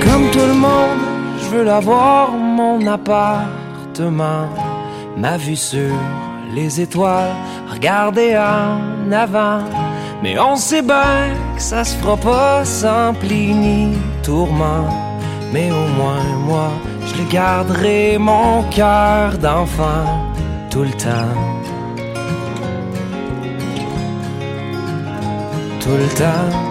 Comme 0.04 0.30
tout 0.30 0.46
le 0.46 0.54
monde, 0.54 1.02
je 1.38 1.46
veux 1.50 1.64
l'avoir, 1.64 2.32
mon 2.32 2.86
appartement. 2.86 4.48
Ma 5.16 5.36
vue 5.36 5.56
sur 5.56 5.94
les 6.54 6.80
étoiles, 6.80 7.34
regarder 7.80 8.36
en 8.36 9.10
avant. 9.10 9.64
Mais 10.22 10.38
on 10.38 10.56
sait 10.56 10.82
bien 10.82 11.34
que 11.56 11.62
ça 11.62 11.82
se 11.82 11.96
fera 11.96 12.16
pas 12.16 12.64
sans 12.64 13.14
pli 13.14 13.54
ni 13.54 13.96
tourment. 14.22 14.86
Mais 15.52 15.70
au 15.70 15.86
moins 15.98 16.28
moi, 16.46 16.68
je 17.06 17.22
le 17.22 17.28
garderai 17.30 18.18
mon 18.18 18.62
cœur 18.64 19.38
d'enfant 19.38 20.04
tout 20.70 20.82
le 20.82 20.92
temps. 20.92 21.38
Tout 25.80 25.96
le 25.96 26.08
temps. 26.18 26.69